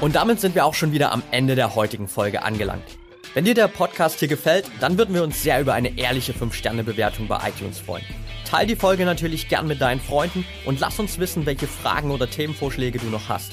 Und 0.00 0.16
damit 0.16 0.38
sind 0.38 0.54
wir 0.54 0.66
auch 0.66 0.74
schon 0.74 0.92
wieder 0.92 1.12
am 1.12 1.22
Ende 1.30 1.54
der 1.54 1.74
heutigen 1.74 2.08
Folge 2.08 2.42
angelangt. 2.42 2.84
Wenn 3.32 3.46
dir 3.46 3.54
der 3.54 3.68
Podcast 3.68 4.18
hier 4.20 4.28
gefällt, 4.28 4.66
dann 4.78 4.98
würden 4.98 5.14
wir 5.14 5.22
uns 5.22 5.42
sehr 5.42 5.60
über 5.60 5.72
eine 5.72 5.98
ehrliche 5.98 6.32
5-Sterne-Bewertung 6.32 7.26
bei 7.26 7.40
iTunes 7.48 7.80
freuen. 7.80 8.04
Teil 8.44 8.66
die 8.66 8.76
Folge 8.76 9.06
natürlich 9.06 9.48
gern 9.48 9.66
mit 9.66 9.80
deinen 9.80 10.00
Freunden 10.00 10.44
und 10.66 10.78
lass 10.78 11.00
uns 11.00 11.18
wissen, 11.18 11.46
welche 11.46 11.66
Fragen 11.66 12.10
oder 12.10 12.30
Themenvorschläge 12.30 12.98
du 12.98 13.06
noch 13.06 13.28
hast. 13.28 13.52